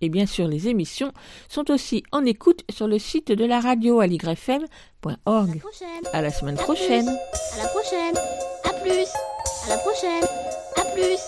Et 0.01 0.09
bien 0.09 0.27
sûr, 0.27 0.49
les 0.49 0.69
émissions 0.69 1.12
sont 1.49 1.71
aussi 1.71 2.03
en 2.12 2.25
écoute 2.27 2.62
sur 2.69 2.87
le 2.87 2.99
site 2.99 3.33
de 3.33 3.45
la 3.45 3.61
radio 3.61 4.01
à 4.01 4.07
ligrefm.org. 4.07 5.62
À 6.12 6.21
la 6.23 6.31
semaine 6.31 6.57
prochaine. 6.57 7.09
À 7.09 7.62
la 7.62 7.69
prochaine. 7.69 8.16
À 8.65 8.73
plus. 8.83 9.09
À 9.65 9.69
la 9.71 9.79
prochaine. 9.79 10.25
À 10.77 10.85
plus. 10.95 11.19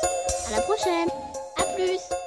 À 0.49 0.57
la 0.57 0.63
prochaine. 0.63 1.09
À 1.57 1.63
plus. 1.75 2.01
À. 2.13 2.26